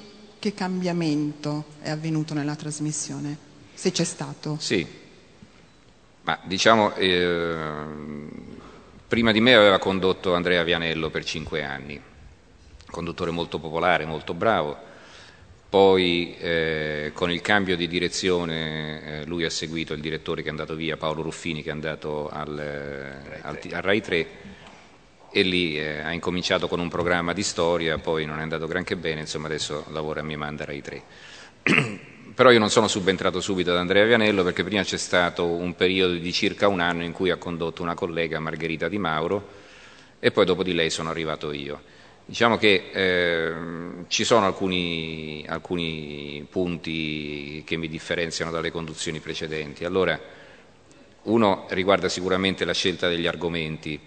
[0.45, 3.35] che cambiamento è avvenuto nella trasmissione,
[3.73, 4.57] se c'è stato?
[4.59, 4.85] Sì,
[6.21, 7.65] ma diciamo, eh,
[9.07, 11.99] prima di me aveva condotto Andrea Vianello per cinque anni,
[12.85, 14.77] conduttore molto popolare, molto bravo,
[15.67, 20.51] poi eh, con il cambio di direzione eh, lui ha seguito il direttore che è
[20.51, 24.27] andato via, Paolo Ruffini, che è andato al, eh, al, al Rai 3
[25.35, 28.95] e lì eh, ha incominciato con un programma di storia, poi non è andato granché
[28.95, 31.03] bene, insomma adesso lavora a mia manda Rai 3.
[32.33, 36.13] Però io non sono subentrato subito ad Andrea Vianello perché prima c'è stato un periodo
[36.13, 39.49] di circa un anno in cui ha condotto una collega Margherita Di Mauro
[40.19, 41.81] e poi dopo di lei sono arrivato io.
[42.25, 43.53] Diciamo che eh,
[44.07, 49.83] ci sono alcuni, alcuni punti che mi differenziano dalle conduzioni precedenti.
[49.83, 50.17] Allora,
[51.23, 53.99] uno riguarda sicuramente la scelta degli argomenti,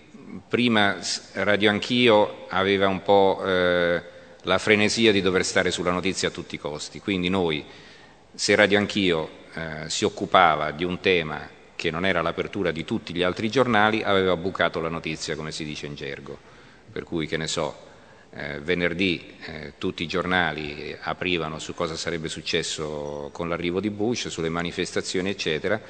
[0.48, 0.96] prima
[1.34, 4.02] Radio Anch'io aveva un po' eh,
[4.42, 7.64] la frenesia di dover stare sulla notizia a tutti i costi, quindi noi,
[8.34, 13.14] se Radio Anch'io eh, si occupava di un tema che non era l'apertura di tutti
[13.14, 16.36] gli altri giornali, aveva bucato la notizia, come si dice in gergo.
[16.90, 17.86] Per cui, che ne so,
[18.30, 24.28] eh, venerdì eh, tutti i giornali aprivano su cosa sarebbe successo con l'arrivo di Bush,
[24.28, 25.80] sulle manifestazioni, eccetera.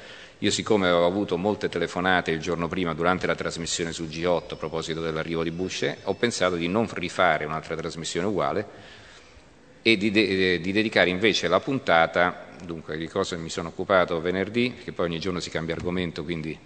[0.41, 4.55] Io siccome avevo avuto molte telefonate il giorno prima durante la trasmissione su G8 a
[4.55, 8.67] proposito dell'arrivo di Bush, ho pensato di non rifare un'altra trasmissione uguale
[9.81, 14.75] e di, de- di dedicare invece la puntata dunque di cosa mi sono occupato venerdì,
[14.81, 16.57] che poi ogni giorno si cambia argomento, quindi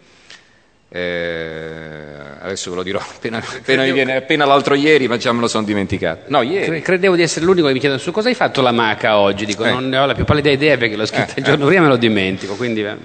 [0.95, 5.47] eh, adesso ve lo dirò appena, appena, viene, appena, l'altro ieri, ma già me lo
[5.47, 6.25] sono dimenticato.
[6.27, 6.81] No, ieri.
[6.81, 9.45] Credevo di essere l'unico che mi chiedono su cosa hai fatto la maca oggi.
[9.45, 9.71] Dico, eh.
[9.71, 11.83] non ne ho la più pallida idea perché l'ho scritta eh, il giorno prima e
[11.85, 12.53] me lo dimentico.
[12.53, 12.95] Quindi, eh,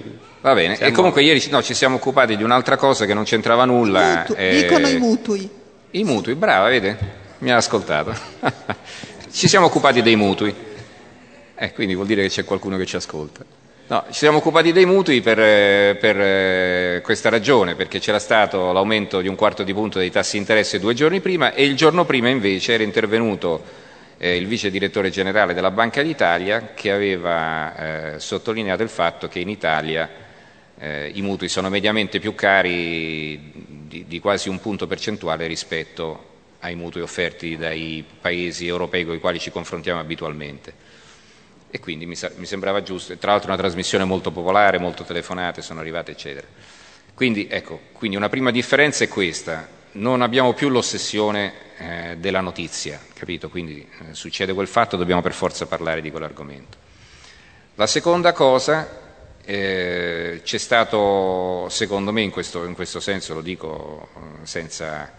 [0.41, 3.65] Va bene, e comunque ieri no, ci siamo occupati di un'altra cosa che non c'entrava
[3.65, 4.19] nulla.
[4.19, 5.49] Mutu- eh, dicono i mutui.
[5.91, 6.97] I mutui, brava, vede?
[7.39, 8.13] Mi ha ascoltato.
[9.31, 10.53] ci siamo occupati dei mutui.
[11.55, 13.43] Eh, quindi vuol dire che c'è qualcuno che ci ascolta.
[13.89, 15.37] No, ci siamo occupati dei mutui per,
[15.97, 20.33] per eh, questa ragione, perché c'era stato l'aumento di un quarto di punto dei tassi
[20.33, 23.63] di interesse due giorni prima e il giorno prima invece era intervenuto
[24.19, 29.39] eh, il vice direttore generale della Banca d'Italia che aveva eh, sottolineato il fatto che
[29.39, 30.07] in Italia
[30.77, 33.51] eh, i mutui sono mediamente più cari
[33.87, 36.25] di, di quasi un punto percentuale rispetto
[36.59, 40.89] ai mutui offerti dai paesi europei con i quali ci confrontiamo abitualmente
[41.71, 45.79] e quindi mi, mi sembrava giusto, tra l'altro una trasmissione molto popolare, molto telefonate sono
[45.79, 46.47] arrivate eccetera.
[47.13, 52.99] Quindi, ecco, quindi una prima differenza è questa, non abbiamo più l'ossessione eh, della notizia,
[53.13, 53.49] capito?
[53.49, 56.77] Quindi eh, succede quel fatto, dobbiamo per forza parlare di quell'argomento.
[57.75, 58.87] La seconda cosa,
[59.43, 65.11] eh, c'è stato, secondo me, in questo, in questo senso, lo dico eh, senza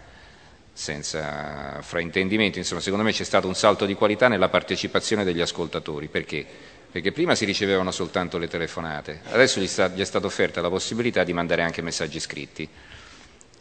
[0.72, 6.08] senza fraintendimenti, insomma, secondo me c'è stato un salto di qualità nella partecipazione degli ascoltatori,
[6.08, 6.46] perché?
[6.90, 10.70] Perché prima si ricevevano soltanto le telefonate, adesso gli, sta, gli è stata offerta la
[10.70, 12.68] possibilità di mandare anche messaggi scritti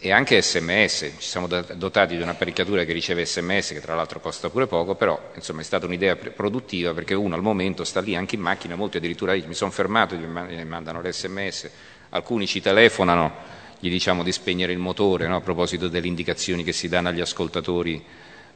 [0.02, 4.50] e anche sms, ci siamo dotati di un'apparecchiatura che riceve sms che tra l'altro costa
[4.50, 8.36] pure poco, però insomma, è stata un'idea produttiva perché uno al momento sta lì anche
[8.36, 11.70] in macchina, molti addirittura mi sono fermato, mi mandano l'sms,
[12.12, 15.38] alcuni ci telefonano gli diciamo di spegnere il motore no?
[15.38, 18.04] a proposito delle indicazioni che si danno agli ascoltatori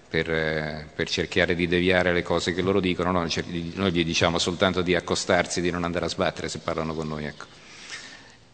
[0.10, 3.26] per, eh, per, cercare di deviare le cose che loro dicono, no?
[3.74, 7.26] noi gli diciamo soltanto di accostarsi, di non andare a sbattere se parlano con noi.
[7.26, 7.46] Ecco.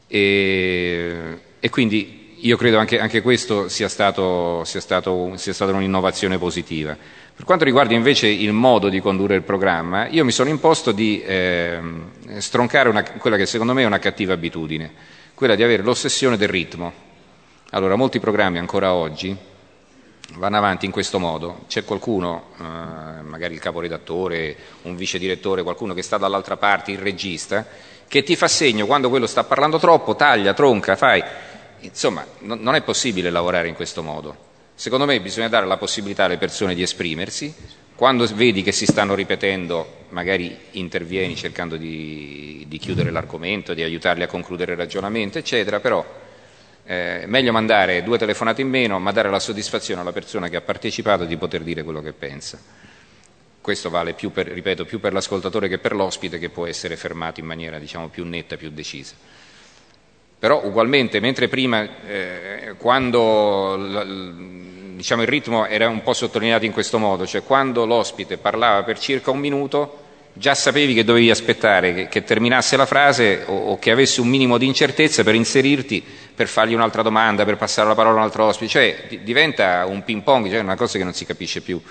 [0.08, 6.38] E, e, quindi io credo anche, anche questo sia stato, sia, stato, sia stata un'innovazione
[6.38, 6.96] positiva.
[7.36, 11.22] Per quanto riguarda invece il modo di condurre il programma, io mi sono imposto di
[11.22, 11.80] eh,
[12.38, 16.50] stroncare una, quella che secondo me è una cattiva abitudine quella di avere l'ossessione del
[16.50, 16.92] ritmo.
[17.70, 19.34] Allora, molti programmi ancora oggi
[20.34, 21.62] vanno avanti in questo modo.
[21.70, 26.98] C'è qualcuno, eh, magari il caporedattore, un vice direttore, qualcuno che sta dall'altra parte, il
[26.98, 27.66] regista,
[28.06, 31.24] che ti fa segno quando quello sta parlando troppo, taglia, tronca, fai.
[31.80, 34.36] Insomma, no, non è possibile lavorare in questo modo.
[34.76, 37.56] Secondo me bisogna dare la possibilità alle persone di esprimersi,
[38.00, 44.24] quando vedi che si stanno ripetendo, magari intervieni cercando di, di chiudere l'argomento, di aiutarli
[44.24, 46.06] a concludere il ragionamento, eccetera, però
[46.86, 50.62] eh, meglio mandare due telefonate in meno, ma dare la soddisfazione alla persona che ha
[50.62, 52.58] partecipato di poter dire quello che pensa.
[53.60, 57.42] Questo vale più per, ripeto, più per l'ascoltatore che per l'ospite che può essere fermato
[57.42, 59.14] in maniera diciamo, più netta, più decisa.
[60.40, 63.76] Però ugualmente, mentre prima, eh, quando
[65.00, 69.00] diciamo, il ritmo era un po' sottolineato in questo modo, cioè quando l'ospite parlava per
[69.00, 70.04] circa un minuto
[70.34, 74.28] già sapevi che dovevi aspettare che, che terminasse la frase o, o, che avesse un
[74.28, 76.04] minimo di incertezza per inserirti,
[76.36, 79.86] per fargli un'altra domanda, per passare la parola a un altro ospite, cioè d- diventa
[79.86, 81.82] un ping pong, cioè una cosa che non si capisce più.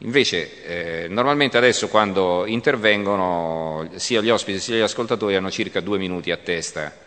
[0.00, 5.96] Invece eh, normalmente adesso quando intervengono sia gli ospiti sia gli ascoltatori hanno circa due
[5.96, 7.06] minuti a testa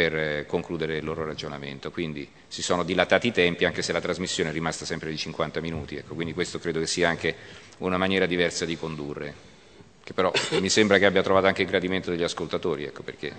[0.00, 1.90] per eh, concludere il loro ragionamento.
[1.90, 5.60] Quindi si sono dilatati i tempi, anche se la trasmissione è rimasta sempre di 50
[5.60, 5.96] minuti.
[5.96, 7.34] Ecco, quindi questo credo che sia anche
[7.78, 9.34] una maniera diversa di condurre,
[10.02, 12.84] che però mi sembra che abbia trovato anche il gradimento degli ascoltatori.
[12.84, 13.34] Ecco perché...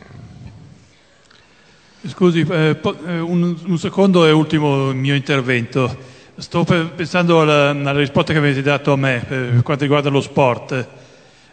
[2.05, 5.97] Scusi, eh, eh un, secondo e ultimo mio intervento.
[6.35, 10.21] Sto pensando alla, alla risposta che avete dato a me eh, per quanto riguarda lo
[10.21, 10.87] sport.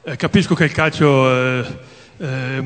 [0.03, 1.31] Eh, capisco che il calcio
[2.19, 2.61] eh,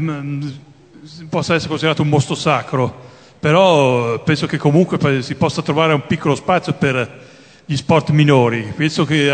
[1.28, 6.34] possa essere considerato un mostro sacro, però penso che comunque si possa trovare un piccolo
[6.34, 7.20] spazio per
[7.64, 8.72] gli sport minori.
[8.76, 9.30] Penso che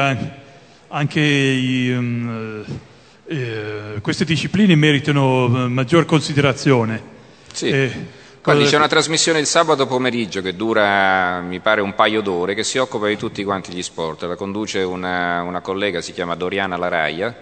[0.89, 2.65] anche i, um,
[3.27, 7.17] eh, queste discipline meritano eh, maggior considerazione.
[7.53, 7.69] Sì.
[7.69, 7.93] Eh,
[8.43, 12.65] Guardi, c'è una trasmissione il sabato pomeriggio che dura, mi pare, un paio d'ore, che
[12.65, 14.23] si occupa di tutti quanti gli sport.
[14.23, 17.37] La conduce una, una collega, si chiama Doriana Laraia,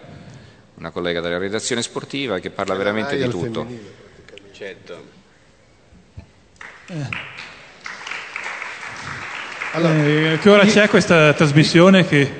[0.74, 4.04] una collega della redazione sportiva, che parla veramente di tutto.
[4.56, 5.04] Certo.
[9.72, 12.06] Allora, eh, a che ora c'è questa trasmissione?
[12.06, 12.32] Che,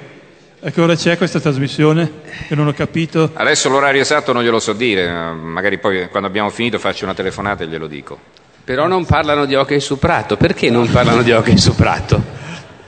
[0.60, 2.10] a che ora c'è questa trasmissione?
[2.48, 3.32] Che non ho capito.
[3.34, 7.64] Adesso l'orario esatto non glielo so dire, magari poi quando abbiamo finito faccio una telefonata
[7.64, 8.18] e glielo dico.
[8.64, 10.38] Però non parlano di hockey su prato.
[10.38, 12.24] Perché non parlano di hockey su prato?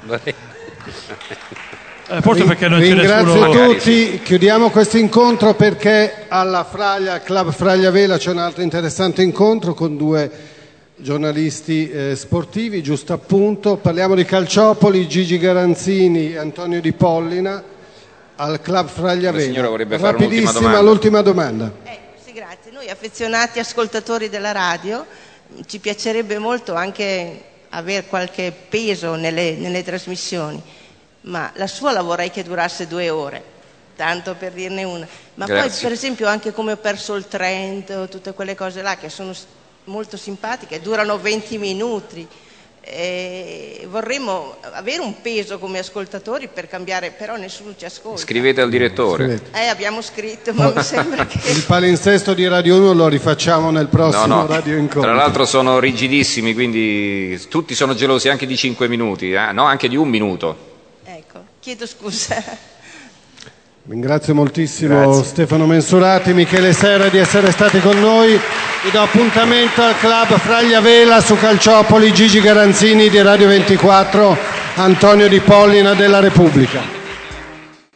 [2.10, 3.74] Eh, forse perché non c'è Ringrazio nessuno...
[3.74, 9.74] tutti, chiudiamo questo incontro perché alla Fraglia, Club Fraglia Vela c'è un altro interessante incontro
[9.74, 10.30] con due
[10.96, 13.76] giornalisti eh, sportivi, giusto appunto.
[13.76, 17.62] Parliamo di Calciopoli, Gigi Garanzini e Antonio Di Pollina
[18.36, 19.50] al Club Fraglia La Vela.
[19.50, 20.80] signora vorrebbe fare Rapidissima domanda.
[20.80, 21.72] l'ultima domanda.
[22.24, 22.70] Sì, grazie.
[22.72, 25.04] Noi affezionati ascoltatori della radio
[25.66, 30.62] ci piacerebbe molto anche avere qualche peso nelle, nelle trasmissioni,
[31.28, 33.42] ma la sua la vorrei che durasse due ore,
[33.96, 35.06] tanto per dirne una.
[35.34, 35.82] Ma poi Grazie.
[35.82, 39.32] per esempio anche come ho perso il Trento, tutte quelle cose là che sono
[39.84, 42.26] molto simpatiche, durano 20 minuti.
[42.90, 48.22] E vorremmo avere un peso come ascoltatori per cambiare, però nessuno ci ascolta.
[48.22, 49.42] Scrivete al direttore.
[49.52, 51.38] Eh, abbiamo scritto, ma mi sembra che...
[51.50, 55.02] Il palinsesto di Radio 1 lo rifacciamo nel No, prossimo no, Radio Incontro.
[55.02, 59.52] tra l'altro sono rigidissimi, quindi tutti sono gelosi anche di 5 minuti, eh?
[59.52, 60.77] no, anche di un minuto.
[61.68, 62.42] Chiedo scusa.
[63.86, 65.24] Ringrazio moltissimo Grazie.
[65.24, 68.40] Stefano Mensurati, Michele Serra di essere stati con noi.
[68.84, 74.34] Vi do appuntamento al club Fraglia Vela su Calciopoli, Gigi Garanzini di Radio 24,
[74.76, 76.97] Antonio Di Pollina della Repubblica.